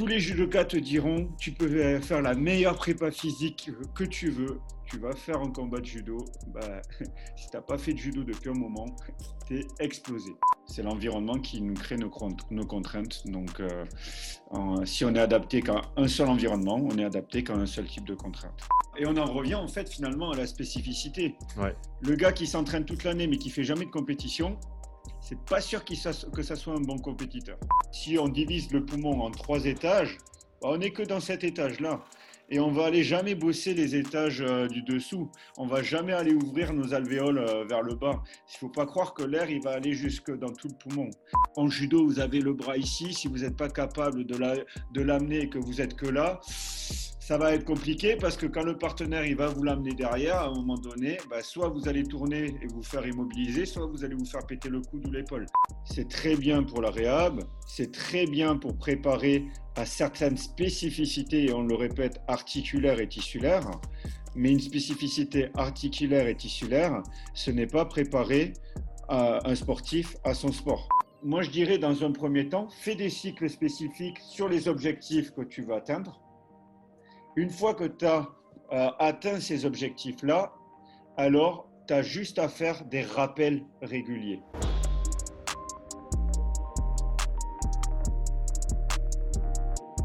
[0.00, 4.58] tous les judokas te diront, tu peux faire la meilleure prépa physique que tu veux,
[4.86, 6.80] tu vas faire un combat de judo, bah,
[7.36, 8.86] si tu n'as pas fait de judo depuis un moment,
[9.46, 10.30] tu es explosé.
[10.64, 13.26] C'est l'environnement qui nous crée nos, contraintes.
[13.26, 13.84] Donc, euh,
[14.86, 18.06] si on est adapté qu'à un seul environnement, on est adapté qu'à un seul type
[18.06, 18.58] de contrainte.
[18.96, 21.34] Et on en revient en fait finalement à la spécificité.
[22.00, 24.56] Le gars qui s'entraîne toute l'année mais qui fait jamais de compétition,
[25.20, 27.58] c'est pas sûr que ça soit un bon compétiteur.
[27.92, 30.18] Si on divise le poumon en trois étages,
[30.62, 32.04] bah, on n'est que dans cet étage-là
[32.50, 35.30] et on va aller jamais bosser les étages euh, du dessous.
[35.56, 38.22] On va jamais aller ouvrir nos alvéoles euh, vers le bas.
[38.52, 41.10] Il faut pas croire que l'air il va aller jusque dans tout le poumon.
[41.56, 43.14] En judo, vous avez le bras ici.
[43.14, 46.40] Si vous n'êtes pas capable de l'amener et que vous êtes que là,
[47.30, 50.46] ça va être compliqué parce que quand le partenaire il va vous l'amener derrière, à
[50.48, 54.16] un moment donné, bah, soit vous allez tourner et vous faire immobiliser, soit vous allez
[54.16, 55.46] vous faire péter le coude ou l'épaule.
[55.84, 59.44] C'est très bien pour la réhab, c'est très bien pour préparer
[59.76, 63.70] à certaines spécificités, et on le répète, articulaires et tissulaires.
[64.34, 67.00] Mais une spécificité articulaire et tissulaire,
[67.34, 68.54] ce n'est pas préparer
[69.08, 70.88] un sportif à son sport.
[71.22, 75.42] Moi, je dirais dans un premier temps, fais des cycles spécifiques sur les objectifs que
[75.42, 76.20] tu vas atteindre
[77.36, 78.28] une fois que tu as
[78.72, 80.52] euh, atteint ces objectifs-là,
[81.16, 84.40] alors tu as juste à faire des rappels réguliers.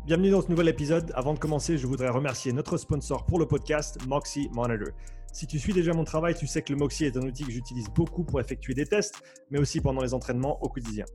[0.05, 1.11] Bienvenue dans ce nouvel épisode.
[1.15, 4.89] Avant de commencer, je voudrais remercier notre sponsor pour le podcast, Moxie Monitor.
[5.33, 7.51] Si tu suis déjà mon travail, tu sais que le Moxie est un outil que
[7.51, 9.15] j'utilise beaucoup pour effectuer des tests,
[9.49, 11.05] mais aussi pendant les entraînements au quotidien.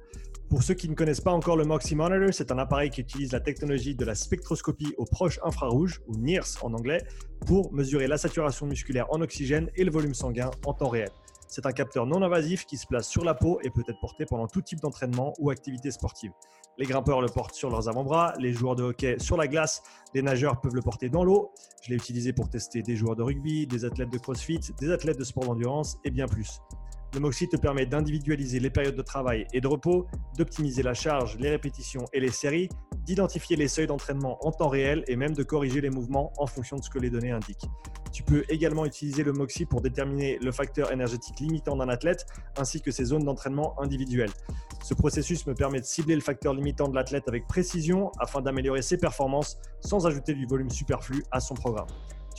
[0.50, 3.30] Pour ceux qui ne connaissent pas encore le Moxie Monitor, c'est un appareil qui utilise
[3.30, 7.04] la technologie de la spectroscopie au proche infrarouge, ou NIRS en anglais,
[7.46, 11.10] pour mesurer la saturation musculaire en oxygène et le volume sanguin en temps réel.
[11.46, 14.26] C'est un capteur non invasif qui se place sur la peau et peut être porté
[14.26, 16.32] pendant tout type d'entraînement ou activité sportive.
[16.78, 19.84] Les grimpeurs le portent sur leurs avant-bras, les joueurs de hockey sur la glace,
[20.14, 21.52] les nageurs peuvent le porter dans l'eau.
[21.84, 25.18] Je l'ai utilisé pour tester des joueurs de rugby, des athlètes de crossfit, des athlètes
[25.18, 26.60] de sport d'endurance et bien plus.
[27.12, 30.06] Le Moxie te permet d'individualiser les périodes de travail et de repos,
[30.38, 32.68] d'optimiser la charge, les répétitions et les séries,
[33.04, 36.76] d'identifier les seuils d'entraînement en temps réel et même de corriger les mouvements en fonction
[36.76, 37.66] de ce que les données indiquent.
[38.12, 42.26] Tu peux également utiliser le Moxie pour déterminer le facteur énergétique limitant d'un athlète
[42.56, 44.32] ainsi que ses zones d'entraînement individuelles.
[44.82, 48.82] Ce processus me permet de cibler le facteur limitant de l'athlète avec précision afin d'améliorer
[48.82, 51.88] ses performances sans ajouter du volume superflu à son programme.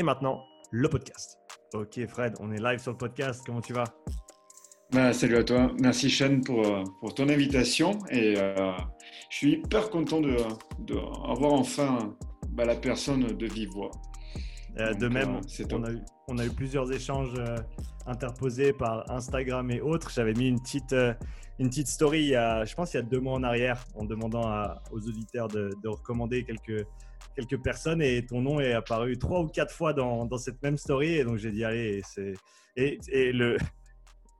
[0.00, 1.36] Et maintenant, le podcast.
[1.74, 3.42] Ok Fred, on est live sur le podcast.
[3.44, 3.84] Comment tu vas?
[4.92, 5.70] Bah, Salut à toi.
[5.78, 7.98] Merci Sean pour, euh, pour ton invitation.
[8.08, 8.72] Et euh,
[9.28, 12.16] je suis hyper content d'avoir de, enfin
[12.48, 13.90] bah, la personne de vive voix.
[14.78, 15.38] Euh, de même,
[15.70, 17.34] on, a eu, on a eu plusieurs échanges
[18.06, 20.10] interposés par Instagram et autres.
[20.10, 20.96] J'avais mis une petite,
[21.58, 23.84] une petite story, il y a, je pense, il y a deux mois en arrière,
[23.96, 24.50] en demandant
[24.92, 26.86] aux auditeurs de, de recommander quelques
[27.34, 30.76] quelques personnes et ton nom est apparu trois ou quatre fois dans, dans cette même
[30.76, 31.14] story.
[31.14, 32.34] Et donc, j'ai dit, allez, c'est.
[32.76, 33.56] Et, et, le.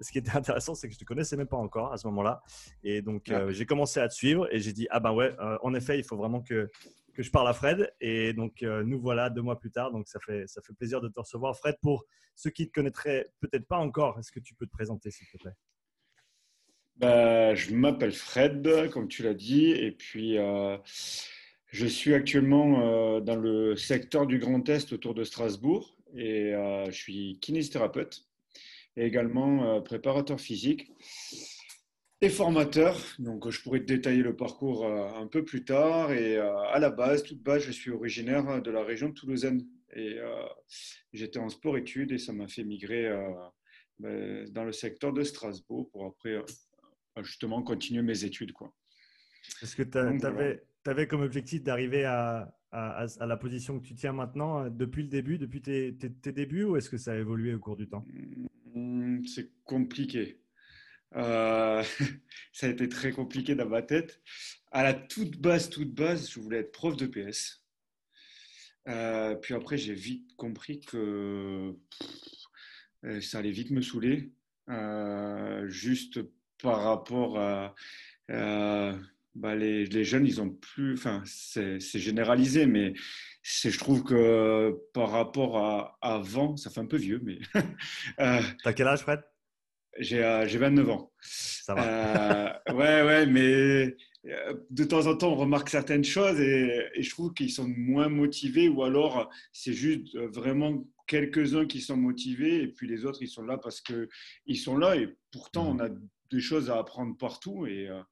[0.03, 2.07] Ce qui était intéressant, c'est que je ne te connaissais même pas encore à ce
[2.07, 2.43] moment-là.
[2.83, 5.59] Et donc, euh, j'ai commencé à te suivre et j'ai dit, ah ben ouais, euh,
[5.61, 6.71] en effet, il faut vraiment que,
[7.13, 7.93] que je parle à Fred.
[8.01, 9.91] Et donc, euh, nous voilà deux mois plus tard.
[9.91, 11.55] Donc, ça fait, ça fait plaisir de te recevoir.
[11.55, 14.73] Fred, pour ceux qui ne te connaîtraient peut-être pas encore, est-ce que tu peux te
[14.73, 15.53] présenter, s'il te plaît?
[16.97, 19.71] Bah, Je m'appelle Fred, comme tu l'as dit.
[19.71, 20.39] Et puis,
[21.71, 26.87] je suis actuellement euh, dans le secteur du Grand Est autour de Strasbourg et euh,
[26.87, 28.25] je suis kinésithérapeute
[28.97, 30.91] et également euh, préparateur physique
[32.21, 33.01] et formateur.
[33.21, 36.13] Donc, je pourrais te détailler le parcours un peu plus tard.
[36.13, 39.67] Et à la base, toute base, je suis originaire de la région de Toulousaine.
[39.97, 40.19] Et
[41.15, 43.09] j'étais en sport-études et ça m'a fait migrer
[43.99, 46.37] ben, dans le secteur de Strasbourg pour après
[47.23, 48.53] justement continuer mes études.
[49.63, 53.95] Est-ce que tu avais, tu avais comme objectif d'arriver à, à, la position que tu
[53.95, 57.17] tiens maintenant euh, depuis le début, depuis tes, tes, débuts, ou est-ce que ça a
[57.17, 58.05] évolué au cours du temps?
[58.75, 60.41] Mmh, C'est compliqué.
[61.17, 61.83] Euh,
[62.53, 64.21] ça a été très compliqué dans ma tête.
[64.71, 67.65] À la toute base, toute base, je voulais être prof de PS.
[68.89, 71.77] Euh, puis après, j'ai vite compris que
[73.21, 74.33] ça allait vite me saouler,
[75.69, 76.21] juste
[76.63, 77.75] par rapport à
[79.35, 80.95] bah, les, les, jeunes, ils ont plus.
[80.95, 82.95] Enfin, c'est généralisé, mais
[83.43, 87.39] je trouve que par rapport à, avant, ça fait un peu vieux, mais.
[88.21, 89.21] euh, T'as quel âge, Fred?
[89.99, 91.13] J'ai 29 ans.
[91.21, 92.61] Ça va.
[92.69, 93.97] Euh, ouais, ouais, mais
[94.27, 97.69] euh, de temps en temps, on remarque certaines choses et, et je trouve qu'ils sont
[97.69, 103.21] moins motivés ou alors c'est juste vraiment quelques-uns qui sont motivés et puis les autres,
[103.21, 105.77] ils sont là parce qu'ils sont là et pourtant, mmh.
[105.77, 105.89] on a
[106.31, 108.03] des choses à apprendre partout et, euh,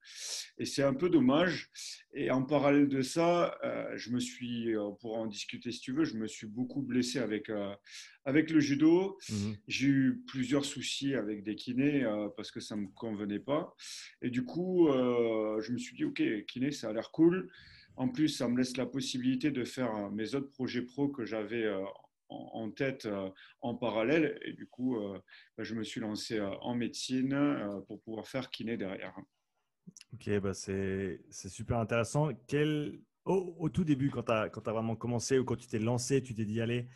[0.59, 1.71] et c'est un peu dommage.
[2.13, 5.93] Et en parallèle de ça, euh, je me suis, on pourra en discuter si tu
[5.93, 7.75] veux, je me suis beaucoup blessé avec, euh,
[8.25, 9.19] avec le judo.
[9.31, 12.05] Mmh J'ai eu plusieurs soucis avec des kinés
[12.37, 13.75] parce que ça ne me convenait pas.
[14.23, 17.51] Et du coup, je me suis dit, OK, kiné, ça a l'air cool.
[17.97, 21.67] En plus, ça me laisse la possibilité de faire mes autres projets pro que j'avais
[22.29, 23.31] en tête euh,
[23.61, 24.39] en parallèle.
[24.45, 25.19] Et du coup, euh,
[25.57, 29.15] bah, je me suis lancé euh, en médecine pour pouvoir faire kiné derrière.
[30.13, 32.31] Ok, bah c'est super intéressant.
[32.47, 36.23] Quel, au, tout début, quand tu as, as, vraiment commencé ou quand tu t'es lancé,
[36.23, 36.89] tu t'es dit, allez,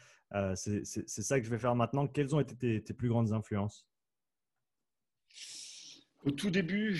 [0.55, 2.06] c'est ça que je vais faire maintenant.
[2.06, 3.87] Quelles ont été tes, plus grandes influences?
[6.25, 6.96] Au tout début,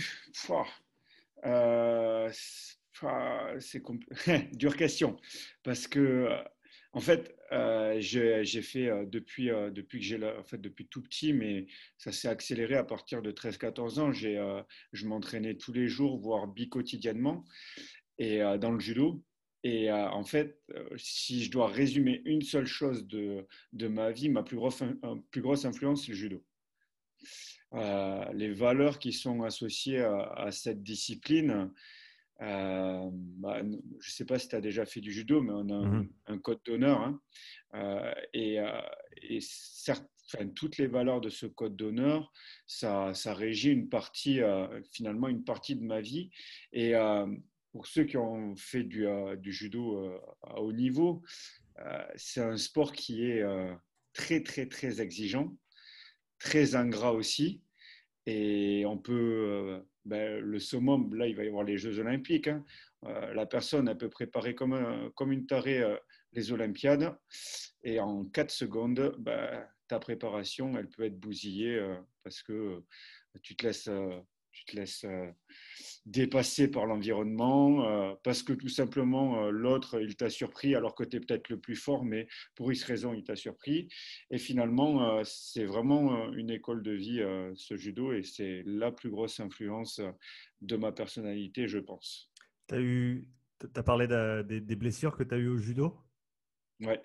[3.61, 3.83] c'est
[4.53, 5.19] dure question.
[5.63, 6.29] Parce que
[6.95, 11.03] en fait, euh, j'ai fait euh, depuis, euh, depuis que j'ai en fait depuis tout
[11.03, 11.67] petit, mais
[11.97, 14.13] ça s'est accéléré à partir de 13-14 ans.
[14.13, 17.45] je m'entraînais tous les jours, voire bi-quotidiennement,
[18.19, 19.23] et dans le judo.
[19.65, 20.61] Et en fait,
[20.97, 23.47] si je dois résumer une seule chose de,
[23.89, 26.45] ma vie, ma plus grosse influence, c'est le judo.
[27.73, 31.71] les valeurs qui sont associées à cette discipline,
[32.43, 35.69] euh, bah, je ne sais pas si tu as déjà fait du judo, mais on
[35.69, 37.01] a un, mmh code d'honneur.
[37.01, 37.21] Hein.
[37.75, 38.81] Euh, et, euh,
[39.23, 40.09] et certes,
[40.57, 42.33] toutes les valeurs de ce code d'honneur,
[42.67, 44.41] ça, ça, régit une partie,
[44.93, 46.31] finalement, une partie de ma vie.
[46.73, 46.95] Et
[47.71, 49.07] pour ceux qui ont fait du,
[49.37, 50.11] du judo
[50.43, 51.23] à haut niveau,
[52.17, 53.45] c'est un sport qui est
[54.15, 55.55] très, très, très exigeant,
[56.39, 57.61] très ingrat aussi.
[58.25, 62.49] Et on peut ben, le summum, là, il va y avoir les Jeux Olympiques.
[62.49, 62.65] Hein.
[63.05, 65.97] Euh, la personne, elle peut préparer comme, comme une tarée euh,
[66.33, 67.17] les Olympiades.
[67.85, 72.83] Et en 4 secondes, ben, ta préparation, elle peut être bousillée euh, parce que
[73.43, 73.91] tu te laisses
[74.51, 75.07] tu te laisses
[76.07, 80.95] euh, dépasser par l'environnement, euh, parce que tout simplement euh, l'autre, il t'a surpris alors
[80.95, 83.89] que tu es peut-être le plus fort, mais pour X raison, il t'a surpris.
[84.31, 87.23] Et finalement, c'est vraiment une école de vie,
[87.55, 90.01] ce judo, et c'est la plus grosse influence
[90.61, 92.31] de ma personnalité, je pense.
[92.69, 93.29] Tu as, eu,
[93.75, 94.07] as parlé
[94.45, 95.97] des blessures que tu as eues au judo?
[96.81, 97.01] Ouais.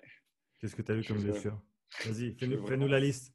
[0.58, 1.60] Qu'est-ce que tu as eu comme blessure?
[2.04, 3.34] Vas-y, fais-nous la liste.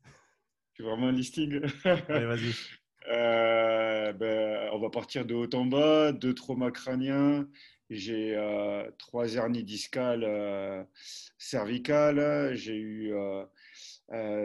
[0.73, 2.53] Tu vraiment un listing Allez, vas-y.
[3.09, 7.47] Euh, ben, on va partir de haut en bas, deux traumas crâniens.
[7.89, 10.83] J'ai euh, trois hernies discales euh,
[11.37, 12.55] cervicales.
[12.55, 13.13] J'ai eu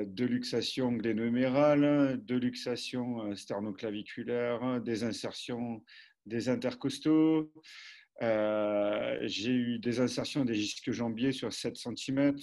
[0.06, 5.84] deux luxations glénomérales, deux luxations sternoclaviculaires, des insertions
[6.26, 7.52] des intercostaux.
[8.20, 12.36] j'ai eu des insertions des gisques jambiers sur 7 cm,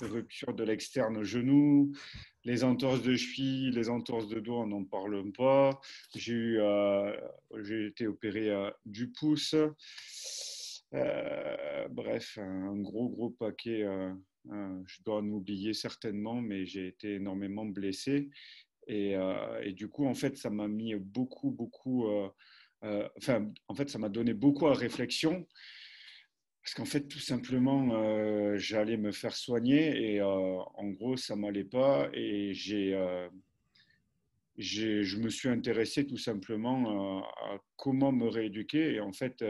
[0.00, 1.92] rupture de l'externe genou,
[2.44, 5.80] les entorses de cheville, les entorses de dos, on n'en parle pas.
[6.14, 7.12] J'ai euh,
[7.86, 9.54] été opéré euh, du pouce.
[10.94, 13.86] Euh, bref, un gros, gros paquet.
[14.46, 18.28] je dois en oublier certainement, mais j'ai été énormément blessé.
[18.88, 19.14] Et,
[19.62, 22.08] et, du coup, en fait, ça m'a mis beaucoup, beaucoup.
[22.82, 25.46] enfin, en fait, ça m'a donné beaucoup à réflexion.
[26.62, 31.34] Parce qu'en fait, tout simplement, euh, j'allais me faire soigner et euh, en gros, ça
[31.34, 32.52] m'allait pas et
[32.94, 33.28] euh,
[34.56, 39.44] je me suis intéressé tout simplement à comment me rééduquer et en fait,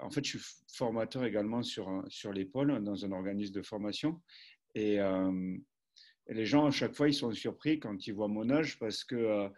[0.00, 4.20] en fait, je suis formateur également sur sur l'épaule dans un organisme de formation
[4.74, 4.98] et,
[6.28, 9.50] les gens à chaque fois ils sont surpris quand ils voient mon âge parce que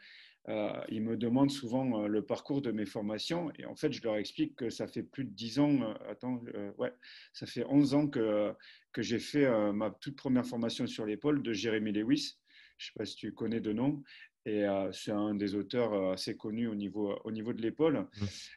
[0.49, 4.01] euh, ils me demandent souvent euh, le parcours de mes formations et en fait, je
[4.03, 6.41] leur explique que ça fait plus de 10 ans, euh, attends,
[6.79, 6.93] ouais,
[7.33, 8.53] ça fait 11 ans que,
[8.93, 12.39] que j'ai fait ma toute première formation sur l'épaule de Jérémy Lewis.
[12.79, 14.03] Je ne sais pas si tu connais de nom.
[14.49, 18.07] Et c'est un des auteurs assez connus au niveau, au niveau de l'épaule.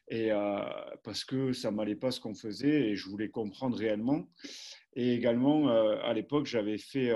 [0.08, 0.30] Et
[1.04, 4.30] parce que ça m'allait pas ce qu'on faisait et je voulais comprendre réellement.
[4.94, 7.12] Et également, à l'époque, j'avais fait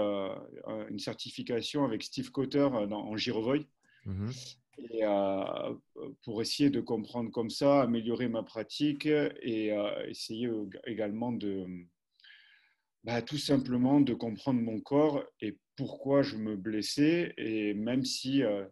[0.89, 3.67] une certification avec Steve Cotter en Girovoy.
[4.05, 4.31] Mmh
[4.79, 5.75] euh,
[6.23, 10.49] pour essayer de comprendre comme ça, améliorer ma pratique et euh, essayer
[10.85, 11.65] également de
[13.03, 17.33] bah, tout simplement de comprendre mon corps et pourquoi je me blessais.
[17.37, 18.65] Et même si euh,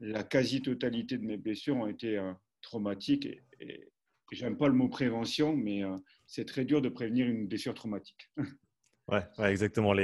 [0.00, 2.20] la quasi-totalité de mes blessures ont été
[2.60, 3.26] traumatiques,
[3.60, 3.90] et,
[4.32, 5.82] j'aime pas le mot prévention, mais
[6.26, 8.32] c'est très dur de prévenir une blessure traumatique.
[9.08, 9.94] ouais, exactement.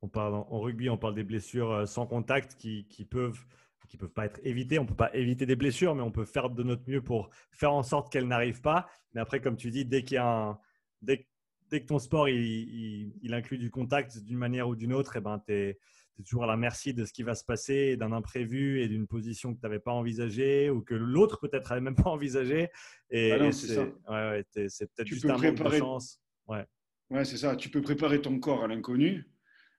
[0.00, 3.44] On parle, en rugby, on parle des blessures sans contact qui peuvent
[3.88, 4.78] qui peuvent pas être évitées.
[4.78, 7.72] On peut pas éviter des blessures, mais on peut faire de notre mieux pour faire
[7.72, 8.88] en sorte qu'elles n'arrivent pas.
[9.12, 10.58] Mais après, comme tu dis, dès qu'il y a un,
[11.02, 11.28] dès,
[11.70, 15.18] dès, que ton sport il, il, inclut du contact d'une manière ou d'une autre, et
[15.18, 15.78] eh ben, tu es,
[16.24, 19.52] toujours à la merci de ce qui va se passer, d'un imprévu et d'une position
[19.52, 22.70] que tu n'avais pas envisagée ou que l'autre peut-être n'avait même pas envisagée.
[23.10, 26.20] Et, ah c'est ouais, ouais, peut-être juste un manque de chance.
[26.46, 26.64] Ouais.
[27.10, 27.56] Ouais, c'est ça.
[27.56, 29.28] Tu peux préparer ton corps à l'inconnu,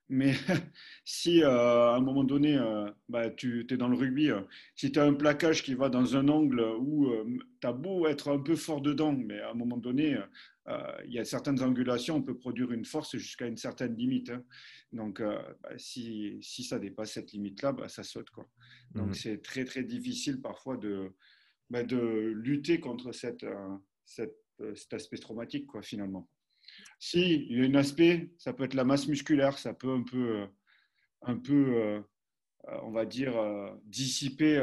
[0.08, 0.32] mais
[1.04, 4.40] si euh, à un moment donné, euh, bah, tu es dans le rugby, euh,
[4.74, 7.10] si tu as un plaquage qui va dans un angle où
[7.60, 10.16] tu as beau être un peu fort dedans, mais à un moment donné,
[11.04, 14.30] il y a certaines angulations, on peut produire une force jusqu'à une certaine limite.
[14.30, 14.42] Hein.
[14.92, 18.30] Donc, bah, si, si, ça dépasse cette limite-là, bah, ça saute.
[18.30, 18.48] Quoi.
[18.94, 19.14] Donc, mmh.
[19.14, 21.12] c'est très, très difficile parfois de,
[21.70, 23.46] bah, de lutter contre cette,
[24.04, 24.36] cette,
[24.74, 26.28] cet aspect traumatique, quoi, finalement.
[26.98, 30.02] Si, il y a un aspect, ça peut être la masse musculaire, ça peut un
[30.02, 30.46] peu, euh,
[31.22, 32.00] un peu euh,
[32.68, 33.34] euh, on va dire,
[33.84, 34.60] dissiper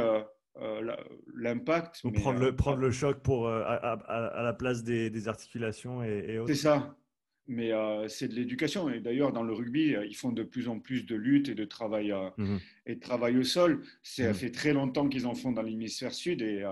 [1.35, 2.01] l'impact.
[2.03, 6.53] Ou prendre, le, prendre le choc pour, à, la place des, articulations et, autres.
[6.53, 6.97] C'est ça.
[7.45, 7.71] Mais
[8.07, 8.89] c'est de l'éducation.
[8.89, 11.65] Et d'ailleurs, dans le rugby, ils font de plus en plus de lutte et de
[11.65, 13.81] travail, mmh et de travail au sol.
[14.01, 16.41] Ça mmh fait très longtemps qu'ils en font dans l'hémisphère sud.
[16.41, 16.65] Et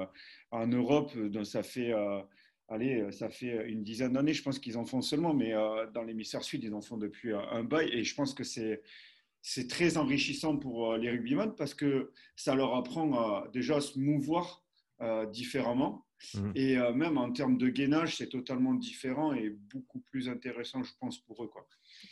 [0.50, 1.12] en Europe,
[1.44, 1.94] ça fait
[2.72, 5.86] allez, euh, ça fait une dizaine d'années, je pense qu'ils en font seulement, mais euh,
[5.92, 7.90] dans l'hémisphère sud, ils en font depuis un bail.
[7.92, 8.82] Et je pense que c'est,
[9.42, 14.00] c'est très enrichissant pour euh, les rugbymen parce que ça leur apprend déjà à se
[14.00, 14.64] mouvoir
[15.32, 16.06] différemment.
[16.36, 16.52] Mmh.
[16.54, 21.18] Et même en termes de gainage, c'est totalement différent et beaucoup plus intéressant, je pense,
[21.18, 21.48] pour eux.
[21.48, 21.68] Quoi.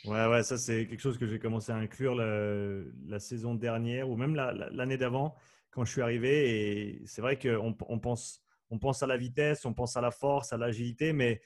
[0.05, 4.17] Ouais, ouais, ça, c'est quelque chose que j'ai commencé à inclure la, saison dernière ou
[4.17, 5.35] même l'année d'avant
[5.69, 6.97] quand je suis arrivé.
[6.97, 10.11] Et c'est vrai qu'on on pense on pense à la vitesse, on pense à la
[10.11, 11.41] force, à l'agilité, mais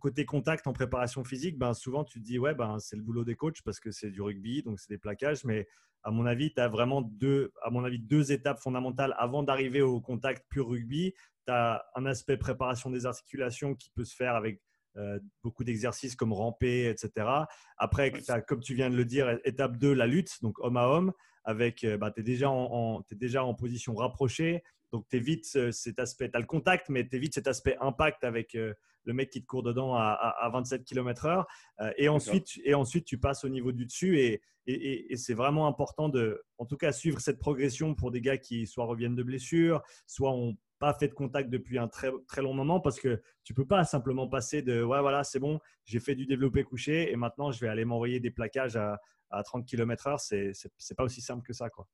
[0.00, 3.24] côté contact en préparation physique, ben souvent tu te dis ouais ben c'est le boulot
[3.24, 5.66] des coachs parce que c'est du rugby donc c'est des plaquages mais
[6.04, 9.82] à mon avis tu as vraiment deux à mon avis deux étapes fondamentales avant d'arriver
[9.82, 11.14] au contact pur rugby,
[11.46, 14.60] tu as un aspect préparation des articulations qui peut se faire avec
[14.96, 17.28] euh, beaucoup d'exercices comme ramper, etc.
[17.76, 18.12] Après,
[18.48, 21.12] comme tu viens de le dire, étape 2, la lutte, donc homme à homme,
[21.44, 24.62] avec, euh, bah, tu es déjà en position rapprochée,
[24.96, 28.24] donc, tu évites cet aspect, tu as le contact, mais tu évites cet aspect impact
[28.24, 28.72] avec euh,
[29.04, 31.44] le mec qui te court dedans à, 27 km/h.
[31.82, 34.18] Euh, et, ensuite, et ensuite, tu passes au niveau du dessus.
[34.18, 38.38] Et, et, c'est vraiment important de, en tout cas, suivre cette progression pour des gars
[38.38, 42.40] qui soit reviennent de blessures, soit ont pas fait de contact depuis un très, très
[42.40, 46.00] long moment parce que tu peux pas simplement passer de ouais voilà c'est bon j'ai
[46.00, 49.00] fait du développé couché et maintenant je vais aller m'envoyer des plaquages à,
[49.30, 51.88] à 30 km/h c'est pas aussi simple que ça quoi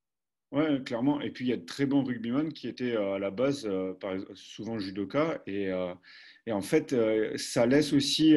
[0.52, 1.20] oui, clairement.
[1.22, 3.64] Et puis, il y a de très bons rugbymen qui étaient euh, à la base,
[3.66, 5.42] euh, par, souvent judoka.
[5.46, 5.94] Et, euh,
[6.46, 6.94] et en fait,
[7.36, 8.34] ça laisse aussi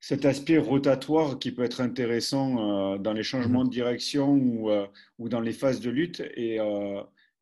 [0.00, 4.70] cet aspect rotatoire qui peut être intéressant dans les changements de direction ou,
[5.18, 6.20] ou dans les phases de lutte.
[6.34, 6.58] Et,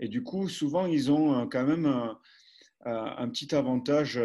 [0.00, 2.18] et, du coup, souvent, ils ont quand même un,
[2.84, 4.20] un petit avantage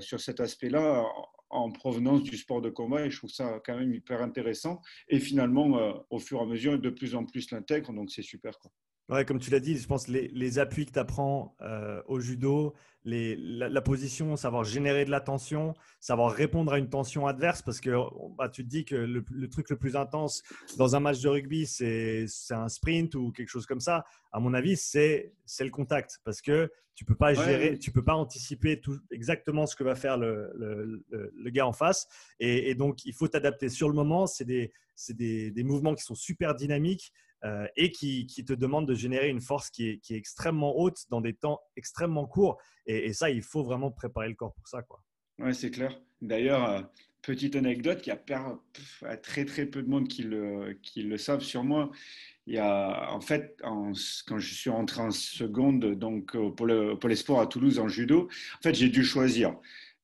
[0.00, 1.04] sur cet aspect-là
[1.52, 4.80] en provenance du sport de combat et je trouve ça quand même hyper intéressant.
[5.08, 8.58] Et finalement, au fur et à mesure, de plus en plus l'intègre, donc c'est super.
[8.58, 8.70] Quoi.
[9.08, 12.20] Ouais, comme tu l'as dit, je pense les, les appuis que tu apprends euh, au
[12.20, 17.62] judo, les, la, position, savoir générer de la tension, savoir répondre à une tension adverse,
[17.62, 17.90] parce que
[18.36, 20.42] bah, tu te dis que le, truc le plus intense
[20.78, 24.04] dans un match de rugby, c'est un sprint ou quelque chose comme ça.
[24.32, 28.14] À mon avis, c'est le contact, parce que tu peux pas gérer, tu peux pas
[28.14, 31.02] anticiper tout, exactement ce que va faire le, le,
[31.34, 32.06] le gars en face,
[32.38, 34.26] et, et, donc il faut t'adapter sur le moment.
[34.26, 34.72] C'est des,
[35.10, 37.12] des, des mouvements qui sont super dynamiques.
[37.44, 41.34] Euh, et qui, te demande de générer une force qui est, extrêmement haute dans des
[41.34, 42.58] temps extrêmement courts.
[42.86, 44.82] Et, ça, il faut vraiment préparer le corps pour ça.
[44.82, 45.02] Quoi.
[45.40, 46.00] Ouais, c'est clair.
[46.20, 46.82] D'ailleurs, euh,
[47.20, 51.90] petite anecdote, il y a très très peu de monde qui le, savent sur moi.
[52.46, 56.96] Il y a, en fait, quand je suis rentré en seconde, donc pour le,
[57.40, 59.56] à Toulouse en judo, en fait, j'ai dû choisir.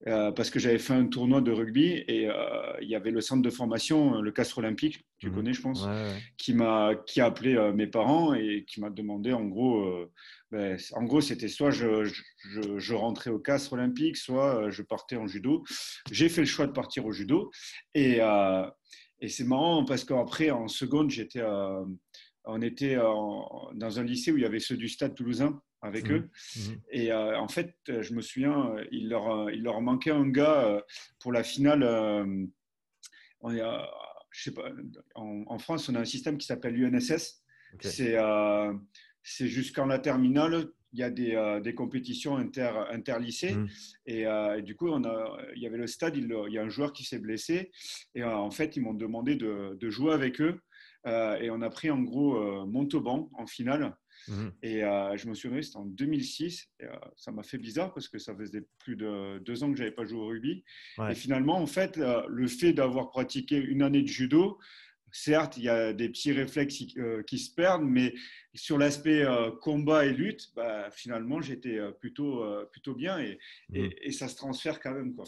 [0.07, 3.21] Euh, parce que j'avais fait un tournoi de rugby et euh, il y avait le
[3.21, 5.35] centre de formation, euh, le Castre Olympique, tu mhm.
[5.35, 5.88] connais, je pense,
[6.37, 10.09] qui m'a qui a appelé mes parents et qui m'a demandé, en gros,
[10.52, 15.17] ben, en gros, c'était soit je, je, je, rentrais au Castre Olympique, soit je partais
[15.17, 15.64] en judo.
[16.12, 17.50] J'ai fait le choix de partir au judo
[17.95, 18.21] et,
[19.21, 21.43] et c'est marrant parce qu'après, en seconde, j'étais,
[22.45, 26.13] on était dans un lycée où il y avait ceux du Stade Toulousain avec mmh.
[26.13, 26.31] eux.
[26.57, 26.61] Mmh.
[26.91, 30.29] Et euh, en fait, euh, je me souviens, euh, il leur, il leur manquait un
[30.29, 30.83] gars
[31.21, 31.85] pour la finale.
[33.41, 33.51] on
[34.31, 34.71] je sais pas,
[35.15, 37.43] en, France, on a un système qui s'appelle l'UNSS.
[37.81, 38.17] C'est
[39.23, 43.55] c'est jusqu'en la terminale, il y a des, des compétitions inter, interlycées.
[43.55, 43.69] Mhm.
[44.07, 46.63] Et, et du coup, on a, il y avait le stade, il, il y a
[46.63, 47.71] un joueur qui s'est blessé.
[48.15, 50.61] Et en fait, ils m'ont demandé de, de, jouer avec eux.
[51.07, 53.95] Et on a pris en gros Montauban en finale.
[54.27, 54.53] Mhm.
[54.63, 56.69] Et euh, je me souviens, c'était en 2006.
[56.81, 59.79] Et, euh, ça m'a fait bizarre parce que ça faisait plus de deux ans que
[59.79, 60.65] j'avais pas joué au rugby.
[60.99, 61.13] Ouais.
[61.13, 64.59] Et finalement, en fait, euh, le fait d'avoir pratiqué une année de judo,
[65.13, 66.95] certes, il y a des petits réflexes qui,
[67.27, 68.13] qui se perdent, mais
[68.55, 69.25] sur l'aspect
[69.63, 73.39] combat et lutte, bah, finalement, j'étais plutôt, plutôt bien et,
[73.71, 73.77] Mhm.
[73.77, 75.15] et, et ça se transfère quand même.
[75.15, 75.25] Quoi.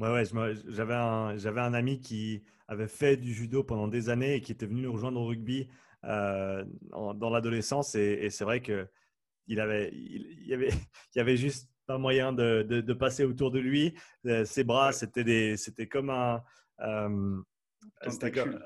[0.00, 4.34] Ouais, ouais, j'avais un, j'avais un ami qui avait fait du judo pendant des années
[4.36, 5.68] et qui était venu nous rejoindre au rugby
[6.04, 7.94] euh, en- dans l'adolescence.
[7.94, 8.86] Et, et c'est vrai que
[9.46, 10.70] il avait, il, y avait,
[11.14, 13.94] il avait juste pas moyen de, de, de passer autour de lui.
[14.26, 16.42] Euh, Ses bras, c'était des, c'était comme un,
[16.80, 17.40] euh,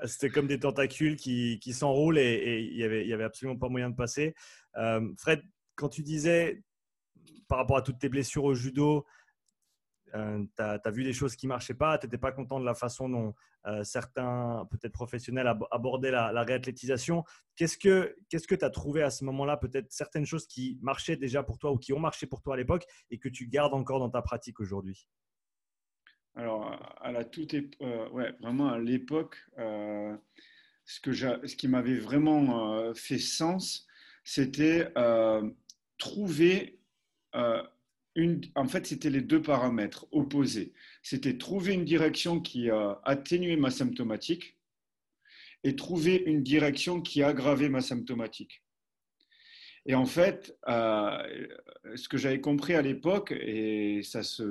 [0.07, 3.25] c'était comme, des tentacules qui, qui s'enroulent et, et il y avait, il y avait
[3.25, 4.35] absolument pas moyen de passer.
[4.77, 5.43] Euh, Fred,
[5.75, 6.63] quand tu disais
[7.49, 9.07] par rapport à toutes tes blessures au judo,
[10.13, 12.75] tu as, vu des choses qui ne marchaient pas, tu n'étais pas content de la
[12.75, 13.35] façon dont
[13.67, 17.25] euh, certains, peut-être professionnels, ab- abordaient la, la réathlétisation.
[17.57, 21.59] Qu'est-ce que tu as trouvé à ce moment-là Peut-être certaines choses qui marchaient déjà pour
[21.59, 24.11] toi ou qui ont marché pour toi à l'époque et que tu gardes encore dans
[24.11, 25.09] ta pratique aujourd'hui?
[26.35, 26.71] Alors,
[27.01, 30.15] à la toute euh, ouais, vraiment à l'époque, euh,
[30.85, 33.87] ce, que ce qui m'avait vraiment euh, fait sens,
[34.23, 35.51] c'était euh,
[35.97, 36.79] trouver
[37.35, 37.63] euh,
[38.55, 40.73] En fait, c'était les deux paramètres opposés.
[41.03, 44.57] C'était trouver une direction qui euh, atténuait ma symptomatique
[45.65, 48.63] et trouver une direction qui aggravait ma symptomatique.
[49.89, 51.47] Et en fait, euh,
[51.95, 54.43] ce que j'avais compris à l'époque, et ça se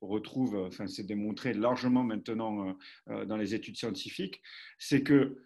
[0.00, 2.76] retrouve, enfin, c'est démontré largement maintenant
[3.08, 4.42] euh, dans les études scientifiques,
[4.78, 5.38] c'est que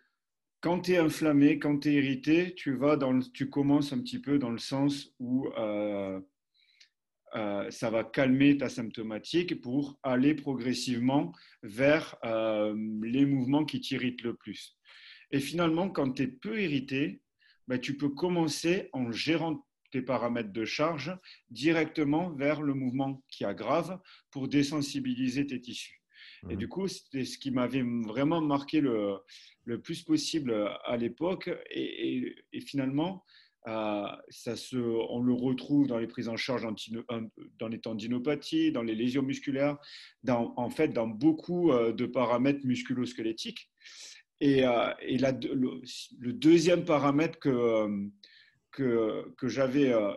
[0.63, 4.19] quand tu es inflammé, quand tu es irrité, tu, vas dans tu commences un petit
[4.19, 6.19] peu dans le sens où euh,
[7.37, 14.23] euh, ça va calmer ta symptomatique pour aller progressivement vers euh, les mouvements qui t'irritent
[14.23, 14.77] le plus.
[15.31, 17.21] Et finalement, quand tu es peu irrité,
[17.69, 21.17] ben, tu peux commencer en gérant tes paramètres de charge
[21.51, 26.03] directement vers le mouvement qui aggrave pour désensibiliser tes tissus.
[26.43, 26.51] Mmh.
[26.53, 29.19] Et du coup, c'était ce qui m'avait vraiment marqué le,
[29.65, 31.51] le, plus possible à l'époque.
[31.71, 33.25] Et, et, et, finalement,
[33.67, 36.67] se, on le retrouve dans les prises en charge
[37.59, 39.79] dans les tendinopathies, dans les lésions musculaires,
[40.29, 43.71] en fait, dans beaucoup euh, de paramètres musculo-squelettiques.
[44.41, 48.09] Et, euh, et le, deuxième paramètre que,
[48.71, 50.13] que, que j'avais euh,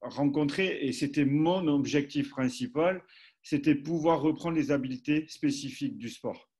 [0.00, 3.02] rencontré, et c'était mon objectif principal,
[3.42, 6.50] c'était pouvoir reprendre les habiletés spécifiques du sport.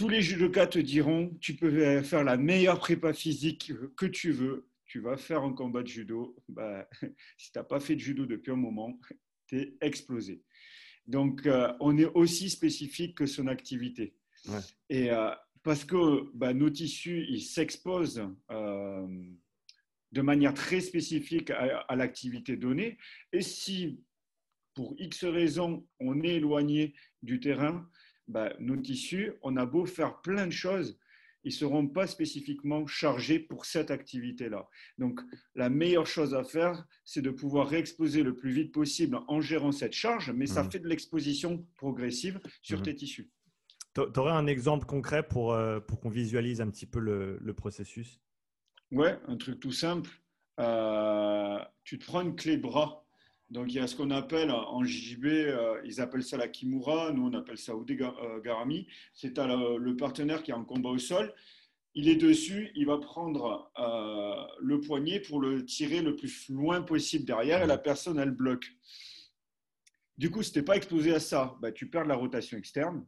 [0.00, 4.66] Tous les judokas te diront, tu peux faire la meilleure prépa physique que tu veux,
[4.86, 6.88] tu vas faire un combat de judo, bah,
[7.36, 8.98] si tu n'as pas fait de judo depuis un moment,
[9.46, 10.42] tu es explosé.
[11.06, 14.16] Donc, euh, on est aussi spécifique que son activité.
[14.48, 14.60] Ouais.
[14.88, 15.32] Et euh,
[15.62, 19.06] parce que bah, nos tissus, ils s'exposent euh,
[20.12, 22.96] de manière très spécifique à, à l'activité donnée.
[23.34, 24.02] Et si,
[24.72, 27.86] pour X raisons, on est éloigné du terrain,
[28.30, 30.98] bah, nos tissus, on a beau faire plein de choses,
[31.42, 34.68] ils ne seront pas spécifiquement chargés pour cette activité-là.
[34.98, 35.20] Donc,
[35.54, 39.72] la meilleure chose à faire, c'est de pouvoir réexposer le plus vite possible en gérant
[39.72, 40.48] cette charge, mais mmh.
[40.48, 42.82] ça fait de l'exposition progressive sur mmh.
[42.82, 43.30] tes tissus.
[43.94, 47.54] Tu aurais un exemple concret pour, euh, pour qu'on visualise un petit peu le, le,
[47.54, 48.20] processus?
[48.92, 50.10] Ouais, un truc tout simple.
[50.60, 53.04] Euh, tu te prends une clé bras.
[53.50, 57.12] Donc, il y a ce qu'on appelle en JB, euh, ils appellent ça la Kimura,
[57.12, 58.86] nous on appelle ça Udegarami.
[59.12, 61.34] C'est le, le partenaire qui est en combat au sol.
[61.94, 66.82] Il est dessus, il va prendre euh, le poignet pour le tirer le plus loin
[66.82, 68.70] possible derrière et la personne, elle bloque.
[70.16, 73.04] Du coup, si tu n'es pas exposé à ça, bah, tu perds la rotation externe.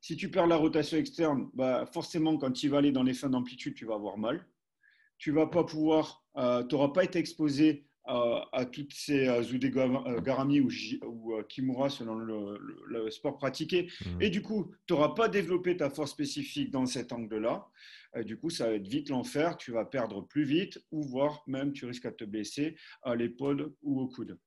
[0.00, 3.30] Si tu perds la rotation externe, bah, forcément, quand tu vas aller dans les fins
[3.30, 4.46] d'amplitude, tu vas avoir mal.
[5.18, 10.60] Tu vas pas pouvoir, euh, n'auras pas été exposé euh, à toutes ces euh, Udegarami
[10.60, 10.70] ou,
[11.06, 13.90] ou Kimura selon le, le, le sport pratiqué.
[14.04, 14.22] Mmh.
[14.22, 17.66] Et du coup, tu n'auras pas développé ta force spécifique dans cet angle-là.
[18.24, 19.56] du coup, ça va être vite l'enfer.
[19.56, 23.72] Tu vas perdre plus vite ou voire même tu risques à te blesser à l'épaule
[23.82, 24.38] ou au coude.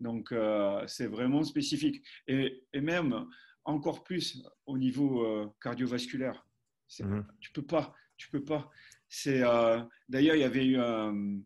[0.00, 2.02] Donc, euh, c'est vraiment spécifique.
[2.26, 3.26] Et, et, même
[3.64, 6.46] encore plus au niveau euh, cardiovasculaire.
[6.98, 7.20] Mmh.
[7.40, 8.70] Tu peux pas, tu peux pas.
[9.08, 11.38] C'est euh, d'ailleurs il y avait eu un, euh,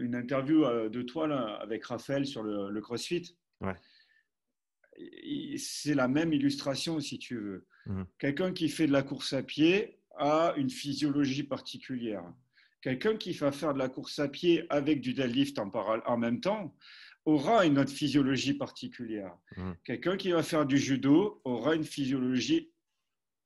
[0.00, 3.36] une interview euh, de toi là, avec Raphaël sur le, le CrossFit.
[3.60, 3.76] Ouais.
[5.56, 7.66] C'est la même illustration si tu veux.
[7.86, 8.02] Mmh.
[8.18, 12.24] Quelqu'un qui fait de la course à pied a une physiologie particulière.
[12.80, 16.40] Quelqu'un qui va faire de la course à pied avec du deadlift en, en même
[16.40, 16.76] temps
[17.24, 19.34] aura une autre physiologie particulière.
[19.56, 19.72] Mmh.
[19.84, 22.70] Quelqu'un qui va faire du judo aura une physiologie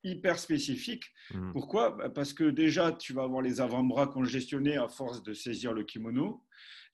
[0.04, 1.04] hyper spécifique.
[1.32, 1.52] Mmh.
[1.52, 1.90] Pourquoi?
[1.90, 5.84] Bah, Parce que déjà, tu vas avoir les avant-bras congestionnés à force de saisir le
[5.84, 6.44] kimono.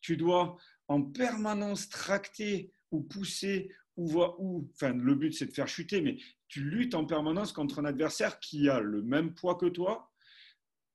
[0.03, 0.57] Tu dois
[0.89, 4.69] en permanence tracter ou pousser ou voir où.
[4.75, 8.39] Enfin, le but, c'est de faire chuter, mais tu luttes en permanence contre un adversaire
[8.41, 10.13] qui a le même poids que toi,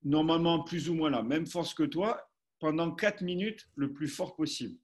[0.04, 4.36] normalement plus ou moins la même force que toi, pendant 4 minutes le plus fort
[4.36, 4.78] possible.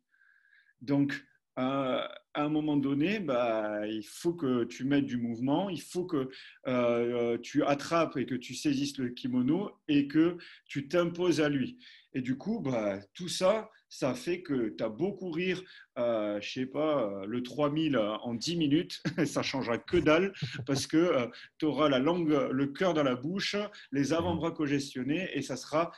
[0.82, 1.14] Donc,
[1.58, 2.02] euh,
[2.34, 6.30] à un moment donné, bah, il faut que tu mettes du mouvement, il faut que
[6.68, 10.38] euh, tu attrapes et que tu saisisses le kimono et que
[10.68, 11.78] tu t'imposes à lui.
[12.14, 15.62] Et du coup, bah, tout ça, ça fait que tu as beau courir,
[15.98, 20.34] euh, je sais pas, euh, le 3000 en 10 minutes, ça changera que dalle
[20.66, 23.56] parce que euh, tu auras la langue, le cœur dans la bouche,
[23.92, 25.92] les avant-bras congestionnés et ça sera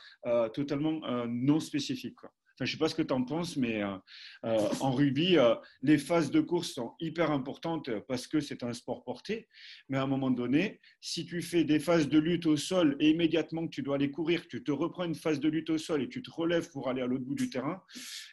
[0.52, 2.18] totalement non spécifique.
[2.66, 3.96] Je ne sais pas ce que tu en penses, mais euh,
[4.44, 8.72] euh, en rugby, euh, les phases de course sont hyper importantes parce que c'est un
[8.72, 9.48] sport porté.
[9.88, 13.10] Mais à un moment donné, si tu fais des phases de lutte au sol et
[13.10, 16.02] immédiatement que tu dois aller courir, tu te reprends une phase de lutte au sol
[16.02, 17.82] et tu te relèves pour aller à l'autre bout du terrain,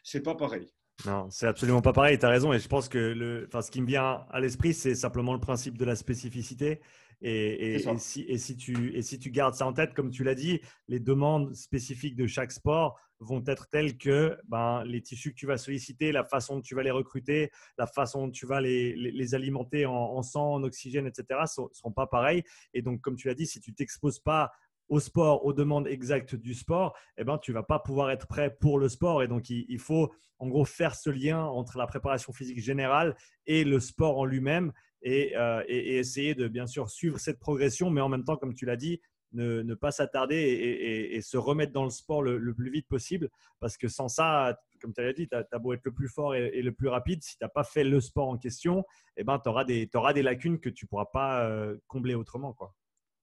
[0.03, 0.67] c'est pas pareil.
[1.05, 2.17] Non, c'est absolument pas pareil.
[2.17, 2.53] Tu as raison.
[2.53, 5.77] Et je pense que enfin, ce qui me vient à l'esprit, c'est simplement le principe
[5.77, 6.79] de la spécificité.
[7.21, 10.35] Et, si, et, si, tu, et si tu gardes ça en tête, comme tu l'as
[10.35, 15.35] dit, les demandes spécifiques de chaque sport vont être telles que ben, les tissus que
[15.35, 18.61] tu vas solliciter, la façon dont tu vas les recruter, la façon dont tu vas
[18.61, 22.43] les, les, alimenter en, sang, en oxygène, etc., ne seront pas pareils.
[22.73, 24.51] Et donc, comme tu l'as dit, si tu t'exposes pas
[24.89, 28.55] au sport, aux demandes exactes du sport, eh ben, tu vas pas pouvoir être prêt
[28.59, 29.23] pour le sport.
[29.23, 33.15] Et donc, il, faut en gros faire ce lien entre la préparation physique générale
[33.47, 34.71] et le sport en lui-même
[35.05, 38.53] et, euh, et, essayer de bien sûr suivre cette progression, mais en même temps, comme
[38.53, 38.99] tu l'as dit,
[39.35, 43.29] ne, pas s'attarder et, se remettre dans le sport le, plus vite possible.
[43.59, 46.35] Parce que sans ça, comme tu l'as dit, tu as, beau être le plus fort
[46.35, 48.83] et, le plus rapide, si tu n'as pas fait le sport en question,
[49.17, 52.53] eh ben, tu auras, auras, des lacunes que tu ne pourras pas euh, combler autrement.
[52.53, 52.73] Quoi.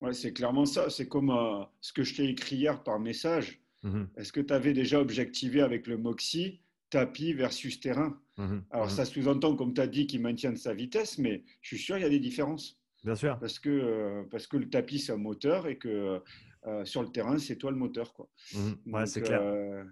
[0.01, 0.91] Ouais, c'est clairement ça.
[0.91, 3.61] C'est comme euh, ce que je t'ai écrit hier par message.
[3.83, 8.21] Mmh Est-ce que tu avais déjà objectivé avec le Moxie tapis versus terrain?
[8.37, 11.69] Mmh Alors, mmh ça sous-entend, comme tu as dit, qu'il maintienne sa vitesse, mais je
[11.69, 12.79] suis sûr qu'il y a des différences.
[13.05, 13.39] Bien sûr.
[13.39, 16.23] Parce que, euh, parce que le tapis, c'est un moteur et que
[16.67, 18.13] euh, sur le terrain, c'est toi le moteur.
[18.13, 18.29] Quoi.
[18.55, 19.07] Mmh.
[19.07, 19.41] c'est clair.
[19.43, 19.83] Euh,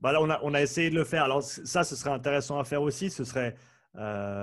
[0.00, 1.24] bah là, on a, on a essayé de le faire.
[1.24, 3.10] Alors, ça, ce serait intéressant à faire aussi.
[3.10, 3.56] Ce serait,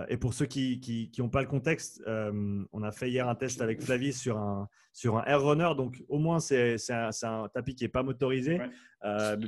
[0.09, 3.81] et pour ceux qui n'ont pas le contexte, on a fait hier un test avec
[3.81, 5.71] Flavie sur un, sur un air runner.
[5.77, 8.59] Donc, au moins, c'est un, un, tapis qui n'est pas motorisé.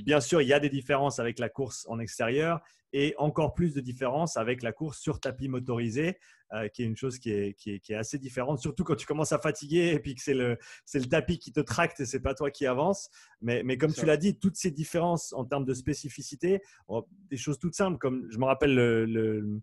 [0.05, 2.61] bien sûr, il y a des différences avec la course en extérieur
[2.93, 6.17] et encore plus de différences avec la course sur tapis motorisé,
[6.53, 9.33] euh, qui est une chose qui est, qui, est, assez différente, surtout quand tu commences
[9.33, 10.57] à fatiguer et puis que c'est le,
[10.93, 13.09] le tapis qui te tracte et c'est pas toi qui avance.
[13.41, 17.37] Mais, mais comme tu l'as dit, toutes ces différences en termes de spécificité, oh, des
[17.37, 19.61] choses toutes simples, comme je me rappelle le,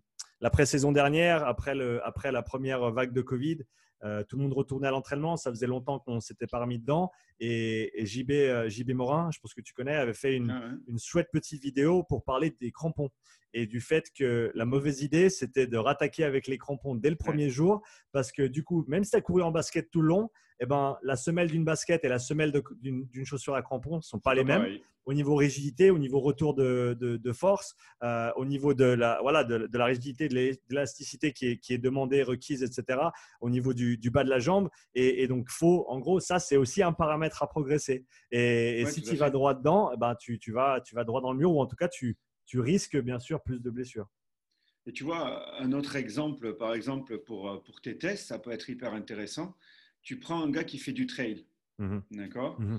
[0.49, 3.59] pré-saison dernière, après, le, après la première vague de Covid,
[4.03, 5.37] euh, tout le monde retournait à l'entraînement.
[5.37, 7.11] Ça faisait longtemps qu'on ne s'était pas remis dedans.
[7.39, 10.99] Et, JB, euh, JB, Morin, je pense que tu connais, avait fait une, ah une,
[10.99, 13.09] chouette petite vidéo pour parler des crampons
[13.53, 17.15] et du fait que la mauvaise idée, c'était de rattaquer avec les crampons dès le
[17.15, 17.81] premier jour.
[18.11, 20.65] Parce que du coup, même si tu as couru en basket tout le long, eh
[20.65, 24.33] ben, la semelle d'une basket et la semelle d'une chaussure à crampons ne sont pas
[24.33, 28.85] les mêmes au niveau rigidité, au niveau retour de, de, force, euh, au niveau de
[28.85, 30.33] la, voilà, de, la rigidité, de
[30.69, 32.99] l'élasticité qui est, qui est, demandée, requise, etc.,
[33.39, 34.69] au niveau du, du bas de la jambe.
[34.93, 38.05] Et, donc, faut, en gros, ça, c'est aussi un paramètre à progresser.
[38.31, 41.31] Et, si tu vas droit dedans, eh ben, tu, tu, vas, tu vas droit dans
[41.31, 44.07] le mur ou en tout cas, tu, tu risques bien sûr plus de blessures.
[44.87, 48.69] Et tu vois, un autre exemple, par exemple, pour, pour tes tests, ça peut être
[48.69, 49.55] hyper intéressant.
[50.05, 51.45] Tu prends un gars qui fait du trail,
[51.79, 52.77] mmh d'accord mmh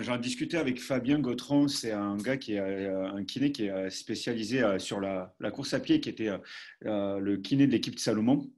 [0.00, 3.90] J'en discutais avec Fabien Gautron, c'est un gars qui est euh, un kiné qui est
[3.90, 6.30] spécialisé euh, sur la, course à pied, qui était
[6.86, 8.50] euh, le kiné de l'équipe de Salomon.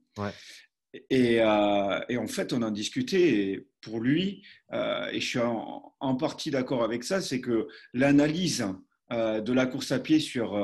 [1.09, 3.29] Et, en fait, on en discutait.
[3.29, 8.65] Et pour lui, et je suis en, partie d'accord avec ça, c'est que l'analyse
[9.11, 10.57] de la course à pied sur,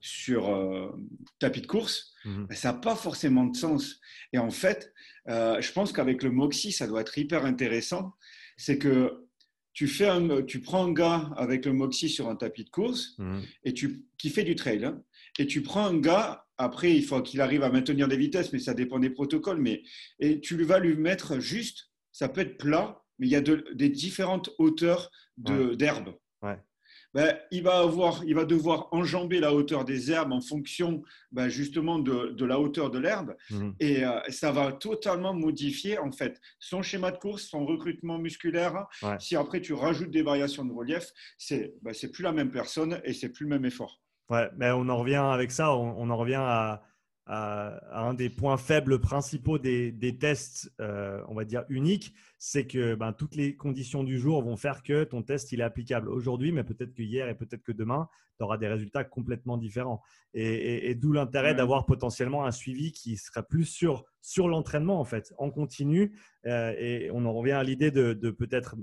[0.00, 0.96] sur
[1.38, 4.00] tapis de course, mmh ben, ça n'a pas forcément de sens.
[4.32, 4.94] Et en fait,
[5.28, 8.14] je pense qu'avec le Moxie, ça doit être hyper intéressant.
[8.56, 9.28] C'est que
[9.72, 13.14] tu, fais un, tu prends un gars avec le Moxie sur un tapis de course
[13.18, 13.42] mhm.
[13.64, 14.84] et tu, qui fait du trail.
[14.84, 15.02] Hein,
[15.38, 18.58] et tu prends un gars, après, il faut qu'il arrive à maintenir des vitesses, mais
[18.58, 19.60] ça dépend des protocoles.
[19.60, 19.82] Mais,
[20.18, 23.88] et tu vas lui mettre juste, ça peut être plat, mais il y a des
[23.88, 26.14] différentes hauteurs d'herbe.
[27.14, 31.48] Ben, il, va avoir, il va devoir enjamber la hauteur des herbes en fonction ben,
[31.48, 33.34] justement de, la hauteur de l'herbe.
[33.50, 33.74] Mhm.
[33.80, 38.86] Et euh, ça va totalement modifier en fait son schéma de course, son recrutement musculaire.
[39.18, 43.12] Si après tu rajoutes des variations de relief, c'est ben, plus la même personne et
[43.12, 44.00] c'est plus le même effort.
[44.30, 46.82] Ouais, mais on en revient avec ça, on, en revient à,
[47.30, 53.12] un des points faibles principaux des, tests, euh, on va dire uniques, c'est que ben,
[53.12, 56.64] toutes les conditions du jour vont faire que ton test il est applicable aujourd'hui, mais
[56.64, 60.02] peut-être que hier et peut-être que demain, tu auras des résultats complètement différents.
[60.32, 65.34] Et, d'où l'intérêt d'avoir potentiellement un suivi qui sera plus sur, sur l'entraînement, en fait,
[65.36, 66.18] en continu.
[66.46, 68.76] Euh, et on en revient à l'idée de, peut-être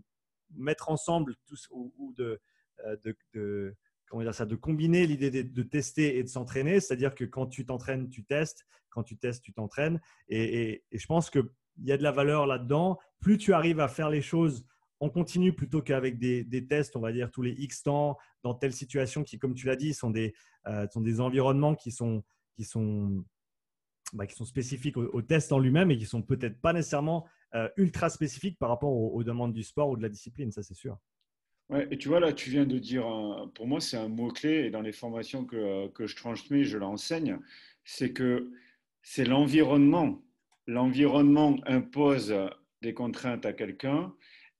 [0.55, 2.39] mettre ensemble tous ou, de,
[2.85, 3.75] euh, de
[4.23, 6.79] dire ça, de combiner l'idée de, tester et de s'entraîner.
[6.79, 8.65] C'est-à-dire que quand tu t'entraînes, tu testes.
[8.89, 9.99] Quand tu testes, tu t'entraînes.
[10.29, 11.43] Et, je pense qu'il
[11.83, 12.97] y a de la valeur là-dedans.
[13.19, 14.65] Plus tu arrives à faire les choses
[15.01, 18.73] en continu plutôt qu'avec des, tests, on va dire tous les X temps, dans telle
[18.73, 20.33] situation qui, comme tu l'as dit, sont des,
[20.67, 20.87] euh,
[21.19, 22.23] environnements qui sont,
[22.55, 23.25] qui sont,
[24.13, 27.67] bah, qui sont spécifiques au, test en lui-même et qui sont peut-être pas nécessairement euh,
[27.75, 30.97] ultra spécifiques par rapport aux demandes du sport ou de la discipline, ça c'est sûr.
[31.69, 33.05] Ouais, et tu vois, là, tu viens de dire,
[33.55, 37.39] pour moi, c'est un mot-clé, et dans les formations que, que je transmets, je l'enseigne,
[37.83, 38.51] c'est que
[39.01, 40.23] c'est l'environnement.
[40.67, 42.35] L'environnement impose
[42.81, 44.13] des contraintes à quelqu'un,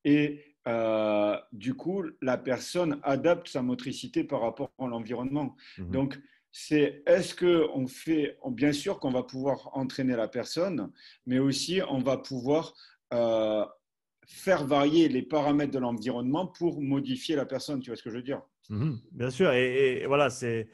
[0.04, 5.56] et euh, du coup, la personne adapte sa motricité par rapport à l'environnement.
[5.78, 6.20] Mmh Donc,
[6.52, 10.90] c'est est-ce qu'on fait, bien sûr qu'on va pouvoir entraîner la personne,
[11.26, 12.74] mais aussi on va pouvoir
[13.14, 13.66] euh,
[14.28, 17.80] faire varier les paramètres de l'environnement pour modifier la personne.
[17.80, 18.42] Tu vois ce que je veux dire?
[18.70, 19.52] Mhm, Bien sûr.
[19.54, 20.68] Et, voilà, c'est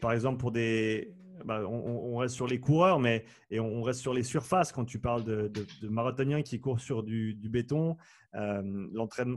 [0.00, 1.14] par exemple pour des.
[1.44, 4.72] Bah, on, reste sur les coureurs, mais et on reste sur les surfaces.
[4.72, 7.96] Quand tu parles de, marathoniens qui courent sur du, béton,
[8.34, 8.60] euh,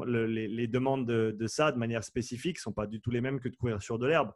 [0.08, 3.56] les, demandes de, ça de manière spécifique sont pas du tout les mêmes que de
[3.56, 4.32] courir sur de l'herbe.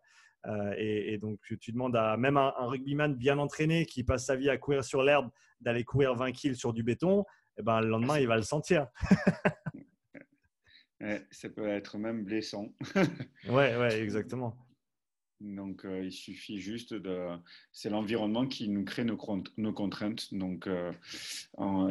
[0.46, 4.36] Euh, et, donc, tu demandes à même un, un, rugbyman bien entraîné qui passe sa
[4.36, 7.26] vie à courir sur l'herbe d'aller courir 20 kills sur du béton
[7.58, 8.88] eh ben, le lendemain, il va le sentir.
[11.32, 12.70] ça peut être même blessant.
[13.50, 14.58] ouais, ouais, exactement.
[15.42, 17.28] Donc, euh, il suffit juste de.
[17.72, 19.18] C'est l'environnement qui nous crée nos,
[19.58, 20.34] nos contraintes.
[20.34, 20.92] Donc, euh,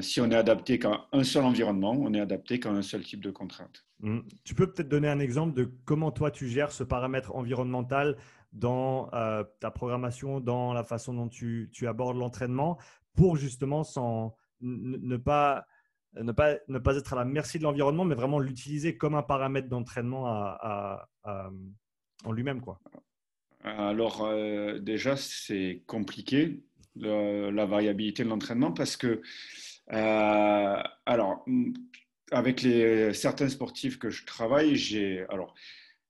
[0.01, 3.23] si on est adapté qu'à un seul environnement, on est adapté qu'à un seul type
[3.23, 3.85] de contrainte.
[4.01, 4.21] Mmh.
[4.45, 8.17] Tu peux peut-être donner un exemple de comment toi tu gères ce paramètre environnemental
[8.53, 12.79] dans euh, ta programmation, dans la façon dont tu, tu abordes l'entraînement
[13.15, 15.67] pour justement s'en ne pas,
[16.15, 19.23] ne, pas, ne pas être à la merci de l'environnement, mais vraiment l'utiliser comme un
[19.23, 20.57] paramètre d'entraînement
[22.25, 22.61] en lui-même.
[22.61, 22.81] Quoi.
[23.65, 26.63] Alors, euh, déjà, c'est compliqué,
[26.97, 29.23] la variabilité de l'entraînement, parce que,
[29.93, 31.45] euh, alors,
[32.31, 35.25] avec les, certains sportifs que je travaille, j'ai.
[35.31, 35.55] Alors,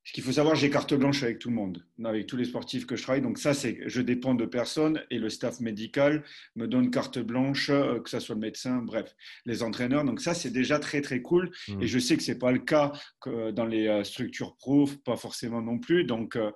[0.04, 2.84] ce qu'il faut savoir, j'ai carte blanche avec tout le monde, avec tous les sportifs
[2.84, 3.22] que je travaille.
[3.22, 6.22] Donc ça, c'est je dépends de personne et le staff médical
[6.56, 10.04] me donne carte blanche, euh, que ce soit le médecin, bref, les entraîneurs.
[10.04, 11.50] Donc ça, c'est déjà très très cool.
[11.68, 11.82] Mmh.
[11.82, 12.92] Et je sais que c'est pas le cas
[13.24, 16.04] dans les euh, structures pro, pas forcément non plus.
[16.04, 16.50] Donc euh,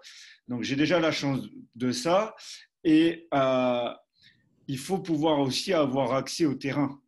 [0.49, 1.41] donc j'ai déjà la chance
[1.75, 2.37] de ça.
[2.85, 3.29] Et
[4.67, 7.01] il faut pouvoir aussi avoir accès au terrain.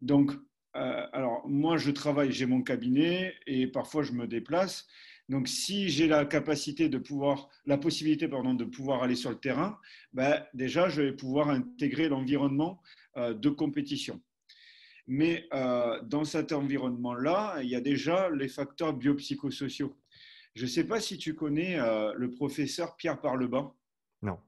[0.00, 0.32] Donc
[0.72, 4.86] alors moi, je travaille, j'ai mon cabinet et parfois je me déplace.
[5.28, 9.38] Donc, si j'ai la capacité de pouvoir, la possibilité pardon, de pouvoir aller sur le
[9.38, 9.78] terrain,
[10.12, 12.82] ben, déjà, je vais pouvoir intégrer l'environnement
[13.16, 14.20] euh, de compétition.
[15.06, 19.96] Mais euh, dans cet environnement-là, il y a déjà les facteurs biopsychosociaux.
[20.54, 23.72] Je ne sais pas si tu connais euh, le professeur Pierre Parlebas.
[24.22, 24.38] Non.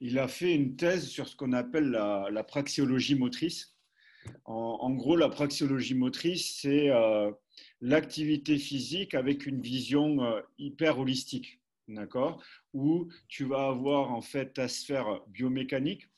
[0.00, 3.76] Il a fait une thèse sur ce qu'on appelle la, praxiologie motrice.
[4.44, 6.90] En, gros, la praxiologie motrice, c'est
[7.80, 12.42] l'activité physique avec une vision euh, hyper holistique, d'accord
[12.74, 16.08] Où tu vas avoir en fait ta sphère biomécanique,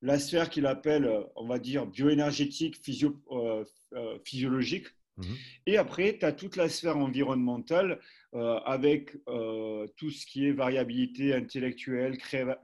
[0.00, 4.86] la sphère qu'il appelle, on va dire, bioénergétique, physio, euh, euh, physiologique,
[5.18, 5.36] Mhm.
[5.66, 7.96] Et après, tu as toute la sphère environnementale euh,
[8.34, 12.18] avec euh, tout ce qui est variabilité intellectuelle,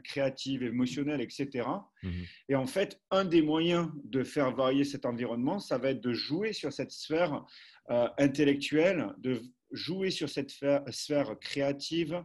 [0.04, 1.66] créative, émotionnelle, etc.
[2.02, 2.12] Mhm.
[2.50, 6.12] Et en fait, un des moyens de faire varier cet environnement, ça va être de
[6.12, 7.44] jouer sur cette sphère
[7.90, 9.40] euh, intellectuelle, de
[9.72, 12.22] jouer sur cette sphère, créative,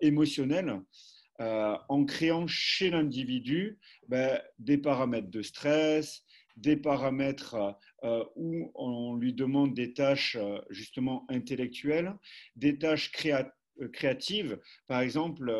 [0.00, 0.80] émotionnelle.
[1.38, 6.24] en créant chez l'individu ben, des paramètres de stress,
[6.60, 7.56] des paramètres
[8.04, 12.14] euh, où on lui demande des tâches euh, justement intellectuelles,
[12.56, 14.60] des tâches euh, créatives.
[14.86, 15.52] Par exemple,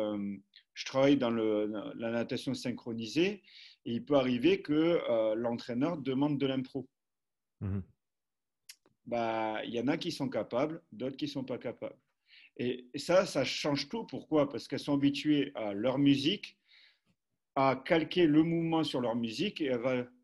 [0.73, 3.41] je travaille dans la natation synchronisée
[3.85, 4.99] et il peut arriver que
[5.35, 6.87] l'entraîneur demande de l'impro.
[7.61, 7.83] Mhm.
[9.05, 11.97] bah, il y en a qui sont capables, d'autres qui ne sont pas capables.
[12.57, 14.05] Et, ça, ça change tout.
[14.05, 14.49] Pourquoi?
[14.49, 16.58] Parce qu'elles sont habituées à leur musique,
[17.61, 19.73] à calquer le mouvement sur leur musique, et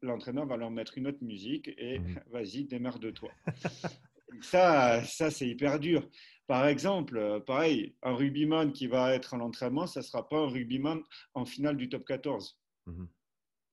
[0.01, 2.19] l'entraîneur va leur mettre une autre musique, et mmh.
[2.31, 3.29] vas-y, démerde-toi.
[4.41, 6.07] ça, ça c'est hyper dur.
[6.47, 10.47] Par exemple, pareil, un rugbyman qui va être à l'entraînement, ça ne sera pas un
[10.47, 11.01] rugbyman
[11.33, 12.57] en finale du top 14.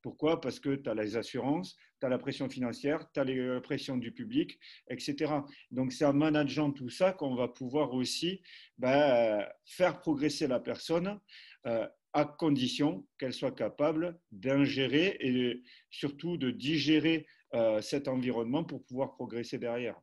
[0.02, 0.40] Pourquoi?
[0.40, 3.96] Parce que tu as les assurances, tu as la pression financière, tu as la pression
[3.96, 5.34] du public, etc.
[5.70, 8.42] Donc, c'est en manageant tout ça qu'on va pouvoir aussi
[8.78, 11.20] ben, faire progresser la personne
[11.66, 18.84] euh, à condition qu'elle soit capable d'ingérer et surtout de digérer euh, cet environnement pour
[18.84, 19.98] pouvoir progresser derrière.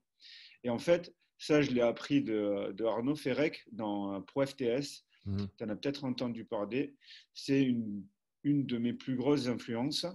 [0.63, 5.06] Et en fait, ça, je l'ai appris de, Arnaud Ferrec dans ProFTS.
[5.26, 5.38] Mmh.
[5.58, 6.95] Tu en as peut-être entendu parler.
[7.34, 8.04] C'est une
[8.43, 10.06] une de mes plus grosses influences.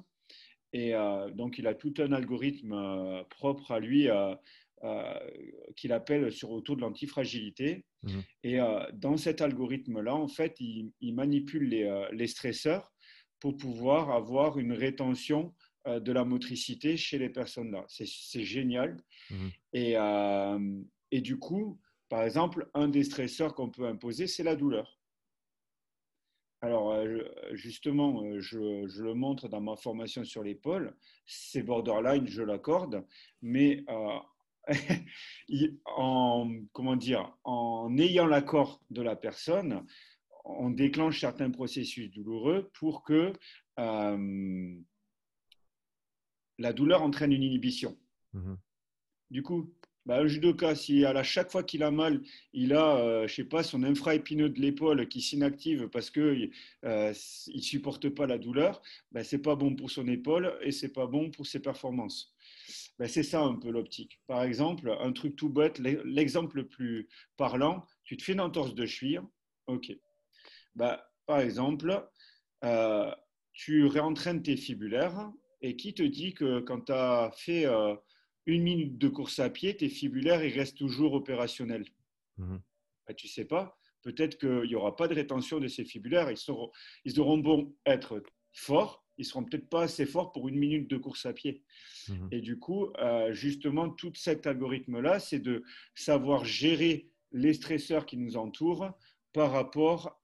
[0.73, 4.35] Et euh, donc, il a tout un algorithme euh, propre à lui euh,
[5.77, 7.85] qu'il appelle sur autour de l'antifragilité.
[8.03, 8.23] Mhm.
[8.42, 8.59] Et
[8.92, 12.92] dans cet algorithme-là, en fait, il, manipule les, les, stresseurs
[13.40, 15.55] pour pouvoir avoir une rétention
[15.87, 17.85] de la motricité chez les personnes-là.
[17.88, 18.97] C'est génial.
[19.31, 19.51] Mhm.
[19.73, 19.94] Et,
[21.11, 25.01] et du coup, par exemple, un des stresseurs qu'on peut imposer, c'est la douleur.
[26.64, 27.18] Alors, euh,
[27.53, 30.97] justement, euh, je, le montre dans ma formation sur l'épaule.
[31.27, 33.05] C'est borderline, je l'accorde,
[33.42, 34.18] mais euh,
[35.87, 39.85] en, comment dire, en ayant l'accord de la personne,
[40.44, 43.33] on déclenche certains processus douloureux pour que
[46.59, 47.96] la douleur entraîne une inhibition.
[48.33, 48.55] Mmh
[49.31, 49.74] du coup,
[50.07, 52.20] bah, un judoka, si à chaque fois qu'il a mal,
[52.53, 56.50] il a, euh, je sais pas, son infraépineux de l'épaule qui s'inactive parce que
[56.85, 57.12] euh,
[57.46, 61.07] il supporte pas la douleur, bah, c'est pas bon pour son épaule et c'est pas
[61.07, 62.34] bon pour ses performances.
[62.99, 64.21] Bah, c'est ça un peu l'optique.
[64.27, 68.75] Par exemple, un truc tout bête, l'exemple le plus parlant, tu te fais une entorse
[68.75, 69.21] de cheville,
[69.67, 69.93] ok.
[70.75, 72.09] Bah, par exemple,
[72.65, 73.11] euh,
[73.53, 77.95] tu réentraînes tes fibulaires et qui te dit que quand tu as fait euh,
[78.47, 81.87] une minute de course à pied, tes fibulaires, ils restent toujours opérationnels.
[82.37, 82.61] Mhm.
[83.07, 83.79] Bah, tu sais pas.
[84.03, 86.31] Peut-être qu'il n'y aura pas de rétention de ces fibulaires.
[86.31, 86.71] Ils, seront,
[87.05, 90.96] ils auront beau être forts, ils seront peut-être pas assez forts pour une minute de
[90.96, 91.62] course à pied.
[92.09, 92.29] Mhm.
[92.33, 95.62] Et du coup, euh, justement, tout cet algorithme-là, c'est de
[95.94, 98.90] savoir gérer les stresseurs qui nous entourent
[99.33, 100.20] par rapport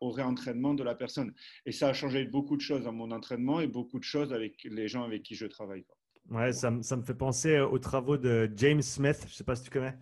[0.00, 1.34] au réentraînement de la personne.
[1.66, 4.64] Et ça a changé beaucoup de choses dans mon entraînement et beaucoup de choses avec
[4.64, 5.84] les gens avec qui je travaille.
[6.30, 9.18] Ouais, ça, ça, me fait penser aux travaux de James Smith.
[9.20, 9.94] Je ne sais pas si tu connais.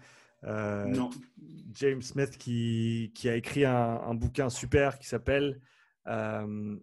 [0.46, 1.10] Euh, non.
[1.72, 5.60] James Smith qui, qui a écrit un, bouquin super qui s'appelle.
[6.06, 6.76] Euh,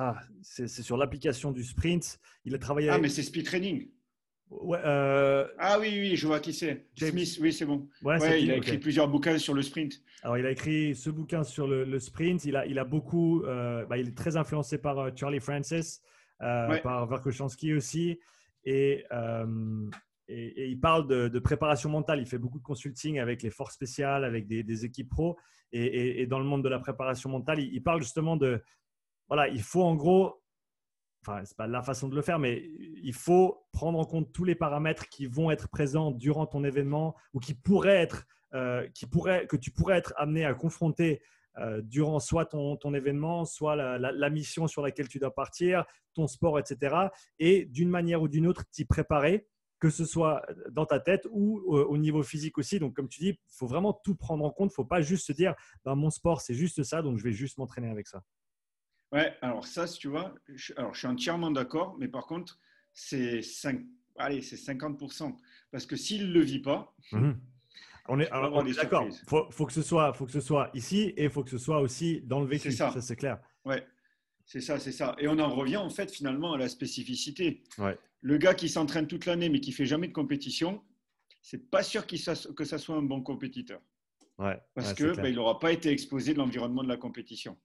[0.00, 2.20] ah, c'est sur l'application du sprint.
[2.44, 2.88] Il a travaillé.
[2.88, 3.88] Ah, mais c'est speed training.
[4.50, 6.86] Ouais, euh, Ah oui, oui, je vois qui c'est.
[6.96, 7.88] Smith, oui, c'est bon.
[8.02, 10.00] Ouais, il a écrit plusieurs bouquins sur le sprint.
[10.22, 12.44] Alors, il a écrit ce bouquin sur le, sprint.
[12.44, 13.42] Il a, il a beaucoup.
[13.44, 16.00] Bah, il est très influencé par Charlie Francis,
[16.38, 18.18] par Verkoshansky aussi.
[18.68, 19.90] Euh,
[20.28, 22.20] et, et, il parle de, préparation mentale.
[22.20, 25.38] Il fait beaucoup de consulting avec les forces spéciales, avec des, équipes pro.
[25.72, 28.62] Et, dans le monde de la préparation mentale, il, parle justement de,
[29.28, 30.42] voilà, il faut en gros,
[31.22, 32.70] enfin, c'est pas la façon de le faire, mais
[33.02, 37.14] il faut prendre en compte tous les paramètres qui vont être présents durant ton événement
[37.34, 41.22] ou qui pourraient être, euh, qui pourraient, que tu pourrais être amené à confronter
[41.58, 46.58] euh, durant soit ton, événement, soit la, mission sur laquelle tu dois partir, ton sport,
[46.58, 46.96] etc.
[47.38, 49.48] Et d'une manière ou d'une autre, t'y préparer,
[49.80, 52.78] que ce soit dans ta tête ou au niveau physique aussi.
[52.78, 54.70] Donc, comme tu dis, il faut vraiment tout prendre en compte.
[54.70, 57.24] Il ne faut pas juste se dire, ben, mon sport, c'est juste ça, donc je
[57.24, 58.22] vais juste m'entraîner avec ça.
[59.12, 62.58] Ouais, alors ça, si tu vois, je, alors je suis entièrement d'accord, mais par contre,
[62.92, 63.80] c'est 5,
[64.18, 65.34] allez, c'est 50%.
[65.70, 67.32] Parce que s'il ne le vit pas, mmh
[68.10, 69.06] on est, d'accord.
[69.06, 71.58] Il faut, que ce soit, faut que ce soit ici et il faut que ce
[71.58, 72.70] soit aussi dans le vécu.
[72.70, 73.38] C'est ça, ça c'est clair.
[73.66, 73.86] Ouais,
[74.46, 75.14] c'est ça, c'est ça.
[75.18, 77.62] Et on en revient en fait finalement à la spécificité.
[77.76, 77.98] Ouais.
[78.22, 80.82] Le gars qui s'entraîne toute l'année mais qui fait jamais de compétition,
[81.42, 83.80] c'est pas sûr que ça soit un bon compétiteur.
[84.38, 87.58] Ouais, Parce qu'il que bah, il n'aura pas été exposé de l'environnement de la compétition.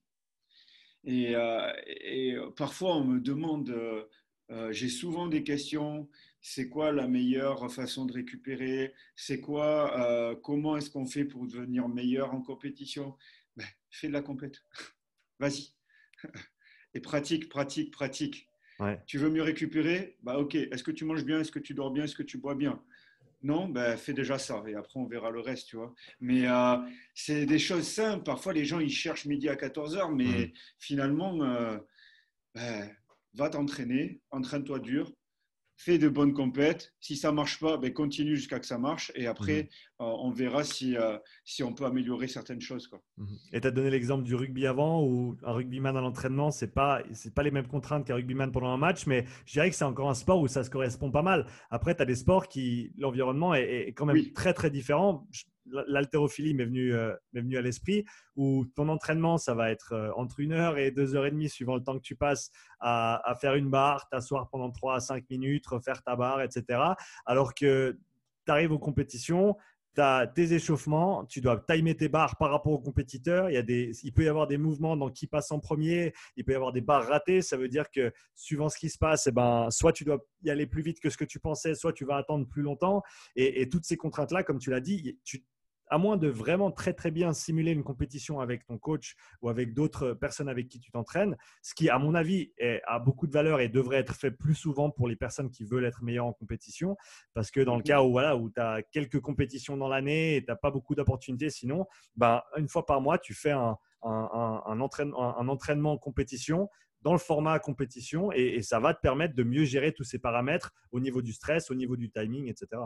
[1.04, 4.04] Et, euh, et, parfois on me demande, euh,
[4.50, 6.08] euh, j'ai souvent des questions.
[6.40, 11.46] C'est quoi la meilleure façon de récupérer, c'est quoi, euh, comment est-ce qu'on fait pour
[11.46, 13.16] devenir meilleur en compétition?
[13.56, 14.62] Ben, Fais de la compète,
[15.40, 15.70] vas-y.
[16.94, 18.48] Et pratique, pratique, pratique.
[19.06, 20.16] Tu veux mieux récupérer?
[20.22, 21.40] Bah, Ok, est-ce que tu manges bien?
[21.40, 22.04] Est-ce que tu dors bien?
[22.04, 22.82] Est-ce que tu bois bien?
[23.44, 25.92] Non, ben, fais déjà ça et après on verra le reste, tu vois.
[26.18, 26.76] Mais euh,
[27.14, 28.24] c'est des choses simples.
[28.24, 31.76] Parfois les gens ils cherchent midi à 14h, mais finalement, euh,
[32.54, 32.90] ben,
[33.34, 35.12] va t'entraîner, entraîne-toi dur,
[35.76, 36.94] fais de bonnes compètes.
[37.00, 39.12] Si ça marche pas, ben, continue jusqu'à que ça marche.
[39.14, 40.06] Et après, mhm.
[40.06, 42.86] euh, on verra si, euh, si on peut améliorer certaines choses.
[42.86, 43.02] Quoi.
[43.16, 43.38] Mhm.
[43.52, 46.70] Et tu as donné l'exemple du rugby avant, où un rugbyman à l'entraînement, ce n'est
[46.70, 47.02] pas,
[47.34, 50.08] pas les mêmes contraintes qu'un rugbyman pendant un match, mais je dirais que c'est encore
[50.08, 51.46] un sport où ça se correspond pas mal.
[51.70, 55.26] Après, tu as des sports qui, l'environnement est, quand même très, très différent
[55.66, 58.04] l'haltérophilie m'est venue, euh, venu à l'esprit,
[58.36, 61.48] où ton entraînement, ça va être euh, entre une heure et deux heures et demie,
[61.48, 62.50] suivant le temps que tu passes
[62.80, 66.80] à, faire une barre, t'asseoir pendant trois à cinq minutes, refaire ta barre, etc.
[67.24, 67.98] Alors que
[68.44, 69.56] tu arrives aux compétitions,
[69.94, 73.48] tu as tes échauffements, tu dois timer tes barres par rapport aux compétiteurs.
[73.48, 76.12] Il, y a des, il peut y avoir des mouvements dans qui passe en premier,
[76.36, 77.42] il peut y avoir des barres ratées.
[77.42, 80.50] Ça veut dire que suivant ce qui se passe, eh ben, soit tu dois y
[80.50, 83.02] aller plus vite que ce que tu pensais, soit tu vas attendre plus longtemps.
[83.36, 85.44] Et, et toutes ces contraintes-là, comme tu l'as dit, tu,
[85.94, 89.74] à moins de vraiment très très bien simuler une compétition avec ton coach ou avec
[89.74, 92.52] d'autres personnes avec qui tu t'entraînes, ce qui à mon avis
[92.84, 95.84] a beaucoup de valeur et devrait être fait plus souvent pour les personnes qui veulent
[95.84, 96.96] être meilleures en compétition,
[97.32, 100.44] parce que dans le cas où, voilà, où tu as quelques compétitions dans l'année et
[100.44, 101.86] tu n'as pas beaucoup d'opportunités sinon,
[102.16, 106.68] ben, une fois par mois, tu fais un, un, entraînement, un entraînement en compétition
[107.02, 110.18] dans le format compétition et, et, ça va te permettre de mieux gérer tous ces
[110.18, 112.82] paramètres au niveau du stress, au niveau du timing, etc.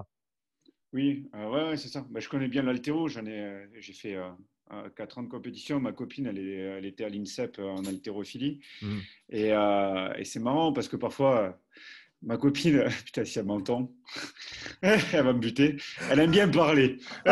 [0.92, 2.06] Oui, euh, ouais, c'est ça.
[2.10, 3.08] Bah, je connais bien l'altéro.
[3.08, 5.80] J'en ai, euh, j'ai fait euh, 4 ans de compétition.
[5.80, 8.60] Ma copine, elle, est, elle était à l'INSEP en haltérophilie.
[8.82, 8.98] Mmh.
[9.30, 11.60] Et, et c'est marrant parce que parfois,
[12.22, 13.92] ma copine, putain, si elle m'entend,
[14.82, 15.76] elle va me buter.
[16.10, 16.98] Elle aime bien parler.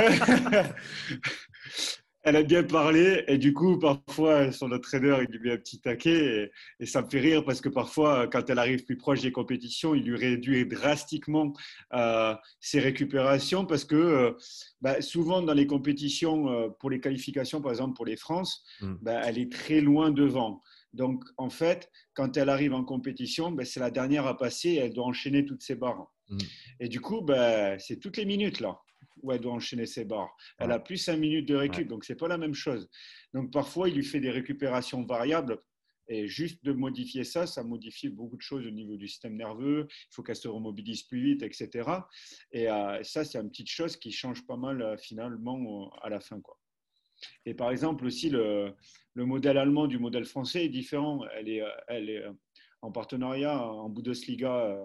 [2.27, 5.79] elle a bien parlé et du coup, parfois, son entraîneur, il lui met un petit
[5.79, 6.51] taquet
[6.81, 9.95] et, ça me fait rire parce que parfois, quand elle arrive plus proche des compétitions,
[9.95, 11.53] il lui réduit drastiquement
[11.95, 14.33] euh, ses récupérations parce que euh,
[14.81, 18.95] bah, souvent dans les compétitions, euh, pour les qualifications, par exemple pour les France, mm.
[19.03, 20.63] bah, elle est très loin devant.
[20.95, 24.77] Donc, en fait, quand elle arrive en compétition, bah, c'est la dernière à passer et
[24.79, 26.13] elle doit enchaîner toutes ses barres.
[26.29, 26.39] Mm.
[26.81, 27.25] Et du coup,
[27.79, 28.81] c'est toutes les minutes là
[29.27, 30.35] où elle doit enchaîner ses barres.
[30.59, 32.89] Elle a plus 5 minutes de récup, donc ce n'est pas la même chose.
[33.35, 35.59] Donc parfois, il lui fait des récupérations variables.
[36.09, 39.89] Et juste de modifier ça, ça modifie beaucoup de choses au niveau du système nerveux.
[39.91, 41.91] Il faut qu'elle se remobilise plus vite, etc.
[42.53, 46.21] Et euh, ça, c'est une petite chose qui change pas mal euh, finalement à la
[46.21, 46.41] fin.
[46.41, 46.57] Quoi.
[47.45, 48.73] Et par exemple aussi, le,
[49.15, 51.25] le, modèle allemand du modèle français est différent.
[51.35, 52.25] Elle est, elle est
[52.83, 54.79] en partenariat en Bundesliga,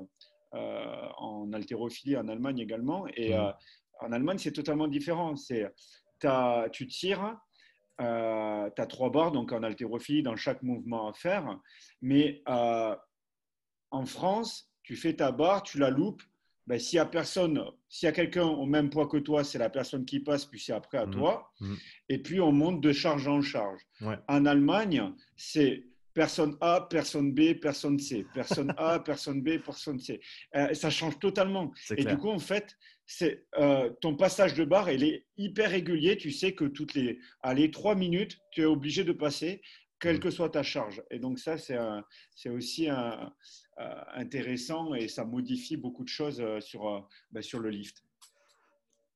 [0.53, 3.05] euh, en haltérophilie en Allemagne également.
[3.15, 3.53] Et mmh
[4.01, 5.35] en Allemagne, c'est totalement différent.
[5.35, 5.71] C'est,
[6.71, 7.37] tu tires,
[7.99, 11.59] euh, tu as trois barres, donc en haltérophilie, dans chaque mouvement à faire.
[12.01, 12.95] Mais euh,
[13.91, 16.23] en France, tu fais ta barre, tu la loupes.
[16.67, 19.57] Ben, s'il y a personne, s'il y a quelqu'un au même poids que toi, c'est
[19.57, 21.11] la personne qui passe, puis c'est après à mmh.
[21.11, 21.51] toi.
[21.59, 21.75] Mmh.
[22.09, 23.81] Et puis on monte de charge en charge.
[24.27, 30.19] En Allemagne, c'est personne A, personne B, personne C, personne A, personne B, personne C.
[30.55, 31.71] Euh, ça change totalement.
[31.95, 36.17] Et du coup, en fait, c'est euh, ton passage de barre, il est hyper régulier.
[36.17, 39.61] Tu sais que toutes les allez, trois minutes, tu es obligé de passer,
[39.99, 40.21] quelle mm.
[40.21, 41.01] que soit ta charge.
[41.11, 43.15] Et donc ça, c'est aussi euh,
[44.13, 48.03] intéressant et ça modifie beaucoup de choses sur, bah, sur le lift.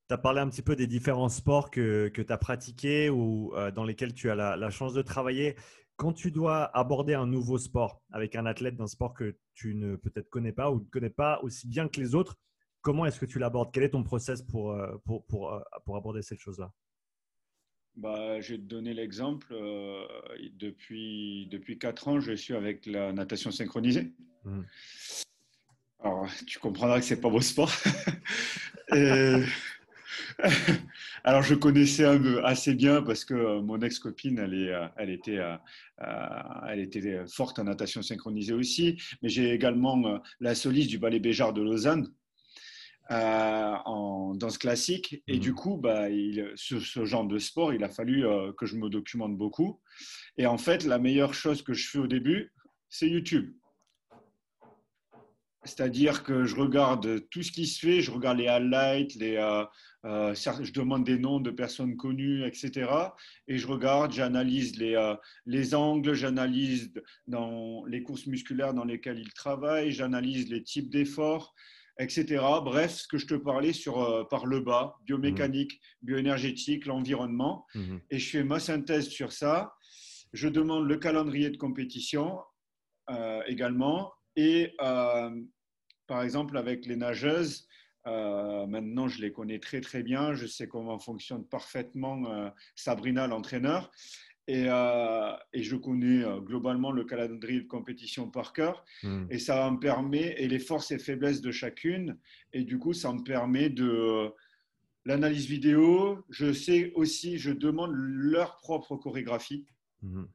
[0.07, 3.53] Tu as parlé un petit peu des différents sports que, que tu as pratiqués ou
[3.73, 5.55] dans lesquels tu as la, la, chance de travailler.
[5.97, 9.95] Quand tu dois aborder un nouveau sport avec un athlète d'un sport que tu ne
[9.95, 12.37] peut-être connais pas ou ne connais pas aussi bien que les autres,
[12.85, 13.71] Comment est-ce que tu l'abordes?
[13.73, 16.71] Quel est ton process pour, euh, pour, pour, euh, pour aborder cette chose-là?
[17.95, 19.47] Bah, je vais te donner l'exemple.
[19.53, 20.05] Euh,
[20.53, 24.13] depuis, depuis 4 ans, je suis avec la natation synchronisée.
[24.43, 24.61] Mmh.
[25.99, 27.71] Alors, tu comprendras que ce n'est pas mon sport.
[31.25, 35.39] alors, je connaissais un peu, assez bien parce que mon ex-copine, elle, est, elle, était,
[36.67, 39.01] elle était forte en natation synchronisée aussi.
[39.21, 42.07] Mais j'ai également la soliste du ballet Béjar de Lausanne
[43.11, 45.21] euh, en danse classique.
[45.27, 45.55] Et du mhm.
[45.55, 49.37] coup, bah, il, ce genre de sport, il a fallu euh, que je me documente
[49.37, 49.79] beaucoup.
[50.37, 52.51] Et en fait, la meilleure chose que je fais au début,
[52.89, 53.53] c'est YouTube.
[55.65, 60.33] C'est-à-dire que je regarde tout ce qui se fait, je regarde les highlights, les, euh,
[60.33, 62.89] je demande des noms de personnes connues, etc.
[63.47, 65.13] Et je regarde, j'analyse les,
[65.45, 66.93] les angles, j'analyse
[67.27, 71.55] dans les courses musculaires dans lesquelles ils travaillent, j'analyse les types d'efforts,
[71.99, 72.43] etc.
[72.63, 77.65] Bref, ce que je te parlais sur, euh, par le bas, biomécanique, bioénergétique, l'environnement.
[77.75, 78.01] Mhm.
[78.09, 79.75] Et je fais ma synthèse sur ça.
[80.33, 82.39] Je demande le calendrier de compétition
[83.09, 84.11] euh, également.
[84.35, 85.29] Et euh,
[86.07, 87.67] par exemple, avec les nageuses,
[88.05, 90.33] maintenant je les connais très très bien.
[90.33, 93.91] Je sais comment fonctionne parfaitement Sabrina, l'entraîneur.
[94.47, 94.65] Et,
[95.53, 98.85] et, je connais globalement le calendrier de compétition par cœur.
[99.01, 99.25] Hmm.
[99.31, 102.17] Et ça me permet, et les forces et faiblesses de chacune.
[102.53, 104.31] Et du coup, ça me permet de
[105.03, 106.23] l'analyse vidéo.
[106.29, 109.65] Je sais aussi, je demande leur propre chorégraphie.
[110.03, 110.25] Hmm.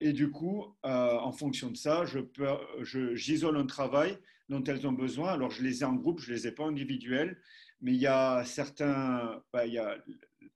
[0.00, 4.16] Et du coup, en fonction de ça, je j'isole un travail
[4.48, 5.32] dont elles ont besoin.
[5.32, 7.40] Alors, je les ai en groupe, je ne les ai pas individuels,
[7.80, 9.96] mais il y a certains, bah, il y a,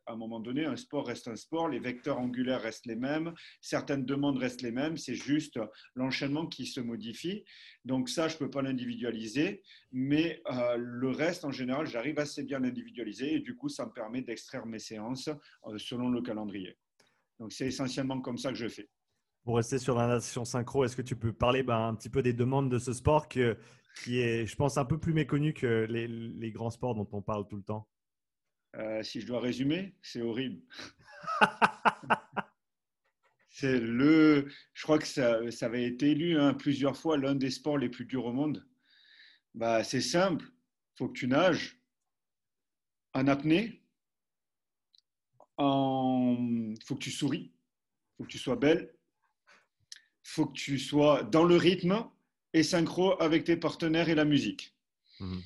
[0.07, 3.32] à un moment donné, un sport reste un sport, les vecteurs angulaires restent les mêmes,
[3.61, 5.61] certaines demandes restent les mêmes, c'est juste
[5.95, 7.45] l'enchaînement qui se modifie.
[7.84, 9.62] Donc ça, je ne peux pas l'individualiser,
[9.93, 13.86] mais euh, le reste, en général, j'arrive assez bien à l'individualiser et du coup, ça
[13.86, 16.76] me permet d'extraire mes séances euh, selon le calendrier.
[17.38, 18.88] Donc c'est essentiellement comme ça que je fais.
[19.45, 22.22] Pour rester sur la natation synchro, est-ce que tu peux parler ben, un petit peu
[22.22, 23.57] des demandes de ce sport que,
[23.97, 27.22] qui est, je pense, un peu plus méconnu que les, les grands sports dont on
[27.22, 27.88] parle tout le temps
[28.76, 30.61] euh, Si je dois résumer, c'est horrible.
[33.49, 37.51] c'est le, je crois que ça, ça avait été élu hein, plusieurs fois l'un des
[37.51, 38.66] sports les plus durs au monde.
[39.55, 40.47] Bah, c'est simple,
[40.97, 41.78] faut que tu nages
[43.14, 43.82] en apnée,
[45.59, 47.53] il faut que tu souris,
[48.16, 48.95] faut que tu sois belle,
[50.22, 52.09] faut que tu sois dans le rythme
[52.55, 54.74] et synchro avec tes partenaires et la musique.
[55.20, 55.42] Il mhm.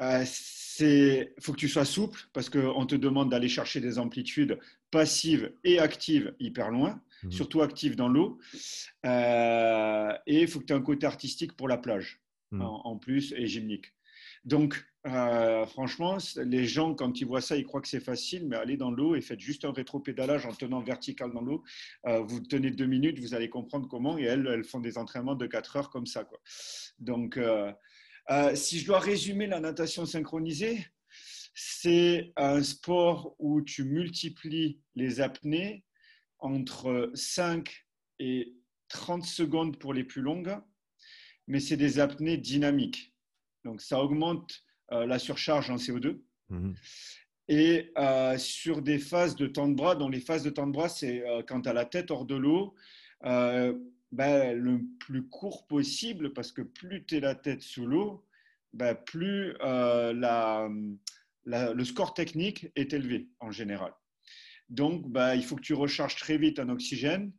[0.00, 4.58] euh, faut que tu sois souple parce qu'on te demande d'aller chercher des amplitudes
[4.90, 7.32] passives et actives hyper loin, mhm.
[7.32, 8.38] surtout actives dans l'eau.
[9.04, 12.62] Euh, et il faut que tu aies un côté artistique pour la plage mhm.
[12.62, 13.92] en, plus et gymnique.
[14.44, 18.56] Donc, euh, franchement, les gens, quand ils voient ça, ils croient que c'est facile, mais
[18.56, 21.62] allez dans l'eau et faites juste un rétro-pédalage en tenant vertical dans l'eau.
[22.06, 24.18] Euh, vous tenez deux minutes, vous allez comprendre comment.
[24.18, 26.28] Et elles, elles font des entraînements de quatre heures comme ça.
[26.98, 27.72] Donc, euh,
[28.54, 30.86] si je dois résumer la natation synchronisée,
[31.54, 35.84] c'est un sport où tu multiplies les apnées
[36.38, 37.86] entre 5
[38.20, 38.54] et
[38.88, 40.56] 30 secondes pour les plus longues,
[41.46, 43.14] mais c'est des apnées dynamiques.
[43.68, 44.62] Donc, ça augmente
[44.92, 46.18] euh, la surcharge en CO2.
[46.48, 46.74] Mhm.
[47.48, 50.72] Et euh, sur des phases de temps de bras, dont les phases de temps de
[50.72, 52.74] bras, c'est euh, quand tu as la tête hors de l'eau,
[54.10, 58.26] ben, le plus court possible, parce que plus tu es la tête sous l'eau,
[58.72, 60.70] ben, plus la,
[61.44, 63.92] le score technique est élevé en général.
[64.70, 67.32] Donc, ben, il faut que tu recharges très vite en oxygène.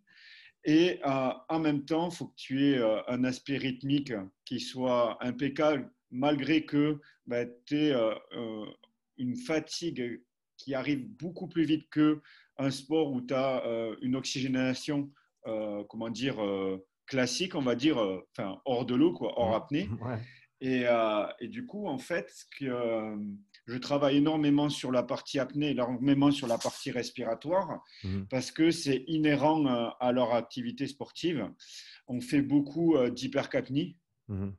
[0.66, 4.14] Et en même temps, il faut que tu aies un aspect rythmique
[4.46, 8.66] qui soit impeccable malgré que bah, tu aies euh, euh,
[9.18, 10.22] une fatigue
[10.58, 15.12] qui arrive beaucoup plus vite qu'un sport où tu as euh, une oxygénation,
[15.88, 16.38] comment dire,
[17.08, 19.90] classique, on va dire, enfin, hors de l'eau, quoi, hors apnée.
[20.62, 20.84] Et,
[21.40, 22.30] et, du coup, en fait,
[22.60, 23.16] que,
[23.66, 28.24] je travaille énormément sur la partie apnée, énormément sur la partie respiratoire, mmh.
[28.30, 29.66] parce que c'est inhérent
[30.02, 31.50] à leur activité sportive.
[32.08, 33.96] On fait beaucoup d'hypercapnie.
[34.28, 34.50] Mmh.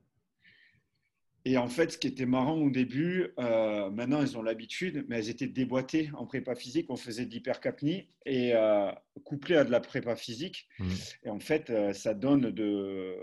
[1.43, 5.17] Et en fait, ce qui était marrant au début, euh, maintenant elles ont l'habitude, mais
[5.17, 6.87] elles étaient déboîtées en prépa physique.
[6.89, 8.91] On faisait de l'hypercapnie et euh,
[9.23, 10.67] couplé à de la prépa physique.
[10.77, 10.89] Mmh.
[11.23, 13.15] Et en fait, euh, ça donne de,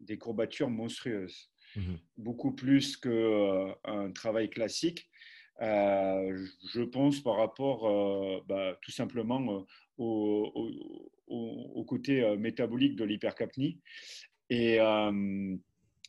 [0.00, 1.94] des courbatures monstrueuses, mmh.
[2.18, 5.08] beaucoup plus qu'un travail classique.
[5.58, 9.64] je pense par rapport bah, tout simplement
[9.96, 10.52] au,
[11.26, 13.80] au, au, côté métabolique de l'hypercapnie.
[14.50, 14.78] Et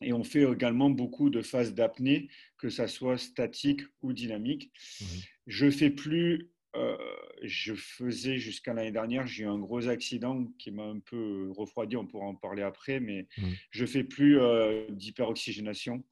[0.02, 4.72] et on fait également beaucoup de phases d'apnée, que ça soit statique ou dynamique.
[5.02, 5.06] Mmh
[5.48, 6.98] je fais plus, euh,
[7.41, 11.95] je faisais jusqu'à l'année dernière, j'ai eu un gros accident qui m'a un peu refroidi,
[11.95, 13.56] on pourra en parler après, mais je mmh.
[13.72, 16.04] je fais plus euh, d'hyperoxygénation,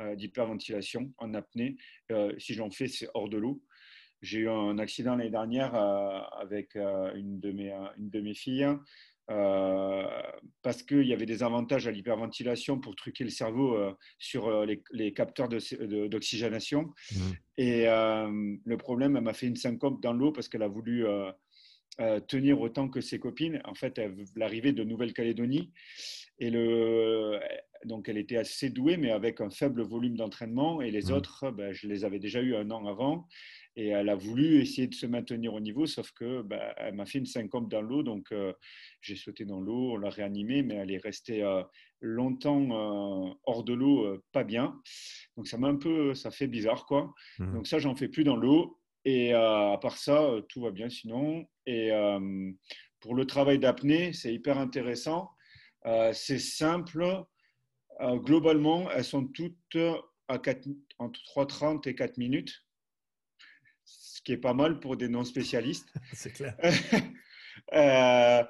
[0.00, 1.76] euh, d'hyperventilation en apnée.
[2.38, 3.62] si j'en fais, c'est hors de l'eau.
[4.22, 8.66] J'ai eu un accident l'année dernière avec une de, mes, une de mes filles.
[9.30, 10.02] Euh,
[10.62, 14.66] parce qu'il y avait des avantages à l'hyperventilation pour truquer le cerveau euh, sur euh,
[14.92, 16.92] les, capteurs d'oxygénation.
[17.12, 17.18] Mmh.
[17.56, 21.04] Et le problème, elle m'a fait une syncope dans l'eau parce qu'elle a voulu
[22.26, 23.60] tenir autant que ses copines.
[23.66, 25.70] En fait, elle arrivait de Nouvelle-Calédonie.
[26.38, 27.38] Et le,
[27.84, 30.80] donc, elle était assez douée, mais avec un faible volume d'entraînement.
[30.80, 31.14] Et les mmh.
[31.14, 33.28] autres, ben, je les avais déjà eu un an avant.
[33.76, 37.06] Et elle a voulu essayer de se maintenir au niveau, sauf que bah, elle m'a
[37.06, 38.02] fait une syncope dans l'eau.
[38.02, 38.52] Donc, euh,
[39.00, 41.62] j'ai sauté dans l'eau, on l'a réanimée, mais elle est restée euh,
[42.00, 44.80] longtemps euh, hors de l'eau, pas bien.
[45.36, 47.14] Donc, ça m'a un peu, ça fait bizarre, quoi.
[47.38, 47.54] Mmh.
[47.54, 48.76] Donc, ça, j'en fais plus dans l'eau.
[49.06, 51.46] Et à part ça, tout va bien sinon.
[51.64, 51.90] Et
[53.00, 55.30] pour le travail d'apnée, c'est hyper intéressant.
[56.12, 57.24] c'est simple.
[57.98, 59.78] globalement, elles sont toutes
[60.28, 60.68] à 4,
[60.98, 62.62] entre 3,30 et 4 minutes
[64.20, 65.94] ce qui est pas mal pour des non-spécialistes.
[66.12, 66.54] C'est clair.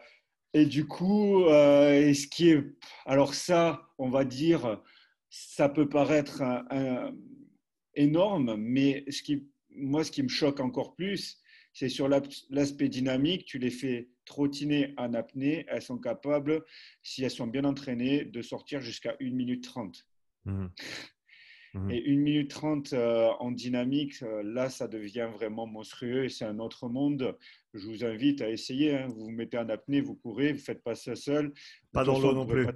[0.52, 2.64] et du coup, ce qui est,
[3.06, 4.82] alors ça, on va dire,
[5.28, 6.42] ça peut paraître
[7.94, 11.40] énorme, mais ce qui, moi, ce qui me choque encore plus,
[11.72, 16.64] c'est sur l'aspect dynamique, tu les fais trottiner en apnée, elles sont capables,
[17.04, 20.04] si elles sont bien entraînées, de sortir jusqu'à 1 minute 30.
[20.46, 20.66] Mmh.
[21.74, 21.90] Mmh.
[21.90, 26.44] Et 1 minute 30 euh, en dynamique, euh, là, ça devient vraiment monstrueux et c'est
[26.44, 27.36] un autre monde.
[27.74, 28.96] Je vous invite à essayer.
[28.96, 29.06] Hein.
[29.08, 31.52] Vous vous mettez en apnée, vous courez, vous ne faites pas ça seul.
[31.92, 32.66] Pas dans l'eau non plus.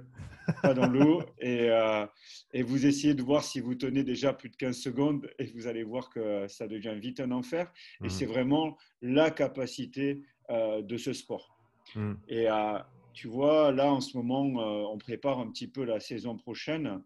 [0.61, 1.21] Pas, dans l'eau.
[1.39, 2.05] Et, euh,
[2.53, 5.67] et, vous essayez de voir si vous tenez déjà plus de 15 secondes et vous
[5.67, 7.73] allez voir que ça devient vite un enfer.
[8.01, 8.09] Et mmh.
[8.09, 11.57] c'est vraiment la capacité de ce sport.
[11.95, 12.13] Mmh.
[12.29, 12.47] Et
[13.13, 14.43] tu vois, là, en ce moment,
[14.91, 17.01] on prépare un petit peu la saison prochaine.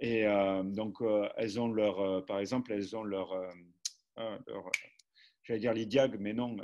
[0.00, 3.34] Et euh, donc, euh, elles ont leur, euh, par exemple, elles ont leur,
[5.42, 6.56] j'allais dire l'IDIAG, mais non,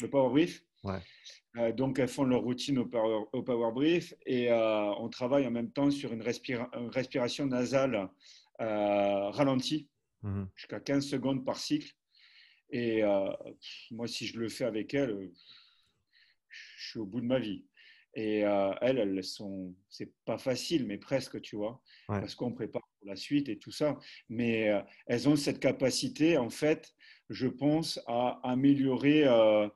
[0.00, 0.64] le Power Brief.
[0.84, 1.72] Ouais.
[1.74, 5.70] donc, elles font leur routine au Power, au power Brief et on travaille en même
[5.70, 8.08] temps sur une, respiration nasale
[8.58, 9.88] ralentie,
[10.22, 11.92] mmh jusqu'à 15 secondes par cycle.
[12.70, 13.02] Et
[13.92, 15.30] moi, si je le fais avec elles,
[16.48, 17.64] je suis au bout de ma vie.
[18.14, 22.82] Et euh, elles, elles sont, c'est pas facile, mais presque, tu vois, parce qu'on prépare
[22.98, 23.98] pour la suite et tout ça.
[24.28, 26.92] Mais euh, elles ont cette capacité, en fait,
[27.30, 29.66] je pense, à améliorer euh,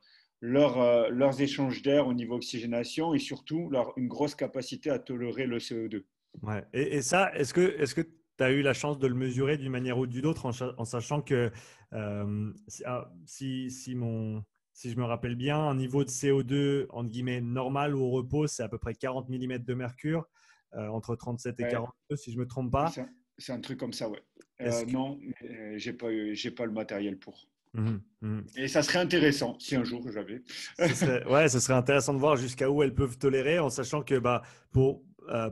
[0.41, 5.47] leur, leurs échanges d'air au niveau oxygénation et surtout leur, une grosse capacité à tolérer
[5.47, 6.05] le CO2.
[6.43, 6.62] Ouais.
[6.74, 9.72] Et, ça, est-ce que est-ce que tu as eu la chance de le mesurer d'une
[9.72, 11.51] manière ou d'une autre en, en sachant que
[11.93, 14.45] ah, si, si mon
[14.77, 18.47] si je me rappelle bien, un niveau de CO2 entre guillemets normal ou au repos,
[18.47, 20.29] c'est à peu près 40 mm de mercure,
[20.74, 22.93] euh, entre 37 et 42, si je ne me trompe pas.
[23.39, 24.22] C'est un, truc comme ça, ouais.
[24.61, 27.49] Euh, non, euh, j'ai pas, j'ai pas le matériel pour.
[27.72, 28.41] Mmh mmh.
[28.57, 30.43] Et ça serait intéressant si un jour j'avais.
[31.31, 34.43] ouais, ce serait intéressant de voir jusqu'à où elles peuvent tolérer, en sachant que bah,
[34.72, 35.03] pour,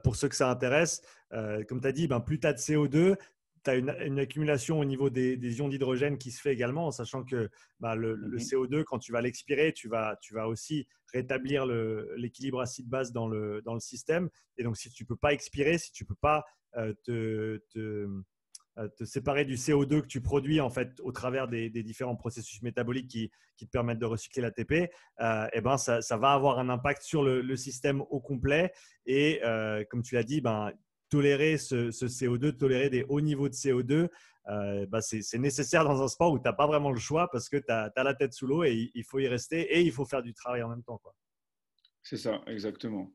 [0.03, 1.01] pour ceux que ça intéresse,
[1.31, 3.16] comme tu as dit, ben, plus tu as de CO2,
[3.65, 7.25] tu as une, accumulation au niveau des, ions d'hydrogène qui se fait également, en sachant
[7.25, 7.49] que
[7.81, 8.37] bah, le, mhm.
[8.37, 11.67] CO2, quand tu vas l'expirer, tu vas, tu vas aussi rétablir
[12.17, 14.29] l'équilibre acide-base dans le, dans le système.
[14.59, 16.45] Et donc, si tu ne peux pas expirer, si tu ne peux pas
[16.77, 21.71] euh, te, euh, te, séparer du CO2 que tu produis en fait au travers des,
[21.71, 24.91] différents processus métaboliques qui, qui, te permettent de recycler l'ATP, et
[25.21, 28.73] euh, eh ben ça, ça, va avoir un impact sur le, système au complet.
[29.07, 29.41] Et
[29.91, 30.73] comme tu l'as dit, ben,
[31.09, 34.09] tolérer ce, CO2, tolérer des hauts niveaux de CO2,
[34.48, 37.48] euh, bah, c'est nécessaire dans un sport où tu n'as pas vraiment le choix parce
[37.48, 40.05] que tu as, la tête sous l'eau et il faut y rester et il faut
[40.05, 41.00] faire du travail en même temps.
[42.02, 43.11] C'est ça, exactement.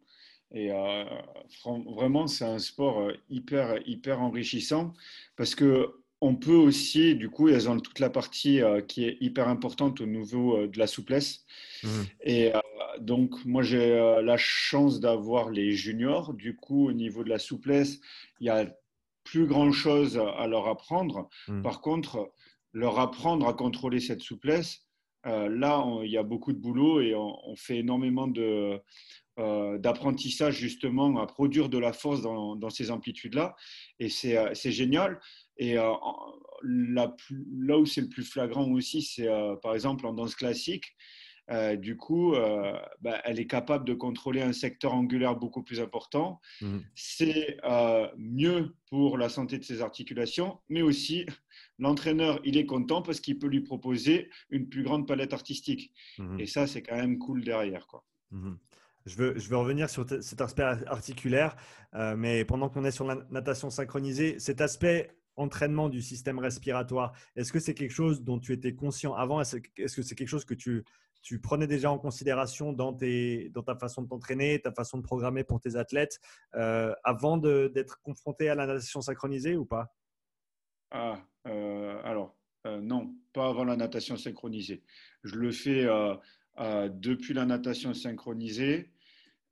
[0.51, 1.05] Et euh,
[1.95, 4.93] vraiment, c'est un sport euh, hyper, hyper enrichissant
[5.35, 9.47] parce que on peut aussi, du coup, elles ont toute la partie qui est hyper
[9.47, 11.45] importante au niveau de la souplesse.
[11.83, 11.87] Mmh.
[12.23, 12.51] Et
[12.99, 16.33] donc, moi, j'ai euh, la chance d'avoir les juniors.
[16.33, 17.99] Du coup, au niveau de la souplesse,
[18.39, 18.69] il y a
[19.23, 21.29] plus grand-chose à leur apprendre.
[21.47, 21.61] Hmm.
[21.61, 22.31] Par contre,
[22.73, 24.85] leur apprendre à contrôler cette souplesse,
[25.25, 28.79] euh, là, il y a beaucoup de boulot et on, fait énormément de,
[29.37, 33.55] euh, d'apprentissage justement à produire de la force dans, dans ces amplitudes-là.
[33.99, 35.19] Et c'est génial.
[35.59, 37.13] Et là
[37.77, 39.29] où c'est le plus flagrant aussi, c'est
[39.61, 40.95] par exemple en danse classique.
[41.51, 45.79] Euh, du coup, euh, bah, elle est capable de contrôler un secteur angulaire beaucoup plus
[45.79, 46.39] important.
[46.61, 46.77] Mmh.
[46.95, 51.25] C'est euh, mieux pour la santé de ses articulations, mais aussi
[51.79, 55.91] l'entraîneur, il est content parce qu'il peut lui proposer une plus grande palette artistique.
[56.19, 56.39] Mmh.
[56.39, 57.87] Et ça, c'est quand même cool derrière.
[57.87, 58.03] Quoi.
[58.31, 58.53] Mmh.
[59.05, 61.55] Je veux, je veux, revenir sur cet aspect articulaire,
[62.17, 67.51] mais pendant qu'on est sur la natation synchronisée, cet aspect entraînement du système respiratoire, est-ce
[67.51, 69.41] que c'est quelque chose dont tu étais conscient avant?
[69.41, 70.83] Est-ce que c'est quelque chose que tu
[71.21, 75.03] tu prenais déjà en considération dans, tes, dans ta façon de t'entraîner, ta façon de
[75.03, 76.19] programmer pour tes athlètes,
[76.55, 79.93] euh, avant d'être confronté à la natation synchronisée ou pas?
[80.91, 82.35] Ah, euh, Alors,
[82.65, 84.83] euh, non, pas avant la natation synchronisée.
[85.23, 85.87] Je le fais
[86.57, 88.91] depuis la natation synchronisée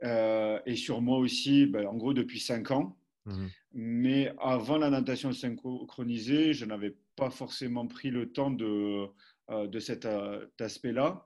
[0.02, 2.98] et sur moi aussi, ben, en gros, depuis 5 ans.
[3.26, 3.48] Mmh
[3.78, 9.08] Mais avant la natation synchronisée, je n'avais pas forcément pris le temps de,
[9.50, 10.08] de cet
[10.60, 11.24] aspect-là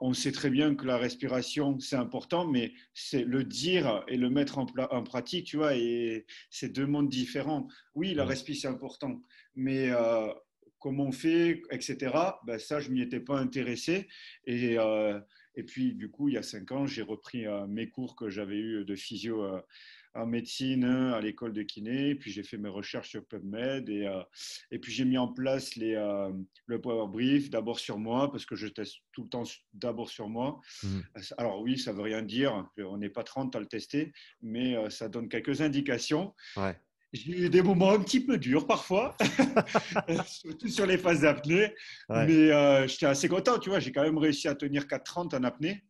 [0.00, 4.28] on sait très bien que la respiration, c'est important, mais c'est le dire et le
[4.28, 4.66] mettre en,
[5.04, 7.68] pratique, tu vois, et c'est deux mondes différents.
[7.94, 9.22] Oui, la respiration, c'est important,
[9.54, 10.32] mais euh,
[10.80, 12.12] comment on fait, etc.,
[12.44, 14.08] ben ça, je m'y étais pas intéressé.
[14.46, 15.20] Et, euh,
[15.54, 18.28] et, puis, du coup, il y a cinq ans, j'ai repris euh, mes cours que
[18.28, 19.44] j'avais eu de physio
[20.14, 24.08] en médecine à l'école de kiné, puis j'ai fait mes recherches sur PubMed et,
[24.70, 25.94] et puis j'ai mis en place les,
[26.66, 30.28] le Power Brief d'abord sur moi parce que je teste tout le temps d'abord sur
[30.28, 30.60] moi.
[30.82, 31.00] Mmh.
[31.36, 35.08] Alors oui, ça veut rien dire, on n'est pas 30 à le tester, mais ça
[35.08, 36.34] donne quelques indications.
[36.56, 36.76] Ouais.
[37.12, 39.16] J'ai eu des moments un petit peu durs parfois,
[40.26, 41.74] surtout sur les phases d'apnée.
[42.10, 43.80] Mais euh, j'étais assez content, tu vois.
[43.80, 45.82] J'ai quand même réussi à tenir 4,30 en apnée.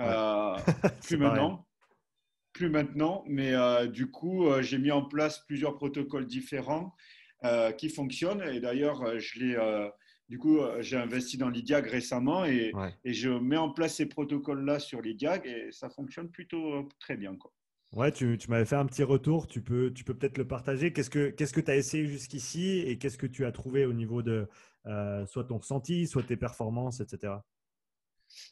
[0.00, 0.56] Euh,
[1.04, 1.66] plus maintenant.
[2.52, 3.24] Plus maintenant.
[3.26, 6.94] Mais euh, du coup, j'ai mis en place plusieurs protocoles différents
[7.76, 8.42] qui fonctionnent.
[8.42, 9.90] Et d'ailleurs, je l'ai.
[10.28, 12.72] du coup, j'ai investi dans l'IDIAG récemment et,
[13.04, 17.34] et, je mets en place ces protocoles-là sur l'IDIAG et ça fonctionne plutôt très bien.
[17.36, 17.52] Quoi.
[17.92, 19.46] Ouais, tu, m'avais fait un petit retour.
[19.46, 20.92] Tu peux, tu peux peut-être le partager.
[20.94, 24.22] Qu'est-ce que tu que as essayé jusqu'ici et qu'est-ce que tu as trouvé au niveau
[24.22, 24.48] de
[24.86, 27.34] euh, soit ton ressenti, soit tes performances, etc.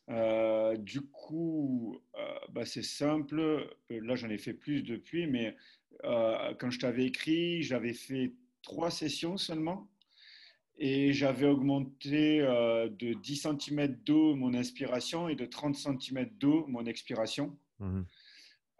[0.09, 3.68] Euh, du coup, euh, bah, c'est simple.
[3.91, 5.57] Là, j'en ai fait plus depuis, mais
[6.03, 9.89] quand je t'avais écrit, j'avais fait trois sessions seulement
[10.78, 16.87] et j'avais augmenté de 10 cm d'eau mon inspiration et de 30 cm d'eau mon
[16.87, 17.59] expiration.
[17.81, 18.03] Mmh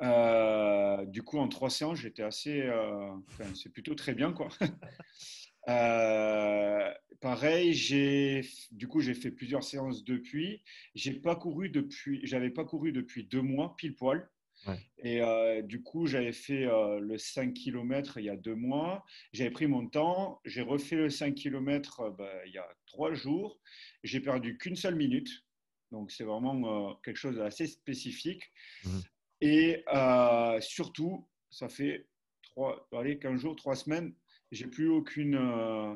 [0.03, 2.63] euh, du coup, en trois séances, j'étais assez.
[2.63, 3.13] Euh,
[3.55, 4.49] c'est plutôt très bien, quoi.
[5.69, 10.63] Euh, pareil, j'ai du coup j'ai fait plusieurs séances depuis.
[10.95, 14.29] J'ai pas couru depuis, j'avais pas couru depuis deux mois pile poil.
[14.99, 15.23] Et
[15.63, 16.67] du coup, j'avais fait
[17.01, 19.07] le 5 km il y a deux mois.
[19.33, 20.39] J'avais pris mon temps.
[20.45, 23.59] J'ai refait le 5 km bah, il y a trois jours.
[24.05, 25.31] J'ai perdu qu'une seule minute.
[25.93, 28.43] Donc, c'est vraiment quelque chose d'assez spécifique.
[28.85, 28.99] Mmh.
[29.41, 32.07] Et euh, surtout, ça fait
[32.43, 34.15] trois, allez, 15 jours, 3 semaines,
[34.51, 35.95] j'ai plus aucune euh,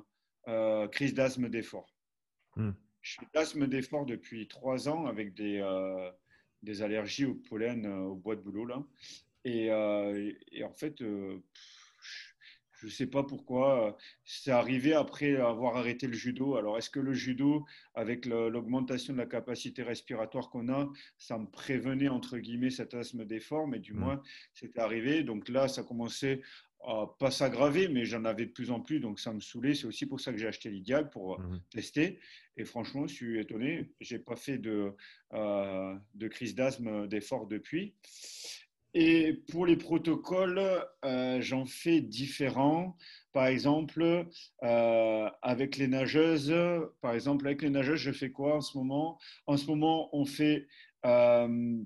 [0.49, 1.95] euh, crise d'asthme d'effort.
[2.57, 2.73] Hmm.
[3.01, 5.63] Je suis d'asthme d'effort depuis 3 ans avec des,
[6.63, 8.65] des allergies au pollen, au bois de boulot.
[8.65, 8.83] Là.
[9.45, 9.67] Et,
[10.53, 11.03] et en fait,
[12.85, 13.97] je ne sais pas pourquoi.
[14.25, 16.57] C'est arrivé après avoir arrêté le judo.
[16.57, 21.47] Alors, est-ce que le judo, avec l'augmentation de la capacité respiratoire qu'on a, ça me
[21.47, 23.67] prévenait, entre guillemets, cet asthme d'effort?
[23.67, 23.99] Mais du mmh.
[23.99, 25.23] moins, c'était arrivé.
[25.23, 26.43] Donc là, ça commençait
[26.87, 29.75] à pas s'aggraver, mais j'en avais de plus en plus, donc ça me saoulait.
[29.75, 31.61] C'est aussi pour ça que j'ai acheté l'Idial pour mmh.
[31.71, 32.19] tester.
[32.57, 33.91] Et franchement, je suis étonné.
[34.01, 34.95] Je n'ai pas fait de,
[35.33, 37.95] euh, de crise d'asthme d'effort depuis.
[38.95, 40.63] Et pour les protocoles,
[41.05, 42.97] euh, j'en fais différents.
[43.33, 44.29] Par exemple,
[44.63, 46.55] euh, avec les nageuses,
[47.01, 49.19] par exemple, avec les nageuses, je fais quoi en ce moment?
[49.49, 50.69] En ce moment, on fait
[51.05, 51.77] euh,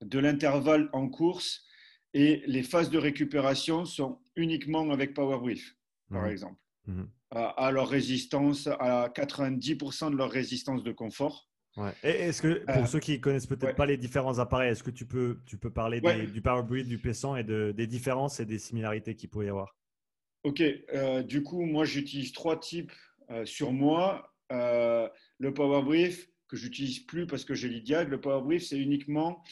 [0.00, 1.66] de l'intervalle en course
[2.16, 5.76] et les phases de récupération sont uniquement avec Power Brief,
[6.10, 6.30] par mmh.
[6.30, 6.60] exemple.
[6.86, 7.02] Mmh.
[7.32, 11.50] à leur résistance, à 90% de leur résistance de confort.
[12.02, 15.04] Est-ce que pour euh, ceux qui connaissent peut-être pas les différents appareils, est-ce que tu
[15.04, 18.58] peux, tu peux parler du Power Brief, du P100 et de, des différences et des
[18.58, 19.76] similarités qu'il peut y avoir?
[20.44, 22.92] Ok, euh, du coup, moi j'utilise trois types
[23.30, 24.32] euh, sur moi.
[24.48, 29.42] le Power Brief, que j'utilise plus parce que j'ai l'IDIAG, le Power Brief, c'est uniquement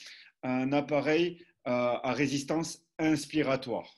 [0.44, 3.90] un appareil à résistance inspiratoire.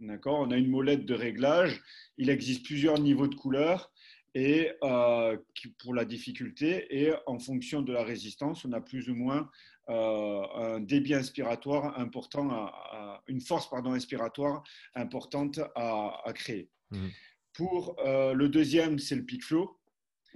[0.00, 0.40] D'accord?
[0.40, 1.82] On a une molette de réglage.
[2.16, 3.92] Il existe plusieurs niveaux de couleurs
[4.34, 5.36] et euh,
[5.78, 9.50] pour la difficulté et en fonction de la résistance, on a plus ou moins
[9.88, 14.62] euh, un débit inspiratoire important, à, une force pardon, inspiratoire
[14.94, 16.68] importante à, créer.
[16.90, 17.08] Mmh.
[17.54, 19.76] Pour euh, le deuxième, c'est le peak flow.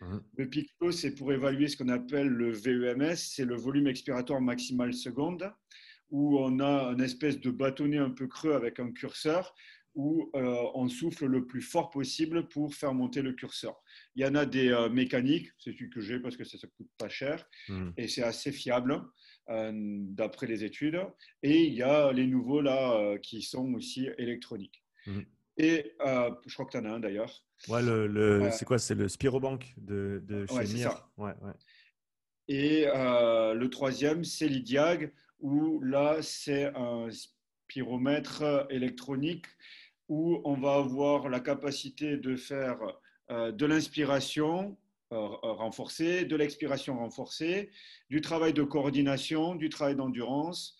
[0.01, 0.19] Mmh.
[0.39, 4.41] Le peak flow, c'est pour évaluer ce qu'on appelle le VEMS, c'est le volume expiratoire
[4.41, 5.53] maximal seconde,
[6.15, 9.53] où on a une espèce de bâtonnet un peu creux avec un curseur
[9.97, 13.83] où euh, on souffle le plus fort possible pour faire monter le curseur.
[14.15, 16.71] Il y en a des euh, mécaniques, c'est celui que j'ai parce que ça ne
[16.71, 17.91] coûte pas cher hmm.
[17.97, 19.03] et c'est assez fiable
[19.49, 21.05] euh, d'après les études.
[21.43, 24.85] Et il y a les nouveaux là qui sont aussi électroniques.
[25.07, 25.23] Hmm.
[25.57, 27.45] Et je crois que tu en as un d'ailleurs.
[27.67, 31.09] Ouais, le, c'est quoi C'est le Spirobank de, de chez ouais, Mir.
[31.17, 31.53] Ouais, ouais.
[32.47, 39.47] Et le troisième, c'est l'IDIAG, où là, c'est un spiromètre électronique
[40.09, 42.79] où on va avoir la capacité de faire
[43.31, 44.77] euh, de l'inspiration
[45.13, 47.71] euh, renforcée, de l'expiration renforcée,
[48.11, 50.77] du travail de coordination, du travail d'endurance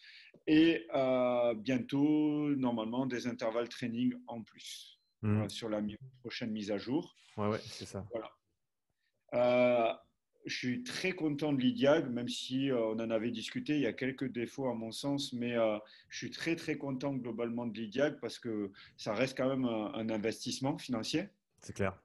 [0.47, 5.49] et euh, bientôt, normalement, des intervalles training en plus mmh.
[5.49, 5.81] sur la
[6.21, 7.17] prochaine mise à jour.
[7.37, 8.07] Ouais, ouais, c'est ça.
[8.13, 10.04] Voilà
[10.47, 13.75] je suis très content de l'IDIAG, même si euh, on en avait discuté.
[13.75, 15.79] Il y a quelques défauts à mon sens, mais euh,
[16.09, 20.09] je suis très très content globalement de l'IDIAG parce que ça reste quand même un,
[20.11, 21.29] investissement financier.
[21.61, 21.99] C'est clair.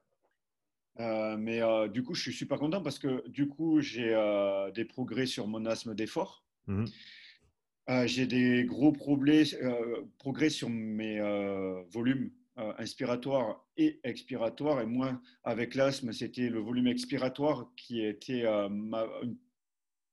[0.99, 4.15] Euh, mais du coup, je suis super content parce que du coup, j'ai
[4.73, 6.45] des progrès sur mon asthme d'effort.
[7.89, 9.43] Euh, J'ai des gros progrès,
[10.17, 11.19] progrès sur mes
[11.91, 12.31] volumes
[12.77, 14.81] inspiratoires et expiratoires.
[14.81, 19.37] Et moi, avec l'asthme, c'était le volume expiratoire qui était ma, une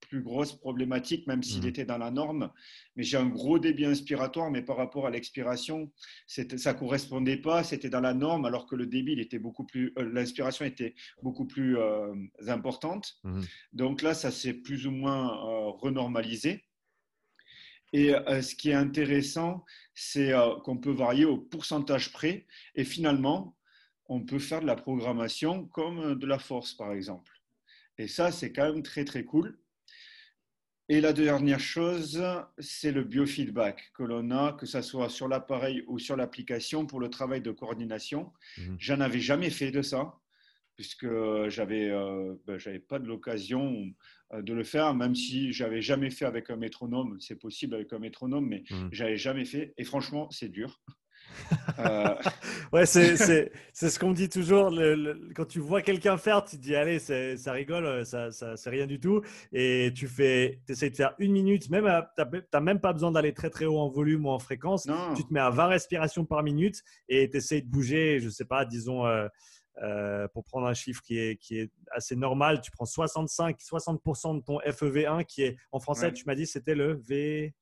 [0.08, 1.68] plus grosse problématique, même s'il mmh.
[1.68, 2.50] était dans la norme.
[2.96, 5.90] Mais j'ai un gros débit inspiratoire, mais par rapport à l'expiration,
[6.26, 7.64] ça ne correspondait pas.
[7.64, 10.94] C'était dans la norme, alors que le débit, il était beaucoup plus, euh, l'inspiration était
[11.22, 12.14] beaucoup plus euh,
[12.46, 13.16] importante.
[13.24, 13.42] Mmh.
[13.72, 16.64] Donc là, ça s'est plus ou moins euh, renormalisé.
[17.92, 19.64] Et ce qui est intéressant,
[19.94, 20.32] c'est
[20.64, 22.46] qu'on peut varier au pourcentage près.
[22.74, 23.56] Et finalement,
[24.08, 27.32] on peut faire de la programmation comme de la force, par exemple.
[27.98, 29.58] Et ça, c'est quand même très, très cool.
[30.88, 32.22] Et la dernière chose,
[32.58, 37.00] c'est le biofeedback que l'on a, que ce soit sur l'appareil ou sur l'application pour
[37.00, 38.32] le travail de coordination.
[38.58, 38.76] Mhm.
[38.78, 40.14] J'en avais jamais fait de ça,
[40.76, 41.08] puisque
[41.48, 43.86] j'avais euh, ben, j'avais pas de l'occasion
[44.32, 47.16] euh, de le faire, même si j'avais jamais fait avec un métronome.
[47.18, 48.90] C'est possible avec un métronome, mais mhm.
[48.92, 49.72] j'avais jamais fait.
[49.78, 50.80] Et franchement, c'est dur.
[51.78, 52.14] Euh,
[52.72, 54.72] ouais, c'est ce qu'on dit toujours.
[55.34, 58.86] quand tu vois quelqu'un faire, tu te dis, allez, ça rigole, ça, ça c'est rien
[58.86, 59.22] du tout.
[59.52, 61.84] Et tu fais, essaies de faire une minute, même
[62.16, 64.88] tu n'as même pas besoin d'aller très très haut en volume ou en fréquence.
[65.16, 68.46] Tu te mets à 20 respirations par minute et tu essaies de bouger, je sais
[68.46, 69.06] pas, disons.
[69.06, 69.26] Euh,
[69.82, 74.40] euh, pour prendre un chiffre qui est, qui est assez normal, tu prends 65-60% de
[74.42, 77.54] ton FEV1 qui est en français, tu m'as dit c'était le V.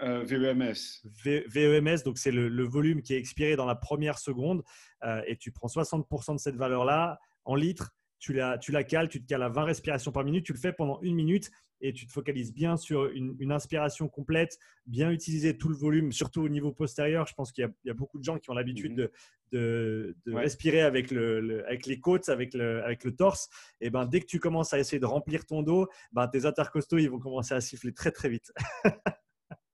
[0.00, 1.02] Euh, VEMS.
[1.48, 4.62] VEMS, donc c'est le, volume qui est expiré dans la première seconde.
[5.02, 7.90] Euh, et tu prends 60% de cette valeur-là en litres,
[8.20, 10.58] tu la, tu la cales, tu te cales à 20 respirations par minute, tu le
[10.58, 11.50] fais pendant une minute
[11.80, 16.42] et tu te focalises bien sur une, inspiration complète, bien utiliser tout le volume, surtout
[16.42, 17.26] au niveau postérieur.
[17.26, 19.08] Je pense qu'il y, a beaucoup de gens qui ont l'habitude mhm.
[19.52, 23.48] de, de, respirer avec, le, avec les côtes, avec le, avec le torse.
[23.80, 26.98] Et ben, dès que tu commences à essayer de remplir ton dos, ben, tes intercostaux
[26.98, 28.52] ils vont commencer à siffler très très vite.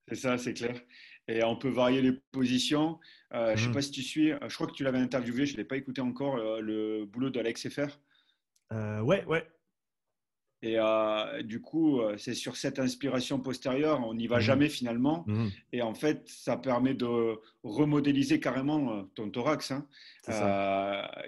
[0.09, 0.80] C'est ça, c'est clair.
[1.28, 2.98] Et on peut varier les positions.
[3.32, 3.72] Euh, je ne sais mmh.
[3.72, 5.76] pas si tu suis, euh, je crois que tu l'avais interviewé, je ne l'ai pas
[5.76, 7.98] écouté encore, euh, le boulot d'Alex FR.
[9.02, 9.46] ouais, ouais.
[10.64, 14.40] Et euh, du coup, euh, c'est sur cette inspiration postérieure, on n'y va mmh.
[14.40, 15.24] jamais finalement.
[15.26, 15.48] Mmh.
[15.74, 19.72] Et en fait, ça permet de remodéliser carrément euh, ton thorax.
[19.72, 19.86] Hein.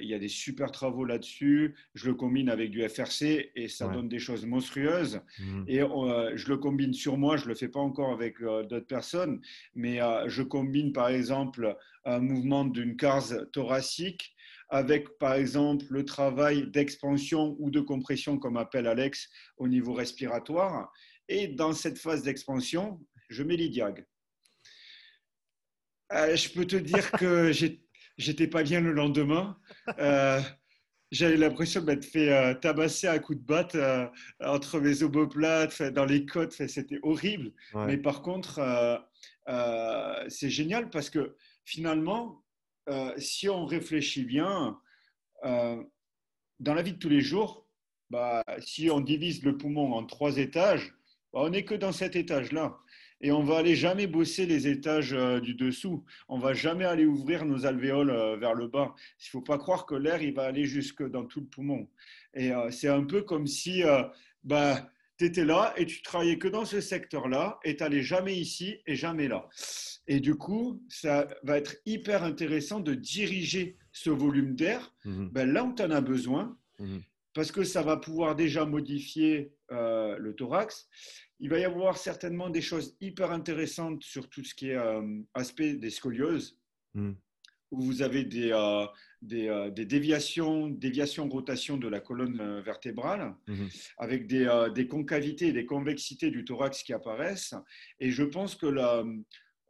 [0.00, 1.74] Il y a des super travaux là-dessus.
[1.94, 5.20] Je le combine avec du FRC et ça donne des choses monstrueuses.
[5.38, 5.64] Mmh.
[5.68, 9.42] Et je le combine sur moi, je ne le fais pas encore avec d'autres personnes,
[9.74, 11.76] mais je combine par exemple
[12.06, 14.34] un mouvement d'une case thoracique
[14.68, 20.92] avec par exemple le travail d'expansion ou de compression, comme appelle Alex, au niveau respiratoire.
[21.28, 24.04] Et dans cette phase d'expansion, je mets l'IDIAG.
[26.12, 27.50] Euh, je peux te dire que
[28.18, 29.58] j'étais pas bien le lendemain.
[29.98, 30.40] Euh,
[31.12, 33.76] j'avais l'impression de m'être fait euh, tabasser à coups de batte
[34.40, 36.52] entre mes omoplates, dans les côtes.
[36.52, 37.52] C'était horrible.
[37.74, 38.60] Mais par contre,
[40.28, 42.44] c'est génial parce que finalement,
[42.88, 44.78] euh, si on réfléchit bien,
[45.44, 45.82] euh,
[46.60, 47.66] dans la vie de tous les jours,
[48.10, 50.94] bah, si on divise le poumon en trois étages,
[51.32, 52.78] bah, on n'est que dans cet étage-là.
[53.22, 56.04] Et on va aller jamais bosser les étages euh, du dessous.
[56.28, 58.94] On va jamais aller ouvrir nos alvéoles vers le bas.
[59.24, 61.88] Il faut pas croire que l'air il va aller jusque dans tout le poumon.
[62.34, 63.82] Et c'est un peu comme si
[64.44, 68.36] bah, tu étais là et tu travaillais que dans ce secteur-là et tu n'allais jamais
[68.36, 69.48] ici et jamais là.
[70.08, 75.30] Et du coup, ça va être hyper intéressant de diriger ce volume d'air mhm.
[75.30, 77.02] ben, là où tu en as besoin, mhm.
[77.34, 80.88] parce que ça va pouvoir déjà modifier euh, le thorax.
[81.40, 85.02] Il va y avoir certainement des choses hyper intéressantes sur tout ce qui est euh,
[85.34, 86.58] aspect des scolioses,
[86.94, 87.16] mhm.
[87.70, 88.86] Où vous avez des, euh,
[89.22, 93.34] des, des, déviations, déviations, rotation de la colonne vertébrale,
[93.98, 97.54] avec des, des, concavités et des convexités du thorax qui apparaissent.
[98.00, 99.04] Et je pense que la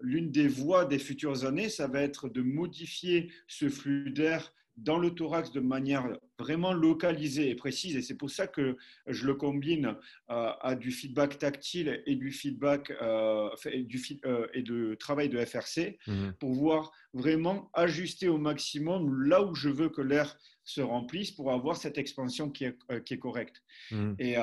[0.01, 4.99] l'une des voies des futures années, ça va être de modifier ce flux d'air dans
[4.99, 6.07] le thorax de manière
[6.39, 7.97] vraiment localisée et précise.
[7.97, 9.97] Et c'est pour ça que je le combine
[10.31, 15.29] euh, à du feedback tactile et du feedback euh, et, du, euh, et de travail
[15.29, 16.35] de FRC mhm.
[16.39, 21.53] pour pouvoir vraiment ajuster au maximum là où je veux que l'air se remplisse pour
[21.53, 23.63] avoir cette expansion qui est, qui est correcte.
[23.91, 24.17] Mhm.
[24.19, 24.37] Et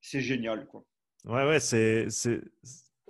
[0.00, 0.66] c'est génial.
[0.66, 0.84] Quoi.
[1.24, 2.08] Ouais, ouais, c'est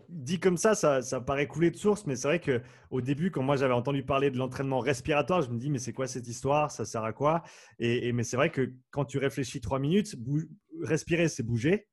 [0.08, 3.56] dit comme ça, ça, paraît couler de source, mais c'est vrai qu'au début, quand moi
[3.56, 6.70] j'avais entendu parler de l'entraînement respiratoire, je me dis, mais c'est quoi cette histoire?
[6.70, 7.42] Ça sert à quoi?
[7.78, 10.16] Et, Mais c'est vrai que quand tu réfléchis trois minutes,
[10.82, 11.88] respirer, c'est bouger.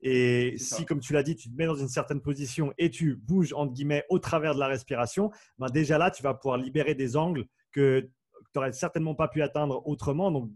[0.00, 3.16] Et si, comme tu l'as dit, tu te mets dans une certaine position et tu
[3.16, 6.94] bouges, entre guillemets, au travers de la respiration, ben déjà là, tu vas pouvoir libérer
[6.94, 8.08] des angles que tu
[8.54, 10.30] n'aurais certainement pas pu atteindre autrement.
[10.30, 10.50] Donc,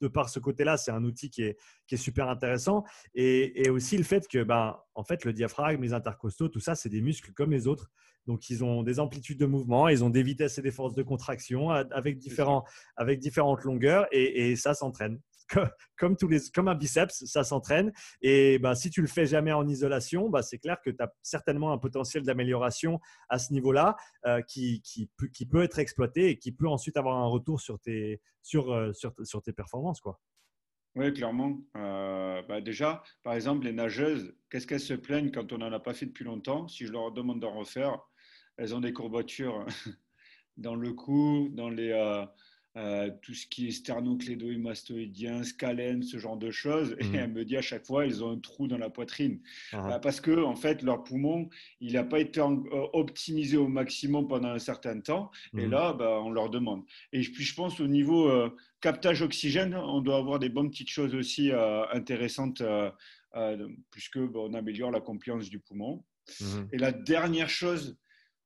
[0.00, 2.84] de par ce côté-là, c'est un outil qui est, qui est super intéressant.
[3.14, 6.88] Et, aussi le fait que, ben, en fait, le diaphragme, les intercostaux, tout ça, c'est
[6.88, 7.90] des muscles comme les autres.
[8.26, 11.02] Donc, ils ont des amplitudes de mouvement, ils ont des vitesses et des forces de
[11.02, 12.64] contraction avec, différents,
[12.96, 15.20] avec différentes longueurs et, et ça s'entraîne
[15.98, 17.92] comme, tous les, comme un biceps, ça s'entraîne.
[18.22, 21.12] Et bah, si tu le fais jamais en isolation, bah, c'est clair que tu as
[21.22, 26.38] certainement un potentiel d'amélioration à ce niveau-là euh, qui, qui, qui, peut être exploité et
[26.38, 30.00] qui peut ensuite avoir un retour sur tes, sur, euh, sur, sur tes performances.
[30.00, 30.20] Quoi.
[30.96, 31.60] Oui, clairement.
[31.76, 35.78] Euh, bah déjà, par exemple, les nageuses, qu'est-ce qu'elles se plaignent quand on n'en a
[35.78, 36.68] pas fait depuis longtemps?
[36.68, 38.00] Si je leur demande d'en refaire,
[38.56, 39.66] elles ont des courbatures
[40.56, 42.24] dans le cou, dans les, euh,
[43.22, 46.94] tout ce qui est sternoclédoïmastoïdien, scalène, ce genre de choses.
[47.00, 47.14] Et mhm.
[47.14, 49.40] elle me dit à chaque fois, ils ont un trou dans la poitrine.
[49.72, 49.88] Ah.
[49.88, 51.48] Bah, parce que, en fait, leur poumon,
[51.80, 55.30] il n'a pas été euh, optimisé au maximum pendant un certain temps.
[55.56, 55.70] Et mhm.
[55.70, 56.82] là, bah, on leur demande.
[57.12, 60.90] Et puis, je pense au niveau euh, captage oxygène, on doit avoir des bonnes petites
[60.90, 61.50] choses aussi
[61.92, 62.62] intéressantes,
[63.90, 66.04] puisque bah, on améliore la compliance du poumon.
[66.40, 66.68] Mhm.
[66.72, 67.96] Et la dernière chose,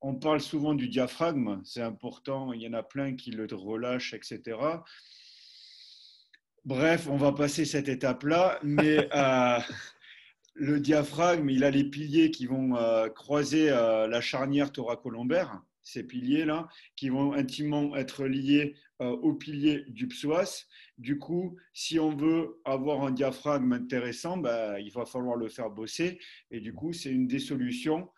[0.02, 4.14] on parle souvent du diaphragme, c'est important, il y en a plein qui le relâchent,
[4.14, 4.56] etc.
[6.64, 9.58] Bref, on va passer cette étape-là, mais euh,
[10.54, 16.02] le diaphragme, il a les piliers qui vont euh, croiser euh, la charnière thoracolombaire, ces
[16.02, 20.66] piliers-là, qui vont intimement être liés aux piliers du psoas.
[20.98, 25.70] Du coup, si on veut avoir un diaphragme intéressant, bah, il va falloir le faire
[25.70, 26.18] bosser.
[26.50, 28.10] Et du coup, c'est une des solutions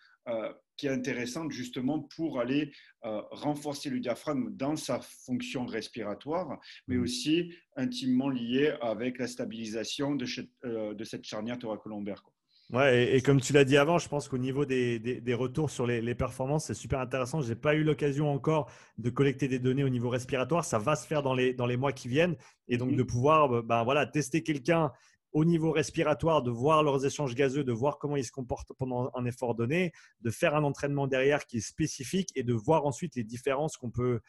[0.76, 2.72] qui est intéressante justement pour aller
[3.04, 6.58] euh, renforcer le diaphragme dans sa fonction respiratoire,
[6.88, 7.02] mais mmh.
[7.02, 10.26] aussi intimement lié avec la stabilisation de,
[10.64, 12.24] euh, de cette charnière thoracolombaire.
[12.70, 15.86] Ouais, et, comme tu l'as dit avant, je pense qu'au niveau des, des, retours sur
[15.86, 17.42] les, les performances, c'est super intéressant.
[17.42, 20.64] Je n'ai pas eu l'occasion encore de collecter des données au niveau respiratoire.
[20.64, 22.34] Ça va se faire dans les, dans les mois qui viennent.
[22.68, 22.96] Et donc, mmh.
[22.96, 24.90] de pouvoir ben, voilà, tester quelqu'un
[25.32, 29.10] au niveau respiratoire, de voir leurs échanges gazeux, de voir comment ils se comportent pendant
[29.14, 33.16] un effort donné, de faire un entraînement derrière qui est spécifique et de voir ensuite
[33.16, 34.20] les différences qu'on peut,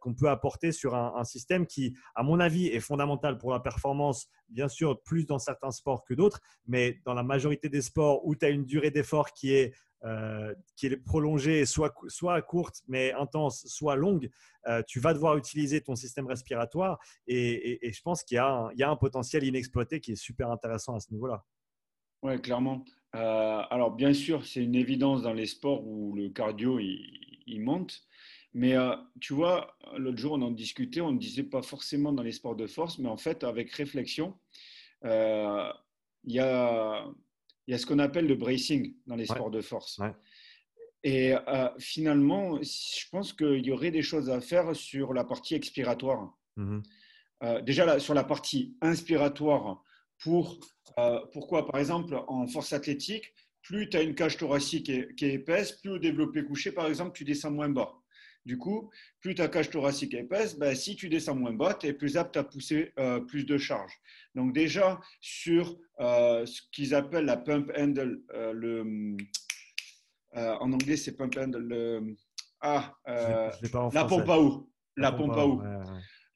[0.00, 4.28] qu'on peut apporter sur un, système qui, à mon avis, est fondamental pour la performance,
[4.48, 8.34] bien sûr, plus dans certains sports que d'autres, mais dans la majorité des sports où
[8.34, 9.74] tu as une durée d'effort qui est
[10.04, 14.28] euh, qui est prolongée, soit, soit courte mais intense, soit longue,
[14.68, 16.98] euh, tu vas devoir utiliser ton système respiratoire.
[17.26, 21.00] Et, je pense qu'il y, y, a un potentiel inexploité qui est super intéressant à
[21.00, 21.44] ce niveau-là.
[22.22, 22.84] Oui, clairement.
[23.14, 28.02] Euh, alors, bien sûr, c'est une évidence dans les sports où le cardio, il, monte.
[28.58, 28.74] Mais
[29.20, 32.56] tu vois, l'autre jour, on en discutait, on ne disait pas forcément dans les sports
[32.56, 34.34] de force, mais en fait, avec réflexion,
[35.04, 35.12] il
[36.24, 37.06] y a
[37.66, 40.00] il y a ce qu'on appelle le bracing dans les sports de force.
[41.02, 45.54] Et euh, finalement, je pense qu'il y aurait des choses à faire sur la partie
[45.54, 46.36] expiratoire.
[46.56, 46.82] Mm-hmm.
[47.42, 49.82] Euh, déjà, sur la partie inspiratoire,
[50.18, 50.58] pour,
[50.98, 51.66] euh, pourquoi?
[51.66, 55.90] Par exemple, en force athlétique, plus tu as une cage thoracique qui est, épaisse, plus
[55.90, 57.92] au développé couché, par exemple, tu descends moins bas.
[58.46, 58.90] Du coup,
[59.20, 62.16] plus ta cage thoracique est épaisse, ben, si tu descends moins bas, tu es plus
[62.16, 63.92] apte à pousser euh, plus de charge.
[64.36, 69.16] Donc déjà, sur euh, ce qu'ils appellent la pump handle, euh, le,
[70.32, 72.16] en anglais c'est pump handle, le,
[72.60, 74.70] ah, la pompe à eau.
[74.96, 75.62] La, pompe à eau.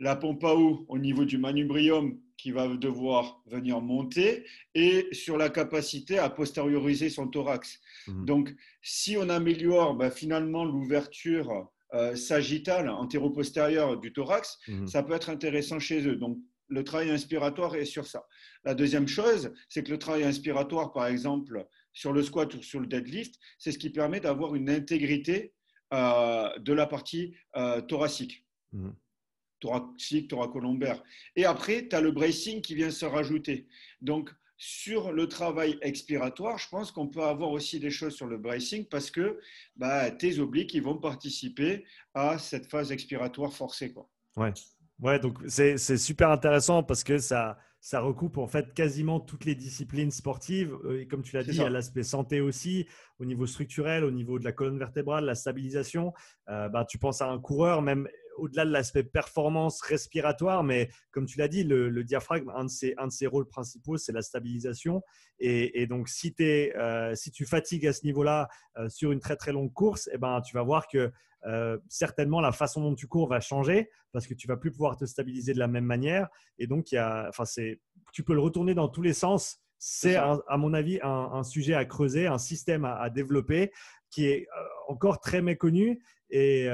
[0.01, 4.45] La pompe à eau au niveau du manubrium qui va devoir venir monter
[4.75, 7.81] et sur la capacité à postérioriser son thorax.
[8.09, 8.25] Mmh.
[8.25, 14.87] Donc, si on améliore ben, finalement l'ouverture euh, sagittale, antéro-postérieure du thorax, mhm.
[14.87, 16.17] ça peut être intéressant chez eux.
[16.17, 16.39] Donc,
[16.69, 18.27] le travail inspiratoire est sur ça.
[18.65, 22.81] La deuxième chose, c'est que le travail inspiratoire, par exemple, sur le squat ou sur
[22.81, 25.53] le deadlift, c'est ce qui permet d'avoir une intégrité
[25.93, 28.47] euh, de la partie euh, thoracique.
[28.73, 28.95] Mhm.
[29.59, 31.03] Thoracique, thoracolombaire.
[31.37, 33.67] Et après, tu as le bracing qui vient se rajouter.
[34.01, 34.31] Donc,
[34.63, 38.85] sur le travail expiratoire, je pense qu'on peut avoir aussi des choses sur le bracing
[38.85, 39.41] parce que
[39.75, 43.91] bah, tes obliques ils vont participer à cette phase expiratoire forcée.
[43.91, 44.07] Quoi.
[44.37, 44.53] Ouais.
[45.01, 49.55] ouais, donc c'est super intéressant parce que ça, ça recoupe en fait quasiment toutes les
[49.55, 50.77] disciplines sportives.
[50.85, 52.87] Euh, et comme tu l'as dit, il y a l'aspect santé aussi,
[53.19, 56.13] au niveau structurel, au niveau de la colonne vertébrale, la stabilisation.
[56.49, 58.09] Euh, bah, tu penses à un coureur, même
[58.41, 62.95] au-delà de l'aspect performance respiratoire, mais comme tu l'as dit, le, diaphragme, un de, ses,
[62.99, 65.03] un de ses rôles principaux, c'est la stabilisation.
[65.39, 69.37] Et, donc, si, es, euh, si tu fatigues à ce niveau-là euh, sur une très
[69.37, 71.11] très longue course, eh ben, tu vas voir que
[71.47, 74.97] euh, certainement la façon dont tu cours va changer parce que tu vas plus pouvoir
[74.97, 76.29] te stabiliser de la même manière.
[76.59, 77.45] Et donc, il y a, enfin,
[78.13, 81.87] tu peux le retourner dans tous les sens c'est à mon avis un, sujet à
[81.87, 83.73] creuser, un système à, développer
[84.11, 84.47] qui est
[84.89, 86.69] encore très méconnu et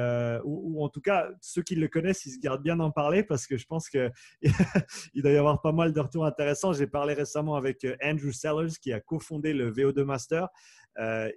[0.45, 3.47] ou, en tout cas ceux qui le connaissent, ils se gardent bien d'en parler parce
[3.47, 4.11] que je pense qu'il
[5.14, 6.73] doit y avoir pas mal de retours intéressants.
[6.73, 10.49] J'ai parlé récemment avec Andrew Sellers qui a cofondé le VO2 Master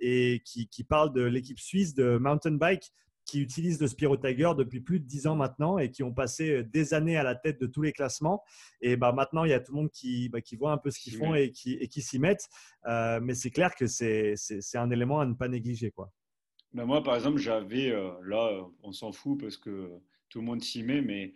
[0.01, 2.91] et qui, qui, parle de l'équipe suisse de mountain bike
[3.29, 6.51] qui utilisent le Spiro Tiger depuis plus de 10 ans maintenant et qui ont passé
[6.51, 8.43] euh, des années à la tête de tous les classements.
[8.81, 10.89] Et bah, maintenant, il y a tout le monde qui, bah, qui voit un peu
[10.89, 12.47] ce qu'ils font et qui, et qui s'y mettent.
[12.87, 14.35] Euh, mais c'est clair que c'est
[14.75, 15.91] un élément à ne pas négliger.
[15.91, 16.11] Quoi.
[16.73, 19.91] Ben moi, par exemple, j'avais, euh, là, on s'en fout parce que
[20.29, 21.33] tout le monde s'y met, mais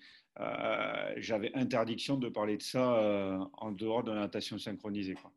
[1.17, 5.15] j'avais interdiction de parler de ça en dehors de la natation synchronisée.
[5.15, 5.31] Quoi.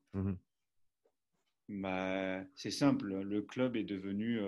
[1.68, 4.40] Bah, c'est simple, le club est devenu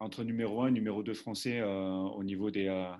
[0.00, 2.90] entre numéro 1 et numéro 2 français euh, au niveau des, euh,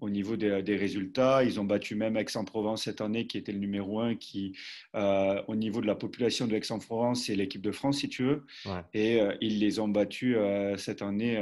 [0.00, 1.44] au niveau des, des, résultats.
[1.44, 4.56] Ils ont battu même Aix-en-Provence cette année, qui était le numéro 1, qui,
[4.94, 8.46] euh, au niveau de la population de Aix-en-Provence, c'est l'équipe de France, si tu veux.
[8.94, 10.36] Et ils les ont battus
[10.76, 11.40] cette année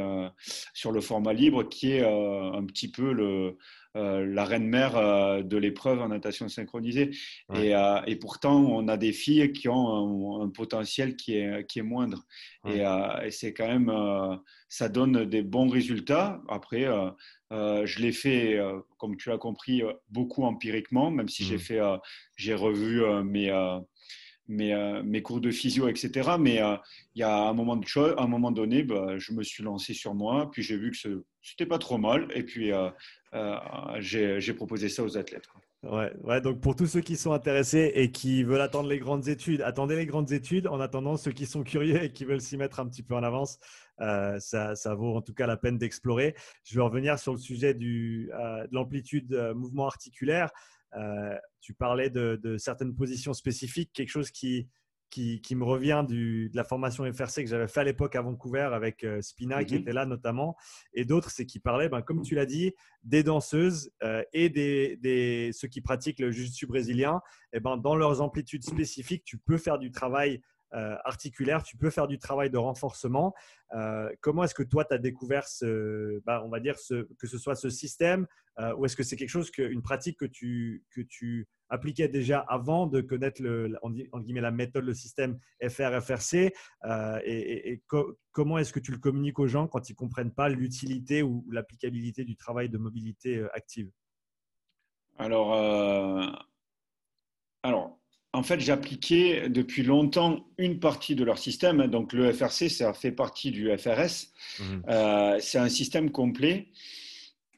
[0.74, 3.56] sur le format libre, qui est un petit peu le,
[3.96, 7.10] euh, la reine mère euh, de l'épreuve en natation synchronisée.
[7.54, 11.80] Et, euh, et, pourtant, on a des filles qui ont un, potentiel qui est, qui
[11.80, 12.24] est moindre.
[12.66, 12.82] Et,
[13.30, 13.92] c'est quand même,
[14.68, 16.40] ça donne des bons résultats.
[16.48, 16.86] Après,
[17.50, 18.60] je l'ai fait,
[18.98, 21.60] comme tu l'as compris, beaucoup empiriquement, même si j'ai mmh.
[21.60, 21.80] fait,
[22.36, 23.50] j'ai revu mes
[24.50, 26.30] mes, mes, cours de physio, etc.
[26.38, 26.60] Mais
[27.14, 30.50] il y a un moment, un moment donné, bah, je me suis lancé sur moi,
[30.50, 32.72] puis j'ai vu que ce n'était pas trop mal, et puis
[33.34, 35.48] euh, j'ai proposé ça aux athlètes.
[35.82, 39.28] Ouais, ouais, donc pour tous ceux qui sont intéressés et qui veulent attendre les grandes
[39.28, 40.66] études, attendez les grandes études.
[40.66, 43.22] En attendant, ceux qui sont curieux et qui veulent s'y mettre un petit peu en
[43.22, 43.58] avance,
[44.00, 46.34] euh, ça, ça, vaut en tout cas la peine d'explorer.
[46.64, 50.50] Je vais revenir sur le sujet euh, de l'amplitude mouvement articulaire.
[51.60, 54.68] Tu parlais de, de, certaines positions spécifiques, quelque chose qui,
[55.10, 58.68] qui, me revient du, de la formation FRC que j'avais fait à l'époque à Vancouver
[58.72, 59.80] avec euh, Spina qui mhm.
[59.80, 60.56] était là notamment,
[60.94, 62.72] et d'autres, c'est qui parlaient, ben, comme tu l'as dit,
[63.02, 67.20] des danseuses euh, et des, des, ceux qui pratiquent le jiu-jitsu brésilien.
[67.52, 70.40] Et ben, dans leurs amplitudes spécifiques, tu peux faire du travail euh,
[70.72, 73.34] articulaire, tu peux faire du travail de renforcement.
[73.72, 77.26] Euh, comment est-ce que toi, tu as découvert ce, bah, on va dire ce, que
[77.26, 78.26] ce soit ce système
[78.58, 82.08] euh, ou est-ce que c'est quelque chose, que, une pratique que tu, que tu appliquais
[82.08, 83.78] déjà avant de connaître le,
[84.20, 86.52] guillemets, la méthode, le système FR-FRC
[87.24, 87.82] et,
[88.32, 91.46] comment est-ce que tu le communiques aux gens quand ils ne comprennent pas l'utilité ou,
[91.50, 93.90] l'applicabilité du travail de mobilité active?
[95.16, 95.52] Alors,
[97.62, 97.99] alors
[98.32, 101.86] en fait, j'appliquais depuis longtemps une partie de leur système.
[101.88, 104.28] Donc, le FRC, ça fait partie du FRS.
[104.60, 104.82] Mhm.
[104.88, 106.68] Euh, c'est un système complet.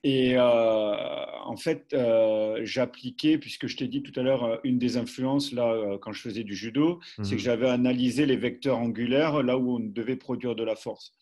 [0.04, 4.96] Et euh, en fait, euh, j'appliquais, puisque je t'ai dit tout à l'heure, une des
[4.96, 7.38] influences, là, quand je faisais du judo, c'est que mhm.
[7.38, 11.12] j'avais analysé les vecteurs angulaires là où on devait produire de la force.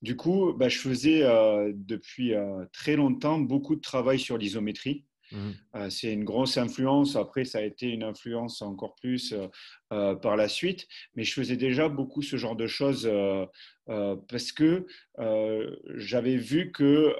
[0.00, 1.20] Du coup, bah, je faisais
[1.74, 2.32] depuis
[2.72, 5.04] très longtemps beaucoup de travail sur l'isométrie.
[5.32, 5.50] Mmh.
[5.76, 7.16] Euh, c'est une grosse influence.
[7.16, 9.46] Après, ça a été une influence encore plus euh,
[9.92, 10.86] euh, par la suite.
[11.14, 13.10] Mais je faisais déjà beaucoup ce genre de choses
[14.28, 14.86] parce que
[15.96, 17.14] j'avais vu que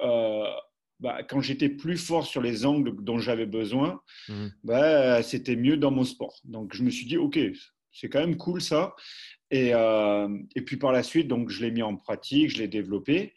[0.99, 4.47] bah, quand j'étais plus fort sur les angles dont j'avais besoin, mmh.
[4.63, 6.39] bah, c'était mieux dans mon sport.
[6.45, 7.39] Donc, je me suis dit, OK,
[7.91, 8.95] c'est quand même cool ça.
[9.49, 13.33] Et, et puis par la suite, donc, je l'ai mis en pratique, je l'ai développé.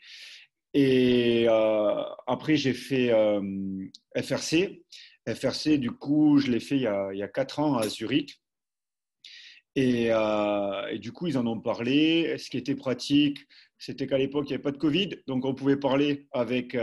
[0.75, 3.41] Et euh, après, j'ai fait euh,
[4.21, 4.83] FRC.
[5.29, 7.89] FRC, du coup, je l'ai fait il y, a, il y, a, quatre ans à
[7.89, 8.43] Zurich.
[9.77, 12.37] Et, euh, et, du coup, ils en ont parlé.
[12.39, 13.39] Ce qui était pratique,
[13.79, 15.11] c'était qu'à l'époque, il n'y avait pas de Covid.
[15.29, 16.77] Donc, on pouvait parler avec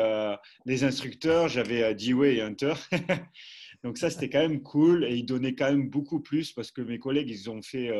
[0.66, 1.50] les instructeurs.
[1.50, 2.74] J'avais Dewey et Hunter.
[3.84, 5.04] donc, ça, c'était quand même cool.
[5.04, 7.92] Et ils donnaient quand même beaucoup plus parce que mes collègues, ils ont fait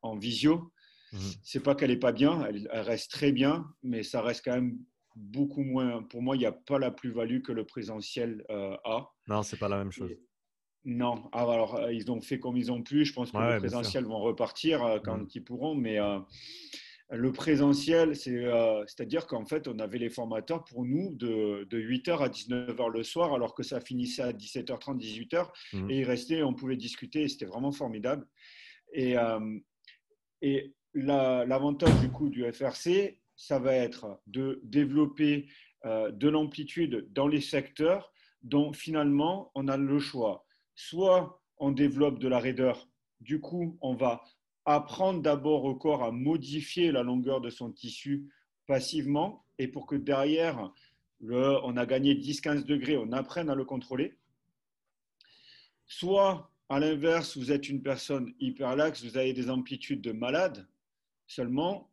[0.00, 0.72] en visio.
[1.12, 1.18] Mmh.
[1.42, 4.78] C'est pas qu'elle est pas bien, elle, reste très bien, mais ça reste quand même
[5.16, 6.02] beaucoup moins.
[6.02, 9.10] Pour moi, il n'y a pas la plus-value que le présentiel euh, a.
[9.28, 10.10] Non, c'est pas la même chose.
[10.84, 13.04] non, ah, alors euh, ils ont fait comme ils ont pu.
[13.04, 15.28] Je pense que le présentiel vont repartir euh, quand mm.
[15.34, 15.98] ils pourront, mais
[17.10, 22.90] le présentiel, c'est-à-dire qu'en fait, on avait les formateurs pour nous de, 8h à 19h
[22.90, 25.90] le soir, alors que ça finissait à 17h30, 18h, mm.
[25.90, 28.26] et ils restaient, on pouvait discuter, c'était vraiment formidable.
[28.94, 29.14] Et,
[30.42, 35.48] et l'avantage du coup du FRC, ça va être de développer
[35.84, 38.12] euh, de l'amplitude dans les secteurs
[38.44, 40.46] dont finalement on a le choix.
[40.76, 42.88] Soit on développe de la raideur,
[43.20, 44.22] du coup on va
[44.64, 48.28] apprendre d'abord au corps à modifier la longueur de son tissu
[48.68, 50.70] passivement et pour que derrière
[51.20, 54.16] on a gagné 10-15 degrés, on apprenne à le contrôler.
[55.88, 60.68] Soit à l'inverse, vous êtes une personne hyperlaxe, vous avez des amplitudes de malade,
[61.34, 61.90] Seulement,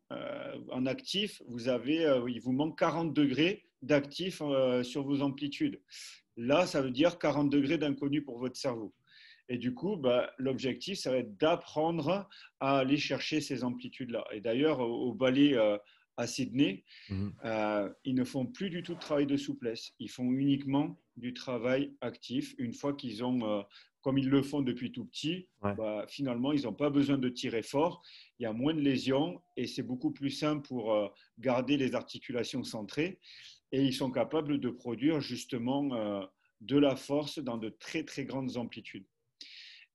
[0.69, 4.41] en actif, vous avez, il vous manque 40 degrés d'actif
[4.83, 5.79] sur vos amplitudes.
[6.35, 8.93] Là, ça veut dire 40 degrés d'inconnu pour votre cerveau.
[9.47, 12.27] Et du coup, bah, l'objectif, ça va être d'apprendre
[12.59, 14.25] à aller chercher ces amplitudes-là.
[14.33, 15.55] Et d'ailleurs, au, ballet
[16.19, 17.33] à Sydney, mhm.
[17.45, 19.93] euh, ils ne font plus du tout de travail de souplesse.
[19.99, 22.55] Ils font uniquement du travail actif.
[22.57, 23.61] Une fois qu'ils ont, euh,
[24.01, 27.63] comme ils le font depuis tout petit, bah, finalement, ils n'ont pas besoin de tirer
[27.63, 28.01] fort.
[28.39, 31.07] Il y a moins de lésions et c'est beaucoup plus simple pour euh,
[31.37, 33.19] garder les articulations centrées.
[33.71, 36.27] Et ils sont capables de produire justement
[36.61, 39.05] de la force dans de très, très grandes amplitudes.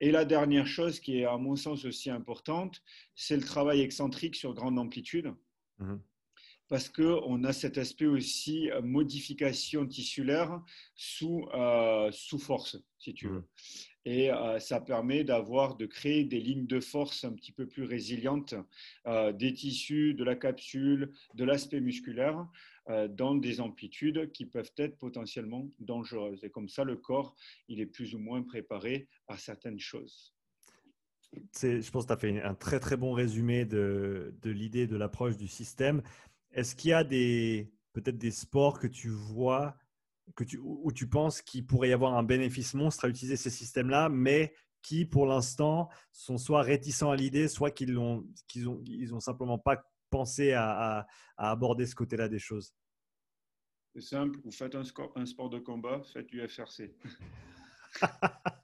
[0.01, 2.83] Et la dernière chose qui est à mon sens aussi importante,
[3.17, 5.35] c'est le travail excentrique sur grande amplitude.
[5.79, 6.01] Mhm
[6.75, 10.61] parce qu'on a cet aspect aussi euh, modification tissulaire
[10.97, 13.39] sous, euh, sous force, si tu veux.
[13.39, 13.47] Mmh.
[14.07, 17.85] Et euh, ça permet d'avoir, de créer des lignes de force un petit peu plus
[17.85, 18.57] résilientes
[19.35, 22.45] des tissus, de la capsule, de l'aspect musculaire,
[23.11, 26.43] dans des amplitudes qui peuvent être potentiellement dangereuses.
[26.43, 27.37] Et comme ça, le corps,
[27.69, 30.35] il est plus ou moins préparé à certaines choses.
[31.33, 34.97] Je pense que tu as fait un très très bon résumé de, de l'idée de
[34.97, 36.03] l'approche du système.
[36.55, 39.77] Est-ce qu'il y a des peut-être des sports que tu vois
[40.35, 43.51] que tu, où tu penses qu'il pourrait y avoir un bénéfice monstre à utiliser ces
[43.51, 48.81] systèmes-là, mais qui pour l'instant sont soit réticents à l'idée, soit qu'ils n'ont qu'ils ont,
[48.87, 51.07] ils ont simplement pas pensé à,
[51.37, 52.75] aborder ce côté-là des choses?
[53.95, 54.83] C'est simple, vous faites un,
[55.17, 56.95] un, sport de combat, faites du FRC.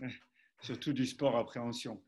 [0.62, 2.02] Surtout du sport appréhension.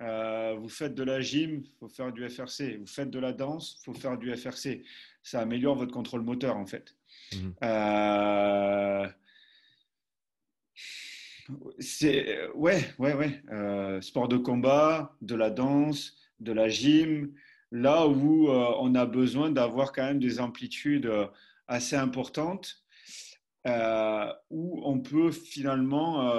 [0.00, 2.76] Euh, vous faites de la gym, il faut faire du FRC.
[2.78, 4.84] Vous faites de la danse, il faut faire du FRC.
[5.22, 6.94] Ça améliore votre contrôle moteur, en fait.
[7.34, 7.54] Mhm.
[7.64, 9.08] Euh,
[11.80, 13.42] c'est ouais, ouais, ouais.
[13.50, 17.34] Euh, sport de combat, de la danse, de la gym,
[17.72, 21.10] là où on a besoin d'avoir quand même des amplitudes
[21.66, 22.82] assez importantes,
[23.66, 26.30] où on peut finalement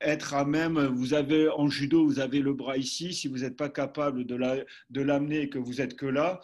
[0.00, 3.56] être à même, vous avez en judo, vous avez le bras ici, si vous n'êtes
[3.56, 6.40] pas capable de l'amener et que vous êtes que là,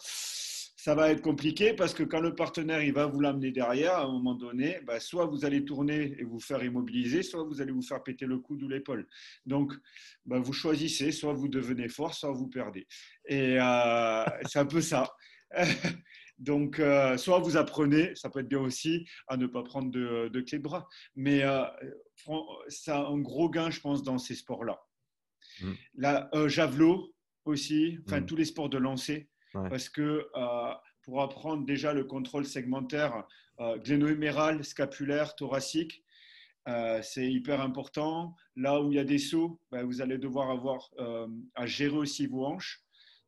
[0.83, 4.05] ça va être compliqué parce que quand le partenaire il va vous l'amener derrière, à
[4.05, 7.71] un moment donné, bah, soit vous allez tourner et vous faire immobiliser, soit vous allez
[7.71, 9.07] vous faire péter le coude ou l'épaule.
[9.45, 9.73] Donc,
[10.25, 12.87] bah, vous choisissez, soit vous devenez fort, soit vous perdez.
[13.27, 15.13] Et euh, c'est un peu ça.
[16.41, 20.27] Donc, euh, soit vous apprenez, ça peut être bien aussi, à ne pas prendre de,
[20.27, 20.87] de clé de bras.
[21.15, 21.63] Mais euh,
[22.67, 24.81] ça a un gros gain, je pense, dans ces sports-là.
[25.61, 25.71] Mm.
[25.95, 27.13] La euh, javelot
[27.45, 28.25] aussi, enfin mm.
[28.25, 30.25] tous les sports de lancer, parce que
[31.03, 33.25] pour apprendre déjà le contrôle segmentaire
[33.59, 36.05] gléno-huméral, scapulaire, thoracique,
[37.01, 38.33] c'est hyper important.
[38.55, 40.89] Là où il y a des sauts, ben, vous allez devoir avoir
[41.55, 42.81] à gérer aussi vos hanches.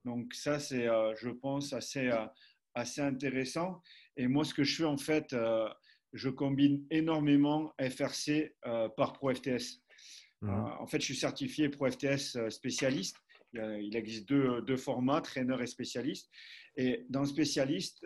[0.05, 2.09] Donc ça, c'est, je pense, assez
[2.75, 3.81] assez intéressant.
[4.17, 5.67] Et moi, ce que je fais, en fait, euh,
[6.13, 9.81] je combine énormément FRC euh, par ProFTS.
[10.41, 10.49] Mmh.
[10.49, 13.17] Euh, en fait, je suis certifié ProFTS spécialiste.
[13.53, 16.31] Il existe deux, deux, formats, traîneur et spécialiste.
[16.75, 18.03] Et dans spécialiste,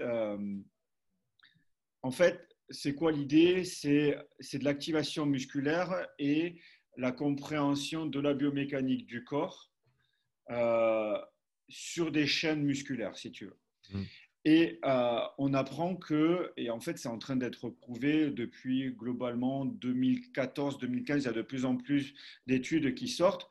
[2.02, 3.64] en fait, c'est quoi l'idée?
[3.64, 4.18] C'est
[4.60, 6.60] de l'activation musculaire et
[6.98, 9.72] la compréhension de la biomécanique du corps
[11.70, 13.60] sur des chaînes musculaires, si tu veux.
[13.92, 14.04] Mmh.
[14.50, 19.66] Et euh, on apprend que, et en fait c'est en train d'être prouvé depuis globalement
[19.66, 22.14] 2014-2015, il y a de plus en plus
[22.46, 23.50] d'études qui sortent.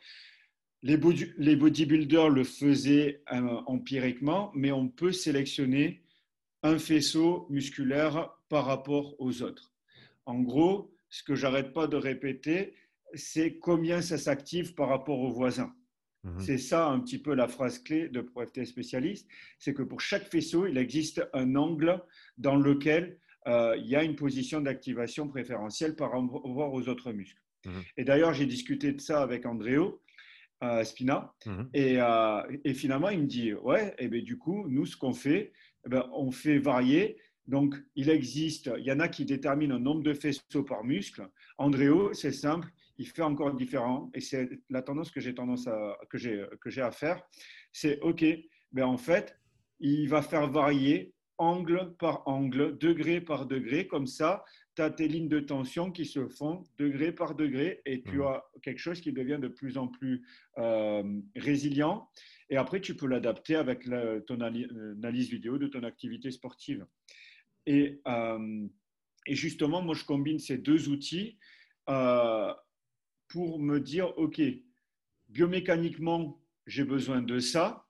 [0.82, 6.02] Les, bodybuilders le faisaient euh, empiriquement, mais on peut sélectionner
[6.62, 9.74] un faisceau musculaire par rapport aux autres.
[10.24, 12.72] En gros, ce que j'arrête pas de répéter,
[13.12, 15.74] c'est combien ça s'active par rapport aux voisins.
[16.26, 16.40] Mhm.
[16.40, 19.28] C'est ça un petit peu la phrase clé de ProFT spécialiste,
[19.58, 22.02] c'est que pour chaque faisceau, il existe un angle
[22.36, 27.40] dans lequel euh, il y a une position d'activation préférentielle par rapport aux autres muscles.
[27.64, 27.82] Mhm.
[27.96, 30.02] Et d'ailleurs, j'ai discuté de ça avec Andréo
[30.64, 31.68] euh, Spina, mhm.
[31.76, 35.12] euh, et, finalement, il me dit, ouais, et eh bien, du coup, nous, ce qu'on
[35.12, 35.52] fait,
[35.84, 37.18] eh ben, on fait varier.
[37.46, 41.28] Donc, il existe, il y en a qui déterminent un nombre de faisceaux par muscle.
[41.58, 42.68] Andréo, c'est simple,
[42.98, 44.10] il fait encore différent.
[44.14, 47.22] Et c'est la tendance que j'ai tendance à, que j'ai, que j'ai à faire.
[47.72, 48.24] C'est OK,
[48.72, 49.38] ben en fait,
[49.80, 53.86] il va faire varier angle par angle, degré par degré.
[53.86, 54.44] Comme ça,
[54.74, 58.22] tu as tes lignes de tension qui se font degré par degré et tu mmh.
[58.22, 60.26] as quelque chose qui devient de plus en plus
[60.58, 61.02] euh,
[61.34, 62.08] résilient.
[62.48, 63.84] Et après, tu peux l'adapter avec
[64.26, 66.86] ton analyse vidéo de ton activité sportive.
[67.66, 68.66] Et, euh,
[69.26, 71.38] et justement, moi, je combine ces deux outils.
[71.88, 72.52] Euh,
[73.28, 74.40] pour me dire, OK,
[75.28, 77.82] biomécaniquement, j'ai besoin de ça.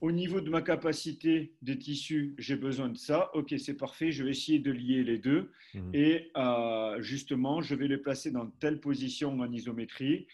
[0.00, 3.30] au niveau de ma capacité des tissus, j'ai besoin de ça.
[3.34, 4.12] Ok, c'est parfait.
[4.12, 5.52] Je vais essayer de lier les deux.
[5.74, 5.90] Mhm.
[5.92, 10.26] Et euh, justement, je vais les placer dans telle position en isométrie.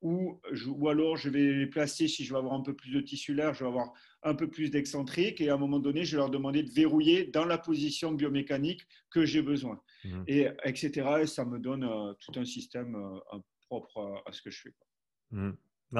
[0.00, 3.00] Ou, ou alors, je vais les placer, si je veux avoir un peu plus de
[3.00, 3.92] tissulaire, je vais avoir
[4.24, 5.40] un peu plus d'excentrique.
[5.40, 8.84] Et à un moment donné, je vais leur demander de verrouiller dans la position biomécanique
[9.08, 9.80] que j'ai besoin.
[10.04, 10.24] Mhm.
[10.26, 10.90] Et etc.
[11.22, 13.38] Et ça me donne euh, tout un système euh,
[13.72, 14.74] propre à, ce que je fais.
[15.30, 15.56] Mhm.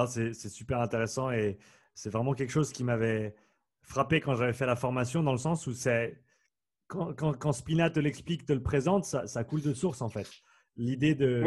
[0.07, 1.59] C'est super intéressant et
[1.95, 3.35] c'est vraiment quelque chose qui m'avait
[3.83, 6.23] frappé quand j'avais fait la formation, dans le sens où c'est
[6.87, 10.29] quand, quand, Spina te l'explique, te le présente, ça, coule de source en fait.
[10.77, 11.43] L'idée de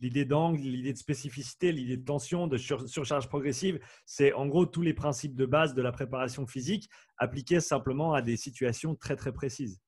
[0.00, 4.82] l'idée d'angle, l'idée de spécificité, l'idée de tension, de surcharge progressive, c'est en gros tous
[4.82, 9.32] les principes de base de la préparation physique appliqués simplement à des situations très très
[9.32, 9.80] précises.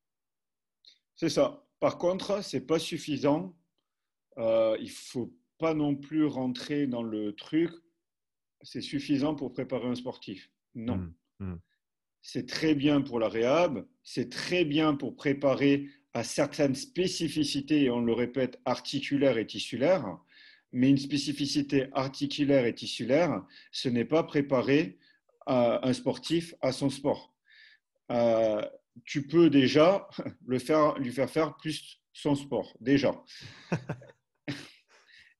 [1.17, 1.65] C'est ça.
[1.81, 3.57] Par contre, c'est pas suffisant.
[4.39, 7.71] Euh, il faut pas non plus rentrer dans le truc
[8.63, 10.51] c'est suffisant pour préparer un sportif.
[10.75, 10.97] Non.
[10.97, 11.59] Hmm, hmm.
[12.23, 17.91] C'est très bien pour la réhab, c'est très bien pour préparer à certaines spécificités, et
[17.91, 20.19] on le répète, articulaires et tissulaires,
[20.73, 24.99] mais une spécificité articulaire et tissulaire, ce n'est pas préparer
[25.47, 27.33] un sportif à son sport.
[28.11, 28.63] Euh,
[29.05, 30.09] tu peux déjà
[30.47, 33.15] le faire, lui faire faire plus son sport, déjà.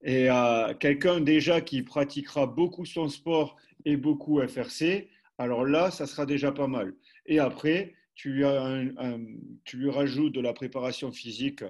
[0.03, 5.09] Et euh, quelqu'un déjà qui pratiquera beaucoup son sport et beaucoup FRC,
[5.39, 6.95] alors là, ça sera déjà pas mal.
[7.27, 11.63] Et après, tu lui, rajoutes de la préparation physique,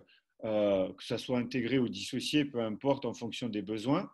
[0.45, 4.11] euh, que ça soit intégré ou dissocié, peu importe, en fonction des besoins.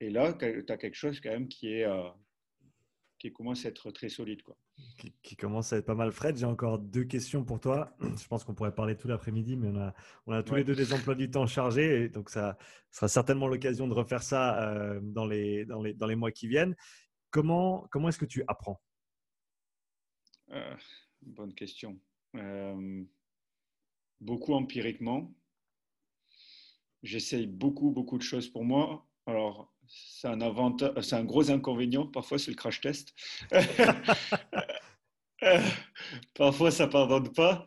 [0.00, 2.02] Et là, tu as quelque chose quand même qui, est, euh,
[3.18, 4.42] qui commence à être très solide.
[4.42, 4.56] Quoi
[5.22, 6.12] qui, commence à être pas mal.
[6.12, 7.96] Fred, j'ai encore deux questions pour toi.
[8.00, 9.94] Je pense qu'on pourrait parler tout l'après-midi, mais on a,
[10.26, 12.58] on a tous les deux des emplois du temps chargés, et donc ça
[12.90, 16.48] sera certainement l'occasion de refaire ça euh, dans, les, dans, les, dans les mois qui
[16.48, 16.76] viennent.
[17.30, 18.80] Comment, comment est-ce que tu apprends?
[20.50, 20.76] Euh,
[21.22, 21.98] Bonne question.
[22.36, 23.04] Euh,
[24.20, 25.34] beaucoup empiriquement.
[27.02, 29.06] J'essaye beaucoup, beaucoup de choses pour moi.
[29.26, 30.38] Alors, c'est un,
[31.02, 32.06] c'est un gros inconvénient.
[32.06, 33.14] Parfois, c'est le crash test.
[36.34, 37.66] Parfois, ça ne pardonne pas.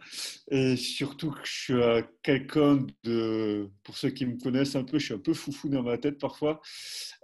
[0.50, 3.70] Et surtout que je suis euh, quelqu'un de.
[3.84, 6.20] Pour ceux qui me connaissent un peu, je suis un peu foufou dans ma tête
[6.20, 6.62] parfois.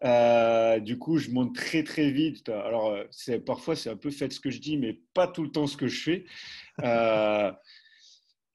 [0.03, 2.47] Euh, du coup, je monte très, très vite.
[2.49, 5.51] Alors, euh, parfois, c'est un peu fait ce que je dis, mais pas tout le
[5.51, 6.25] temps ce que je fais.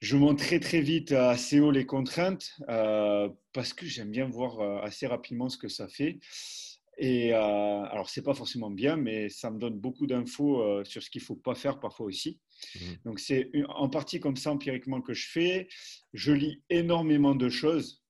[0.03, 5.07] Je monte très, très vite assez haut les contraintes parce que j'aime bien voir assez
[5.07, 6.19] rapidement ce que ça fait.
[6.99, 7.39] Et euh,
[7.85, 11.23] alors, c'est pas forcément bien, mais ça me donne beaucoup d'infos euh, sur ce qu'il
[11.23, 12.39] faut pas faire parfois aussi.
[12.75, 12.81] Mmh.
[13.05, 15.69] Donc, c'est en partie comme ça empiriquement que je fais.
[16.13, 18.05] Je lis énormément de choses,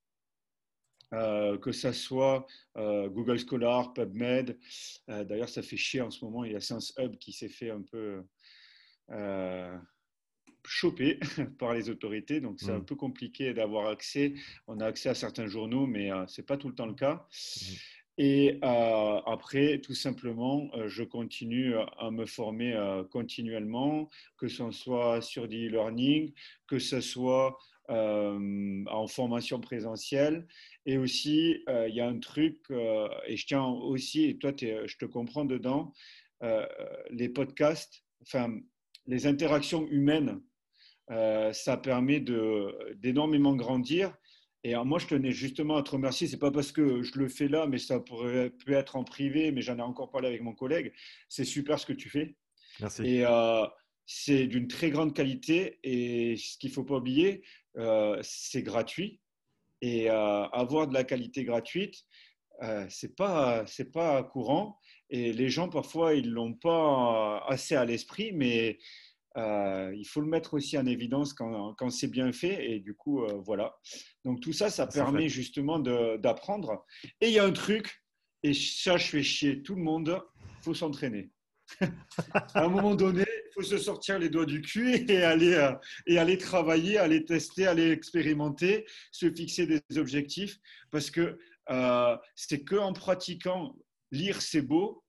[1.14, 2.46] euh, que ça soit
[2.76, 4.58] Google Scholar, PubMed.
[5.06, 6.44] D'ailleurs, ça fait chier en ce moment.
[6.44, 8.24] Il y a Science Hub qui s'est fait un peu
[10.64, 11.18] choper
[11.58, 12.84] par les autorités, donc c'est un mmh.
[12.84, 14.34] peu compliqué d'avoir accès.
[14.66, 17.26] On a accès à certains journaux, mais c'est pas tout le temps le cas.
[17.26, 17.74] Mmh.
[18.18, 24.70] Et euh, après, tout simplement, euh, je continue à me former euh, continuellement, que ce
[24.70, 26.32] soit sur du e-learning,
[26.66, 27.58] que ce soit
[27.88, 30.46] en formation présentielle.
[30.86, 35.04] Et aussi, il y a un truc, et je tiens aussi, et toi, je te
[35.04, 35.92] comprends dedans,
[37.10, 38.56] les podcasts, enfin,
[39.06, 40.40] les interactions humaines,
[41.08, 44.14] ça permet d'énormément grandir
[44.64, 46.28] et moi, je tenais justement à te remercier.
[46.28, 49.50] C'est pas parce que je le fais là, mais ça pourrait peut être en privé,
[49.50, 50.92] mais j'en ai encore parlé avec mon collègue.
[51.28, 52.36] C'est super ce que tu fais.
[52.80, 53.02] Merci.
[53.02, 53.66] Et euh,
[54.06, 55.80] c'est d'une très grande qualité.
[55.82, 57.42] Et ce qu'il faut pas oublier,
[57.76, 59.20] euh, c'est gratuit.
[59.80, 61.96] Et euh, avoir de la qualité gratuite,
[62.88, 64.78] c'est pas c'est pas courant.
[65.10, 68.78] Et les gens parfois ils l'ont pas assez à l'esprit, mais
[69.36, 72.70] euh, il faut le mettre aussi en évidence quand, quand c'est bien fait.
[72.70, 73.74] Et du coup, euh, voilà.
[74.24, 76.84] Donc tout ça, ça permet justement d'apprendre.
[77.20, 78.02] Et il y a un truc,
[78.42, 80.22] et ça, je fais chier tout le monde,
[80.58, 81.30] il faut s'entraîner.
[82.32, 85.72] à un moment donné, il faut se sortir les doigts du cul et aller, euh,
[86.06, 90.58] et aller travailler, aller tester, aller expérimenter, se fixer des objectifs.
[90.90, 91.38] Parce que
[92.34, 93.76] c'est que en pratiquant,
[94.10, 95.04] lire c'est beau,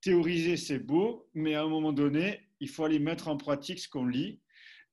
[0.00, 3.88] théoriser c'est beau, mais à un moment donné, il faut aller mettre en pratique ce
[3.88, 4.40] qu'on lit.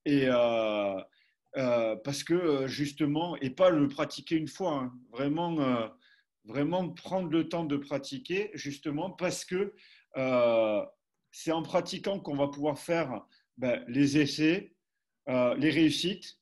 [0.07, 0.99] Et euh,
[1.57, 5.89] euh, parce que euh, justement, et pas le pratiquer une fois, hein, vraiment,
[6.45, 9.73] vraiment prendre le temps de pratiquer, justement, parce que
[11.31, 13.21] c'est en pratiquant qu'on va pouvoir faire
[13.57, 14.73] ben, les essais,
[15.27, 16.39] les réussites,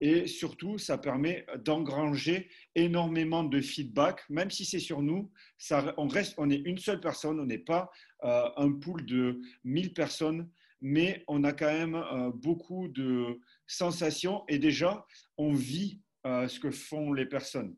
[0.00, 5.32] et surtout, ça permet d'engranger énormément de feedback, même si c'est sur nous.
[5.58, 7.90] Ça, on, reste, on est une seule personne, on n'est pas
[8.22, 10.48] un pool de 1000 personnes,
[10.80, 15.06] mais on a quand même euh, beaucoup de sensations et déjà,
[15.36, 17.76] on vit euh, ce que font les personnes.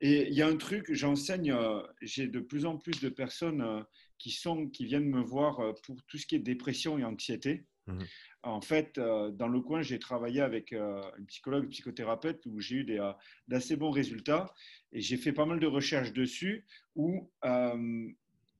[0.00, 1.56] Et il y a un truc, j'enseigne,
[2.02, 3.82] j'ai de plus en plus de personnes
[4.18, 7.64] qui, sont, qui viennent me voir pour tout ce qui est dépression et anxiété.
[7.86, 8.02] Mmh.
[8.46, 12.60] En fait, euh, dans le coin, j'ai travaillé avec euh, une psychologue, une psychothérapeute où
[12.60, 13.12] j'ai eu euh,
[13.48, 14.54] d'assez bons résultats
[14.92, 16.64] et j'ai fait pas mal de recherches dessus
[16.94, 17.28] où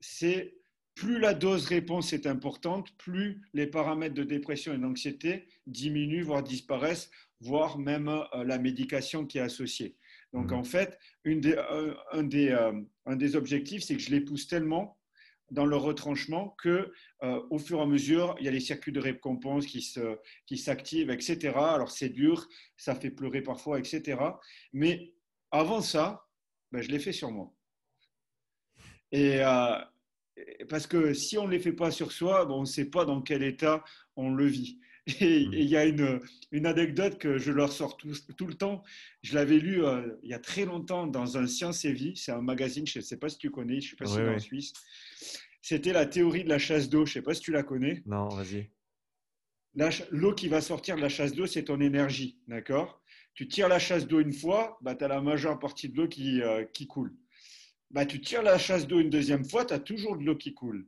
[0.01, 0.57] c'est
[0.97, 6.43] plus la dose réponse est importante, plus les paramètres de dépression et d'anxiété diminuent, voire
[6.43, 7.11] disparaissent,
[7.41, 9.95] voire même la médication qui est associée.
[10.33, 10.55] Donc mmh.
[10.55, 12.73] en fait, un, des,
[13.05, 14.97] un des objectifs, c'est que je les pousse tellement
[15.51, 16.93] dans le retranchement que
[17.23, 20.19] euh, au fur et à mesure, il y a les circuits de récompense qui se,
[20.47, 21.53] qui s'activent, etc.
[21.57, 24.19] Alors c'est dur, ça fait pleurer parfois, etc.
[24.73, 25.13] Mais
[25.51, 26.27] avant ça,
[26.73, 27.53] ben, je l'ai fait sur moi.
[29.13, 29.79] Et euh,
[30.69, 33.05] parce que si on ne les fait pas sur soi, bon, on ne sait pas
[33.05, 33.85] dans quel état
[34.17, 34.79] on le vit.
[35.21, 35.53] Et mmh.
[35.53, 38.83] il y a une, une, anecdote que je leur sors tout, tout le temps.
[39.23, 42.17] Je l'avais lu euh, il y a très longtemps dans un Science et Vie.
[42.17, 44.29] C'est un magazine, je ne sais pas si tu connais, je ne suis pas sûr
[44.29, 44.73] en Suisse.
[45.63, 47.07] C'était la théorie de la chasse d'eau.
[47.07, 48.03] Je ne sais pas si tu la connais.
[48.07, 48.71] Non, vas-y.
[50.11, 52.39] L'eau qui va sortir de la chasse d'eau, c'est ton énergie.
[52.49, 53.01] D'accord?
[53.35, 56.09] Tu tires la chasse d'eau une fois, bah, tu as la majeure partie de l'eau
[56.09, 57.15] qui, euh, qui coule.
[57.91, 60.55] Bah, tu tires la chasse d'eau une deuxième fois, tu as toujours de l'eau qui
[60.55, 60.87] coule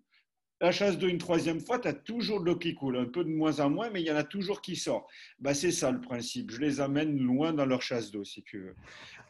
[0.61, 3.23] la chasse d'eau une troisième fois, tu as toujours de l'eau qui coule, un peu
[3.23, 5.09] de moins en moins, mais il y en a toujours qui sort.
[5.39, 6.51] Bah, c'est ça le principe.
[6.51, 8.77] Je les amène loin dans leur chasse d'eau, si tu veux.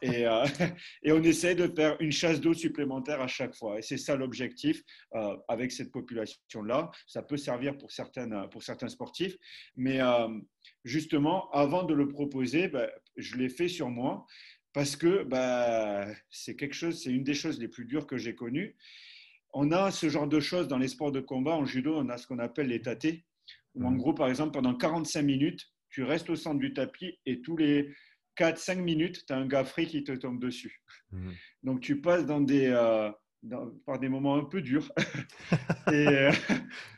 [0.01, 0.45] Et, euh,
[1.03, 3.79] et, on essaie de faire une chasse d'eau supplémentaire à chaque fois.
[3.79, 4.83] Et c'est ça l'objectif
[5.15, 6.91] euh, avec cette population-là.
[7.07, 9.37] Ça peut servir pour, certaines, pour certains sportifs,
[9.77, 10.29] mais euh,
[10.85, 14.25] justement, avant de le proposer, bah, je l'ai fait sur moi
[14.73, 18.35] parce que bah, c'est quelque chose, c'est une des choses les plus dures que j'ai
[18.35, 18.77] connues
[19.55, 21.53] on a ce genre de choses dans les sports de combat.
[21.53, 23.25] En judo, on a ce qu'on appelle les tatés,
[23.75, 23.99] où en mhm.
[23.99, 27.95] gros, par exemple, pendant 45 minutes, tu restes au centre du tapis et tous les
[28.37, 30.81] 4-5 minutes, tu as un gars frais qui te tombe dessus.
[31.13, 31.35] Mhm.
[31.63, 33.11] Donc, tu passes dans des, euh,
[33.87, 34.93] par des moments un peu durs.
[35.93, 36.33] et, euh,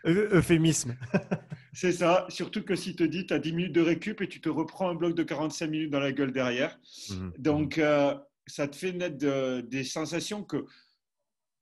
[0.05, 0.97] Euphémisme.
[1.73, 4.29] C'est ça, surtout que si tu te dis, tu as 10 minutes de récup et
[4.29, 6.79] tu te reprends un bloc de 45 minutes dans la gueule derrière.
[7.11, 7.33] Mhm.
[7.39, 8.15] Donc, euh,
[8.47, 10.65] ça te fait naître des sensations que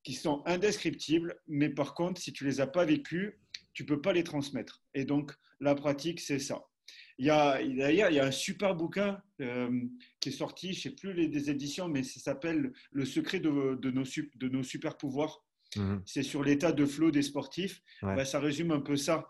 [0.05, 3.35] qui sont indescriptibles, mais par contre, si tu les as pas vécus,
[3.75, 4.83] tu peux pas les transmettre.
[4.95, 6.63] Et donc, la pratique, c'est ça.
[7.19, 9.83] Il y a, d'ailleurs, il y a un super bouquin euh,
[10.21, 13.51] qui est sorti, je sais plus les des éditions, mais ça s'appelle Le secret de,
[13.51, 15.45] nos, de nos super pouvoirs.
[15.77, 16.03] Mhm.
[16.07, 17.83] C'est sur l'état de flow des sportifs.
[18.01, 19.27] Ben, ça résume un peu ça.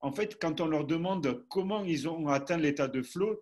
[0.00, 3.40] En fait quand on leur demande comment ils ont atteint l'état de flow,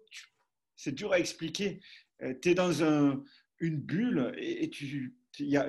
[0.74, 1.80] c'est dur à expliquer.
[2.22, 3.22] Euh, tu es dans un,
[3.60, 5.14] une bulle et tu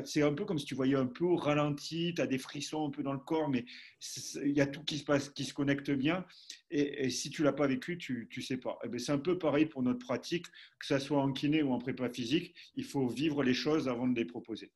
[0.06, 2.88] c'est un peu comme si tu voyais un peu au ralenti, tu as des frissons
[2.88, 3.66] un peu dans le corps, mais
[4.44, 6.26] il y a tout qui se passe, qui se connecte bien.
[6.72, 8.80] Et, si tu l'as pas vécu, tu ne sais pas.
[8.84, 10.46] Eh ben, c'est un peu pareil pour notre pratique,
[10.80, 12.56] que ce soit en kiné ou en prépa physique.
[12.76, 14.72] Il faut vivre les choses avant de les proposer.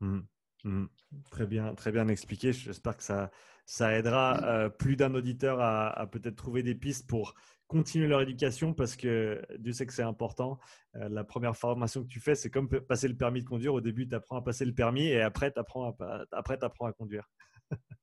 [0.00, 0.20] Mmh.
[0.64, 0.86] Mmh.
[1.30, 2.52] Très bien, très bien expliqué.
[2.52, 3.30] J'espère que ça,
[3.66, 7.34] ça aidera euh, plus d'un auditeur à, à peut-être trouver des pistes pour
[7.66, 10.58] continuer leur éducation parce que Dieu sait que c'est important.
[10.96, 13.74] Euh, la première formation que tu fais, c'est comme passer le permis de conduire.
[13.74, 15.96] Au début, tu apprends à passer le permis et après, tu apprends,
[16.32, 17.30] après, apprends à conduire.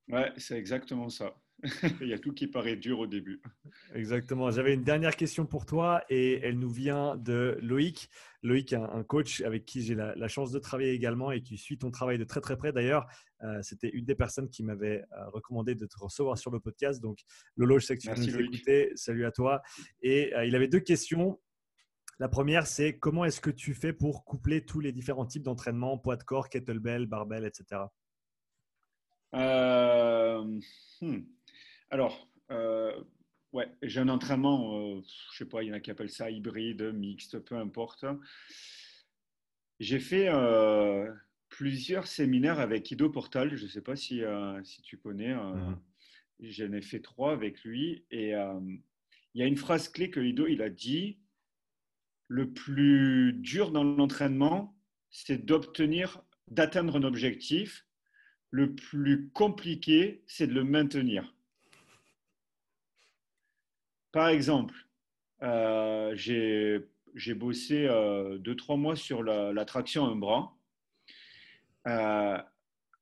[0.07, 1.35] ouais, c'est exactement ça.
[2.01, 3.41] Il y a tout qui paraît dur au début.
[3.95, 4.51] Exactement.
[4.51, 8.09] J'avais une dernière question pour toi et elle nous vient de Loïc.
[8.43, 11.89] Loïc, un, coach avec qui j'ai la, chance de travailler également et qui suit ton
[11.89, 12.71] travail de très très près.
[12.71, 13.07] D'ailleurs,
[13.43, 17.01] euh, c'était une des personnes qui m'avait euh, recommandé de te recevoir sur le podcast.
[17.01, 17.19] Donc,
[17.55, 18.91] Lolo, je sais que tu Merci, nous écouter.
[18.95, 19.63] Salut à toi.
[20.01, 21.39] Et euh, il avait deux questions.
[22.19, 25.97] La première, c'est comment est-ce que tu fais pour coupler tous les différents types d'entraînement,
[25.97, 27.81] poids de corps, kettlebell, barbell, etc.
[29.34, 31.21] Hmm.
[31.89, 32.93] Alors, euh,
[33.53, 35.01] ouais, j'ai un entraînement, euh,
[35.31, 38.05] je sais pas, il y en a qui appellent ça hybride, mixte, peu importe.
[39.80, 41.11] J'ai fait euh,
[41.49, 44.22] plusieurs séminaires avec Ido Portal, je ne sais pas si,
[44.64, 45.35] si tu connais.
[45.35, 45.80] Mhm.
[46.39, 48.05] J'en ai fait trois avec lui.
[48.11, 51.19] Et il y a une phrase clé que Ido il a dit
[52.27, 54.77] le plus dur dans l'entraînement,
[55.09, 57.85] c'est d'obtenir, d'atteindre un objectif.
[58.49, 61.36] Le plus compliqué, c'est de le maintenir.
[64.11, 64.75] Par exemple,
[65.43, 70.57] euh, j'ai bossé euh, deux, trois mois sur la, traction à un bras.
[71.88, 72.38] Euh,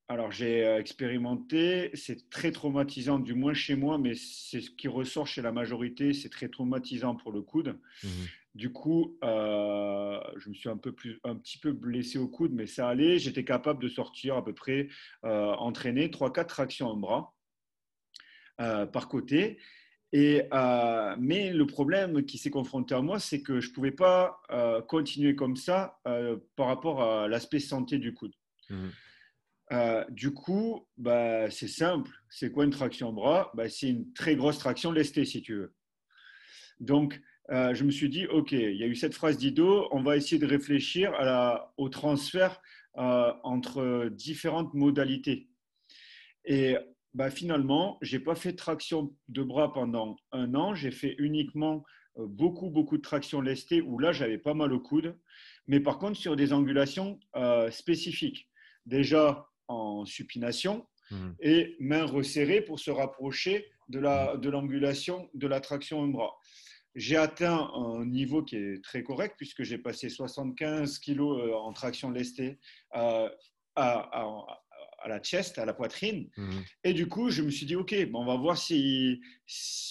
[0.08, 4.88] alors, j'ai euh, expérimenté, c'est très traumatisant, du moins chez moi, mais c'est ce qui
[4.88, 7.80] ressort chez la majorité, c'est très traumatisant pour le coude.
[8.04, 8.10] Mmh
[8.56, 12.54] du coup, euh, je me suis un, peu plus, un petit peu blessé au coude,
[12.54, 13.20] mais ça allait.
[13.20, 14.88] J'étais capable de sortir à peu près,
[15.26, 17.34] euh, entraîner 3-4 tractions en bras
[18.58, 19.60] par côté.
[20.18, 20.44] Et,
[21.20, 24.40] mais le problème qui s'est confronté à moi, c'est que je ne pouvais pas
[24.88, 26.00] continuer comme ça
[26.56, 28.34] par rapport à l'aspect santé du coude.
[28.70, 28.88] Mmh
[29.72, 32.12] euh, du coup, bah, c'est simple.
[32.30, 33.52] C'est quoi une traction bras?
[33.56, 35.74] Bah, C'est une très grosse traction lestée, si tu veux.
[36.80, 37.22] Donc,
[37.52, 40.18] euh, je me suis dit, OK, il y a eu cette phrase d'Ido, on va
[40.18, 42.62] essayer de réfléchir à la, au transfert
[42.98, 45.48] euh, entre différentes modalités.
[46.46, 46.78] Et
[47.16, 51.16] bah, finalement, je n'ai pas fait de traction de bras pendant un an, j'ai fait
[51.18, 51.84] uniquement
[52.18, 55.18] beaucoup, beaucoup de traction lestée où là, j'avais pas mal au coude,
[55.68, 57.20] mais par contre sur des angulations
[57.72, 58.48] spécifiques.
[58.86, 61.30] Déjà, en supination mmh.
[61.42, 64.00] et main resserrée pour se rapprocher de
[64.50, 66.36] l'angulation la, de, de la traction en bras.
[66.96, 71.74] J'ai atteint un niveau qui est très correct puisque j'ai passé 75 kg euh, en
[71.74, 72.58] traction lestée
[72.96, 73.30] euh,
[73.76, 74.62] à, à
[75.08, 76.30] la chest, à la poitrine.
[76.38, 76.64] Mhm.
[76.84, 79.22] Et du coup, je me suis dit, OK, on va voir si,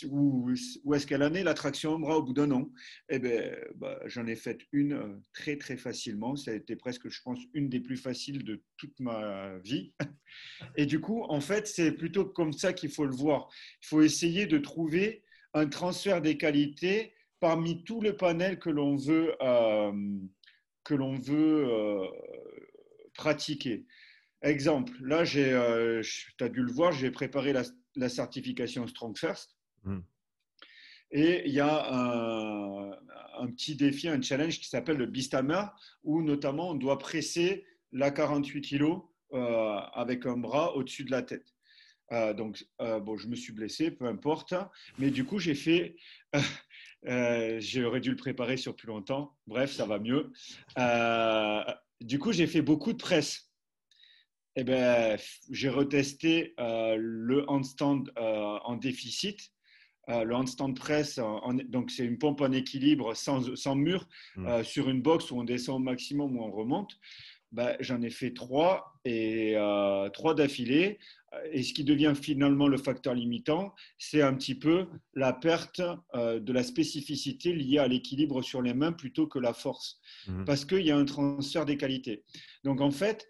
[0.09, 0.51] où,
[0.95, 2.71] est-ce qu'elle en est la traction bras au bout d'un an.
[3.09, 6.37] Et eh ben, bah, j'en ai fait une euh, très, très facilement.
[6.37, 9.93] Ça a été presque, je pense, une des plus faciles de toute ma vie.
[10.77, 13.49] Et du coup, en fait, c'est plutôt comme ça qu'il faut le voir.
[13.83, 15.23] Il faut essayer de trouver
[15.55, 19.93] un transfert des qualités parmi tout le panel que l'on veut, euh,
[20.83, 22.07] que l'on veut euh,
[23.15, 23.87] pratiquer.
[24.45, 29.57] Exemple, là, euh, tu as dû le voir, j'ai préparé la, certification Strong First.
[29.85, 30.01] Hmm.
[31.11, 35.63] Et il y a un, petit défi, un challenge qui s'appelle le Bisthammer,
[36.03, 38.99] où notamment on doit presser la 48 kg
[39.33, 41.55] euh, avec un bras au-dessus de la tête.
[42.13, 44.53] Euh, donc, bon, je me suis blessé, peu importe.
[44.99, 45.97] Mais du coup, j'ai fait.
[47.03, 49.39] J'aurais dû le préparer sur plus longtemps.
[49.47, 50.33] Bref, ça va mieux.
[52.03, 53.54] du coup, j'ai fait beaucoup de presse
[54.57, 55.19] eh ben,
[55.51, 59.51] j'ai retesté euh, le handstand euh, en déficit.
[60.11, 61.19] Euh, le handstand press,
[61.69, 64.07] donc c'est une pompe en équilibre sans, sans mur
[64.37, 64.63] hmm.
[64.63, 66.99] sur une box où on descend au maximum ou on remonte.
[67.53, 69.57] Ben, J'en ai fait trois et
[70.13, 70.99] trois d'affilée.
[71.53, 75.81] Et ce qui devient finalement le facteur limitant, c'est un petit peu la perte
[76.15, 80.45] de la spécificité liée à l'équilibre sur les mains plutôt que la force, hmm.
[80.45, 82.25] parce qu'il y a un transfert des qualités.
[82.63, 83.27] Donc en fait,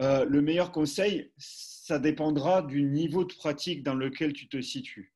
[0.00, 5.14] euh, le meilleur conseil, ça dépendra du niveau de pratique dans lequel tu te situes.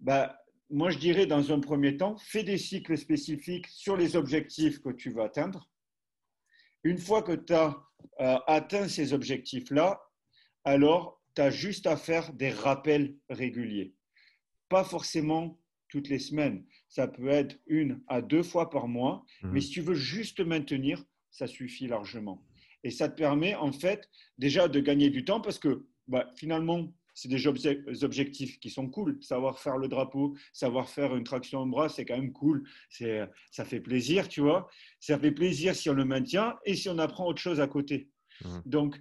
[0.00, 4.80] Bah, moi, je dirais dans un premier temps, fais des cycles spécifiques sur les objectifs
[4.80, 5.68] que tu veux atteindre.
[6.84, 7.76] Une fois que tu as
[8.20, 10.02] euh, atteint ces objectifs-là,
[10.64, 13.94] alors tu as juste à faire des rappels réguliers.
[14.68, 15.58] Pas forcément
[15.88, 16.66] toutes les semaines.
[16.88, 19.50] Ça peut être une à deux fois par mois, mmh.
[19.52, 22.44] mais si tu veux juste maintenir, ça suffit largement.
[22.84, 26.92] Et ça te permet en fait déjà de gagner du temps parce que bah, finalement,
[27.14, 29.18] c'est des objectifs qui sont cool.
[29.22, 32.66] Savoir faire le drapeau, savoir faire une traction en bras, c'est quand même cool.
[33.50, 34.68] Ça fait plaisir, tu vois.
[34.98, 38.08] Ça fait plaisir si on le maintient et si on apprend autre chose à côté.
[38.44, 38.58] Mmh.
[38.64, 39.00] Donc,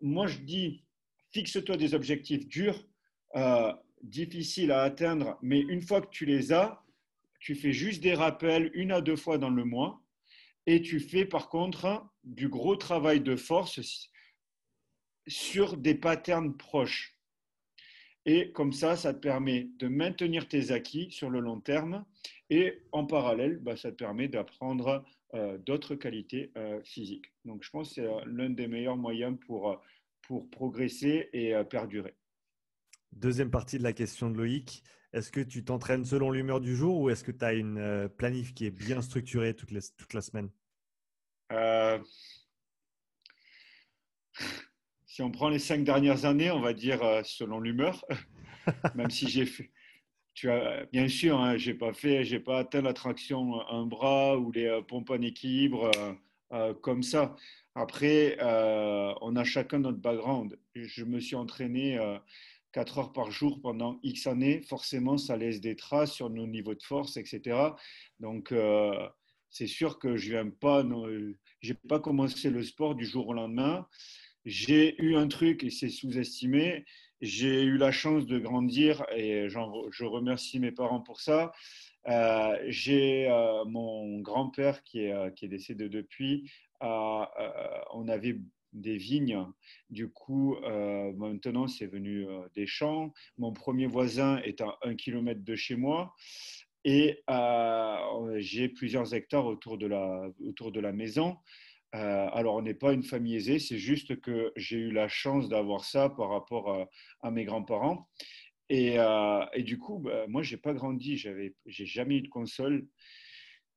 [0.00, 0.84] moi, je dis,
[1.32, 2.86] fixe-toi des objectifs durs,
[3.34, 3.72] euh,
[4.02, 6.82] difficiles à atteindre, mais une fois que tu les as,
[7.40, 10.03] tu fais juste des rappels une à deux fois dans le mois
[10.66, 13.80] et tu fais par contre du gros travail de force
[15.26, 17.18] sur des patterns proches.
[18.26, 22.04] Et comme ça, ça te permet de maintenir tes acquis sur le long terme
[22.48, 25.04] et en parallèle, bah, ça te permet d'apprendre
[25.34, 27.32] euh, d'autres qualités euh, physiques.
[27.44, 29.80] Donc je pense que c'est euh, l'un des meilleurs moyens pour,
[30.22, 32.14] pour progresser et perdurer.
[33.12, 34.82] Deuxième partie de la question de Loïc.
[35.14, 38.08] Est-ce que tu t'entraînes selon l'humeur du jour ou est-ce que tu as une euh,
[38.08, 40.50] planif qui est bien structurée toute, toute la semaine?
[41.52, 42.00] Euh,
[45.06, 48.04] Si on prend les cinq dernières années, on va dire euh, selon l'humeur,
[48.96, 49.70] même si j'ai fait.
[50.34, 54.36] Tu as, bien sûr, hein, j'ai pas fait, j'ai pas atteint la traction un bras
[54.36, 55.92] ou les pompes en équilibre
[56.82, 57.36] comme ça.
[57.76, 60.58] Après, on a chacun notre background.
[60.74, 62.00] Je me suis entraîné
[62.74, 66.74] 4 heures par jour pendant X années, forcément, ça laisse des traces sur nos niveaux
[66.74, 67.56] de force, etc.
[68.18, 68.92] Donc, euh,
[69.48, 70.84] c'est sûr que je viens pas,
[71.60, 73.86] j'ai pas commencé le sport du jour au lendemain.
[74.44, 76.84] J'ai eu un truc et c'est sous-estimé.
[77.20, 81.52] J'ai eu la chance de grandir et je remercie mes parents pour ça.
[82.08, 86.50] Euh, j'ai euh, mon grand-père qui est, qui est décédé depuis.
[86.80, 88.36] on avait
[88.74, 89.46] des vignes.
[89.90, 90.56] Du coup,
[91.16, 93.12] maintenant, c'est venu des champs.
[93.38, 96.14] Mon premier voisin est à un kilomètre de chez moi.
[96.84, 97.22] Et
[98.36, 101.36] j'ai plusieurs hectares autour de la, autour de la maison.
[101.92, 105.84] alors, on n'est pas une famille aisée, c'est juste que j'ai eu la chance d'avoir
[105.84, 106.88] ça par rapport
[107.22, 108.08] à, mes grands-parents.
[108.68, 108.96] Et,
[109.54, 112.86] et, du coup, bah, moi, j'ai pas grandi, j'ai jamais eu de console.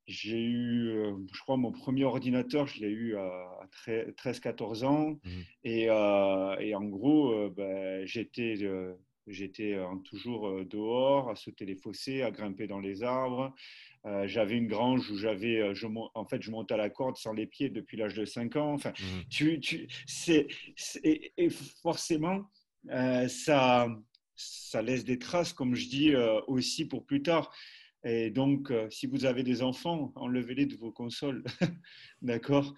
[0.07, 5.09] J'ai eu, euh, je crois, mon premier ordinateur, je l'ai eu à 13-14 ans.
[5.09, 5.29] Mmh.
[5.65, 8.55] Et, euh, et, en gros, euh, ben, j'étais,
[9.27, 13.53] j'étais toujours dehors, à sauter les fossés, à grimper dans les arbres.
[14.23, 17.45] j'avais une grange où j'avais, je, en fait, je montais à la corde sans les
[17.45, 18.71] pieds depuis l'âge de 5 ans.
[18.71, 19.27] Enfin, mmh.
[19.29, 20.47] tu, tu, c'est,
[21.03, 21.49] et
[21.81, 22.45] forcément,
[23.27, 23.89] ça,
[24.35, 26.15] ça laisse des traces, comme je dis
[26.47, 27.51] aussi pour plus tard.
[28.07, 31.43] Et donc, euh, si vous avez des enfants, enlevez-les de vos consoles.
[32.21, 32.73] D'accord?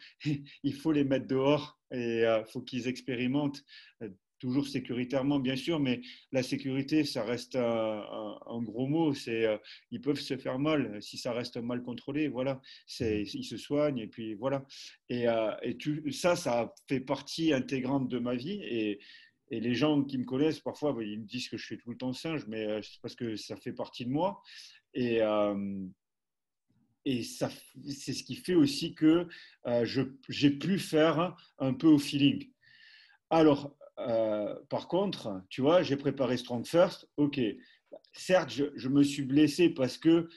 [0.64, 3.64] Il faut les mettre dehors et il euh, faut qu'ils expérimentent.
[4.02, 6.02] Euh, toujours sécuritairement, bien sûr, mais
[6.32, 9.14] la sécurité, ça reste un, gros mot.
[9.14, 9.46] C'est,
[9.92, 12.30] ils peuvent se faire mal si ça reste mal contrôlé.
[12.30, 14.66] Voilà, c'est, ils se soignent et puis voilà.
[15.10, 15.26] Et,
[15.64, 18.62] et ça, ça fait partie intégrante de ma vie.
[18.64, 19.02] Et,
[19.52, 21.98] et les gens qui me connaissent, parfois, ils me disent que je suis tout le
[21.98, 24.42] temps singe, mais c'est parce que ça fait partie de moi.
[24.94, 25.86] Et, euh,
[27.06, 27.50] et ça,
[27.88, 29.28] c'est ce qui fait aussi que
[29.66, 32.52] euh, j'ai pu faire un peu au feeling.
[33.30, 37.10] Alors, euh, par contre, tu vois, j'ai préparé Strong First.
[37.18, 37.40] Ok,
[38.14, 40.30] certes, je, me suis blessé parce que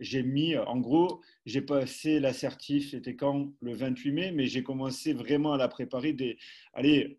[0.00, 3.52] j'ai mis, en gros, j'ai passé l'assertif, c'était quand?
[3.60, 6.36] Le 28 mai, mais j'ai commencé vraiment à la préparer des,
[6.74, 7.18] allez,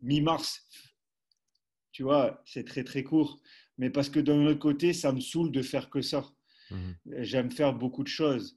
[0.00, 0.62] mi-mars.
[1.92, 3.40] Tu vois, c'est très très court
[3.78, 6.28] mais parce que d'un autre côté, ça me saoule de faire que ça.
[6.70, 6.96] Mhm.
[7.20, 8.56] J'aime faire beaucoup de choses.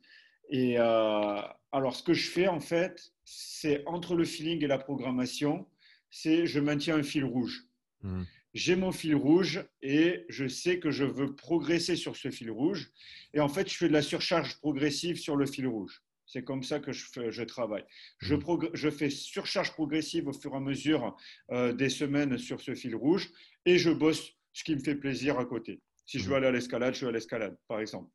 [0.50, 1.42] Et euh,
[1.72, 5.68] alors, ce que je fais en fait, c'est entre le feeling et la programmation,
[6.10, 7.68] c'est je maintiens un fil rouge.
[8.02, 8.26] Mhm.
[8.54, 12.92] J'ai mon fil rouge et je sais que je veux progresser sur ce fil rouge.
[13.34, 16.04] Et en fait, je fais de la surcharge progressive sur le fil rouge.
[16.32, 17.84] C'est comme ça que je, je travaille.
[18.20, 18.36] Je,
[18.74, 21.18] je, fais surcharge progressive au fur et à mesure
[21.52, 23.30] euh, des semaines sur ce fil rouge
[23.66, 25.82] et je bosse ce qui me fait plaisir à côté.
[26.06, 26.36] Si je veux mhm.
[26.38, 28.10] aller à l'escalade, je vais à l'escalade, par exemple.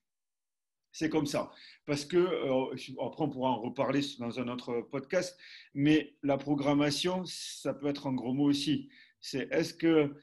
[0.92, 1.52] C'est comme ça.
[1.84, 5.38] Parce que, euh, après, on pourra en reparler dans un autre podcast,
[5.74, 8.88] mais la programmation, ça peut être un gros mot aussi.
[9.20, 10.16] C'est est-ce que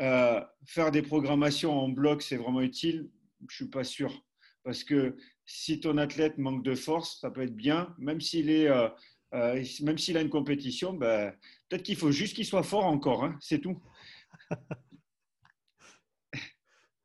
[0.00, 3.08] euh, faire des programmations en bloc, c'est vraiment utile?
[3.40, 4.12] Je ne suis pas sûr.
[4.62, 5.16] Parce que
[5.52, 8.68] si ton athlète manque de force, ça peut être bien, même s'il est.
[8.68, 8.88] Euh,
[9.82, 11.32] même s'il a une compétition, ben,
[11.68, 13.80] peut-être qu'il faut juste qu'il soit fort encore, hein, c'est tout.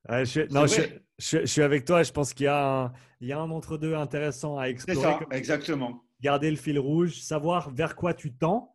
[0.10, 2.02] je, non, je, suis avec toi.
[2.02, 5.00] Je pense qu'il y a un, il y a un entre-deux intéressant à explorer.
[5.00, 6.04] C'est ça, exactement.
[6.22, 8.75] Garder le fil rouge, savoir vers quoi tu tends,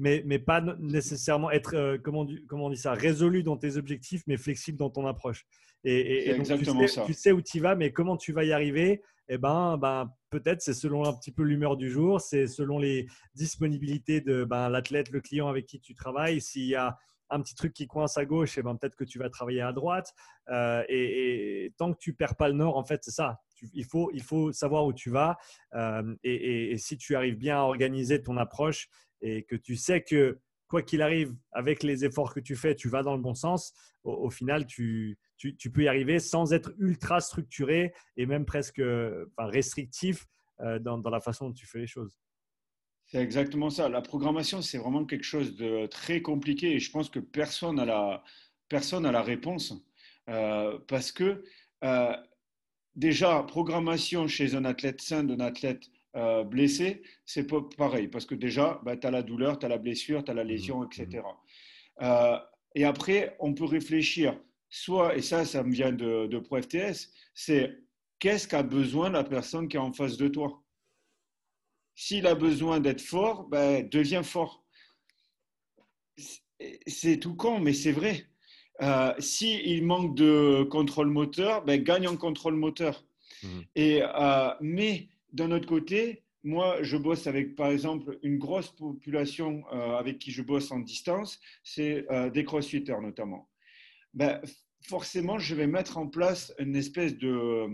[0.00, 4.22] mais, mais pas nécessairement être, euh, comment, comment, on dit ça, résolu dans tes objectifs,
[4.26, 5.46] mais flexible dans ton approche.
[5.84, 7.04] Et, et, exactement tu sais, ça.
[7.06, 9.02] Tu sais où tu vas, mais comment tu vas y arriver?
[9.28, 13.06] Eh ben, ben peut-être c'est selon un petit peu l'humeur du jour, c'est selon les
[13.34, 16.40] disponibilités de ben, l'athlète, le client avec qui tu travailles.
[16.40, 16.98] S'il y a
[17.30, 19.72] un petit truc qui coince à gauche, et ben peut-être que tu vas travailler à
[19.72, 20.12] droite.
[20.48, 23.38] Euh, et, tant que tu perds pas le nord, en fait, c'est ça.
[23.72, 25.36] Il, faut, il faut savoir où tu vas.
[25.74, 28.88] Euh, et, si tu arrives bien à organiser ton approche
[29.20, 30.38] et que tu sais que
[30.68, 33.72] quoi qu'il arrive, avec les efforts que tu fais, tu vas dans le bon sens,
[34.04, 38.80] au, final, tu, tu, peux y arriver sans être ultra structuré et même presque
[39.36, 40.26] restrictif
[40.60, 42.16] euh, dans, dans la façon dont tu fais les choses.
[43.06, 43.88] C'est exactement ça.
[43.88, 47.84] La programmation, c'est vraiment quelque chose de très compliqué et je pense que personne n'a
[47.84, 48.22] la,
[48.70, 49.74] la réponse.
[50.28, 51.42] Euh, parce que
[52.94, 55.82] déjà, programmation chez un athlète sain, d'un athlète
[56.16, 58.08] euh, blessé, c'est pas pareil.
[58.08, 60.44] Parce que déjà, bah, tu as la douleur, tu as la blessure, tu as la
[60.44, 60.88] lésion, mmh.
[60.92, 61.22] etc.
[62.74, 64.38] et après, on peut réfléchir,
[64.68, 67.76] soit, et ça, ça me vient de, de ProFTS, c'est
[68.18, 70.62] qu'est-ce qu'a besoin la personne qui est en face de toi?
[71.94, 74.64] S'il a besoin d'être fort, ben, devient fort.
[76.86, 78.29] C'est tout con, mais c'est vrai.
[78.82, 83.04] Euh, S'il manque de contrôle moteur, ben, gagne en contrôle moteur.
[83.42, 83.48] Mmh.
[83.76, 89.62] Et, euh, mais d'un autre côté, moi, je bosse avec, par exemple, une grosse population
[89.72, 93.48] euh, avec qui je bosse en distance, c'est des crossfitters notamment.
[94.14, 94.40] Ben,
[94.82, 97.66] forcément, je vais mettre en place une espèce de,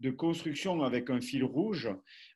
[0.00, 1.88] de construction avec un fil rouge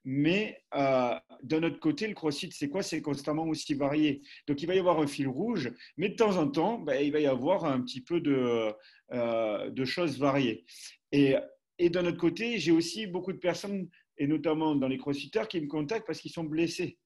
[0.04, 2.82] mais euh, d'un autre côté, le crossfit, c'est quoi?
[2.82, 4.22] C'est constamment aussi varié.
[4.46, 7.12] Donc, il va y avoir un fil rouge, mais de temps en temps, ben, il
[7.12, 8.72] va y avoir un petit peu de,
[9.12, 10.64] euh, de choses variées.
[11.12, 11.36] Et,
[11.78, 13.88] et d'un autre côté, j'ai aussi beaucoup de personnes,
[14.18, 16.98] et notamment dans les crossfitters, qui me contactent parce qu'ils sont blessés.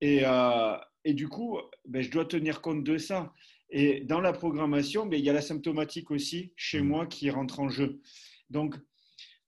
[0.00, 3.32] Et, euh, et du coup, ben, je dois tenir compte de ça.
[3.70, 6.88] Et dans la programmation, ben, il y a la symptomatique aussi chez mmh.
[6.88, 8.00] moi qui rentre en jeu.
[8.48, 8.74] Donc,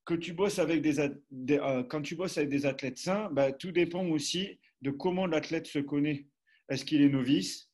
[0.04, 3.72] que tu bosses avec des, euh, quand tu bosses avec des athlètes sains, ben, tout
[3.72, 6.26] dépend aussi de comment l'athlète se connaît.
[6.68, 7.70] Est-ce qu'il est novice?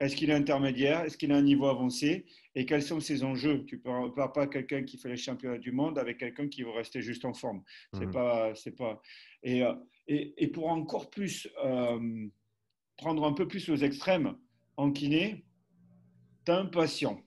[0.00, 1.00] Est-ce qu'il est intermédiaire?
[1.00, 2.26] Est-ce qu'il a un niveau avancé?
[2.54, 3.64] Et quels sont ses enjeux?
[3.66, 6.70] Tu ne parles pas quelqu'un qui fait les championnats du monde avec quelqu'un qui veut
[6.70, 7.64] rester juste en forme.
[7.92, 8.12] C'est mmh.
[8.12, 9.02] pas, c'est pas.
[9.42, 9.74] Et, euh,
[10.06, 12.28] et, et, pour encore plus euh,
[12.96, 14.36] prendre un peu plus aux extrêmes
[14.76, 15.44] en kiné,
[16.44, 17.20] tu as un patient.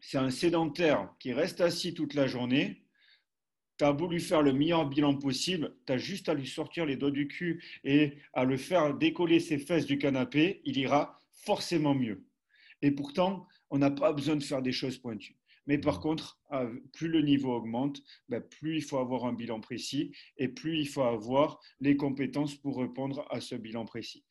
[0.00, 2.82] C'est un sédentaire qui reste assis toute la journée.
[3.80, 5.74] Tu as voulu faire le meilleur bilan possible.
[5.86, 9.40] Tu as juste à lui sortir les doigts du cul et à le faire décoller
[9.40, 10.60] ses fesses du canapé.
[10.66, 12.26] Il ira forcément mieux.
[12.82, 15.38] Et pourtant, on n'a pas besoin de faire des choses pointues.
[15.66, 16.02] Mais par mmh.
[16.02, 16.38] contre,
[16.92, 20.86] plus le niveau augmente, ben, plus il faut avoir un bilan précis et plus il
[20.86, 24.26] faut avoir les compétences pour répondre à ce bilan précis.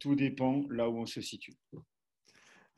[0.00, 1.52] Tout dépend là où on se situe.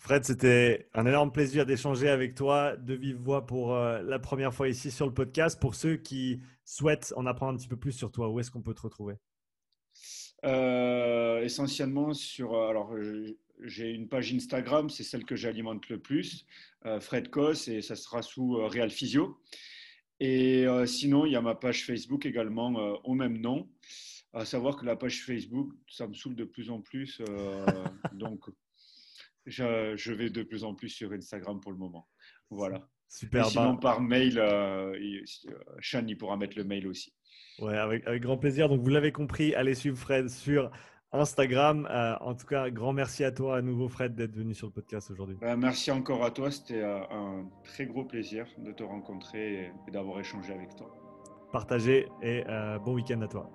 [0.01, 4.55] Fred, c'était un énorme plaisir d'échanger avec toi de vive voix pour euh, la première
[4.55, 5.61] fois ici sur le podcast.
[5.61, 8.63] Pour ceux qui souhaitent en apprendre un petit peu plus sur toi, où est-ce qu'on
[8.63, 9.17] peut te retrouver?
[10.47, 12.55] Euh, Essentiellement sur.
[12.55, 12.95] Euh, alors,
[13.63, 16.47] j'ai une page Instagram, c'est celle que j'alimente le plus,
[17.01, 19.39] Fred Kos, et ça sera sous Real Physio.
[20.19, 22.69] Et sinon, il y a ma page Facebook également
[23.05, 23.69] au même nom.
[24.33, 27.21] À savoir que la page Facebook, ça me saoule de plus en plus.
[28.15, 28.49] donc,
[29.47, 32.09] je, vais de plus en plus sur Instagram pour le moment.
[32.51, 32.87] Voilà.
[33.09, 33.47] Super.
[33.47, 34.97] sinon, bah par mail, euh,
[35.81, 37.13] Sean, il pourra mettre le mail aussi.
[37.59, 38.69] Ouais, avec, grand plaisir.
[38.69, 40.71] Donc, vous l'avez compris, allez suivre Fred sur
[41.13, 41.89] Instagram.
[41.91, 44.73] Euh, en tout cas, grand merci à toi à nouveau, Fred, d'être venu sur le
[44.73, 45.37] podcast aujourd'hui.
[45.41, 46.53] Ben, merci encore à toi.
[46.53, 50.89] C'était euh, un très gros plaisir de te rencontrer et d'avoir échangé avec toi.
[51.53, 52.45] Partagé et
[52.85, 53.51] bon week-end à toi.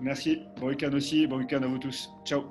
[0.00, 0.38] Merci.
[0.60, 1.26] Bon week-end aussi.
[1.26, 2.08] Bon week-end à vous tous.
[2.24, 2.44] Ciao.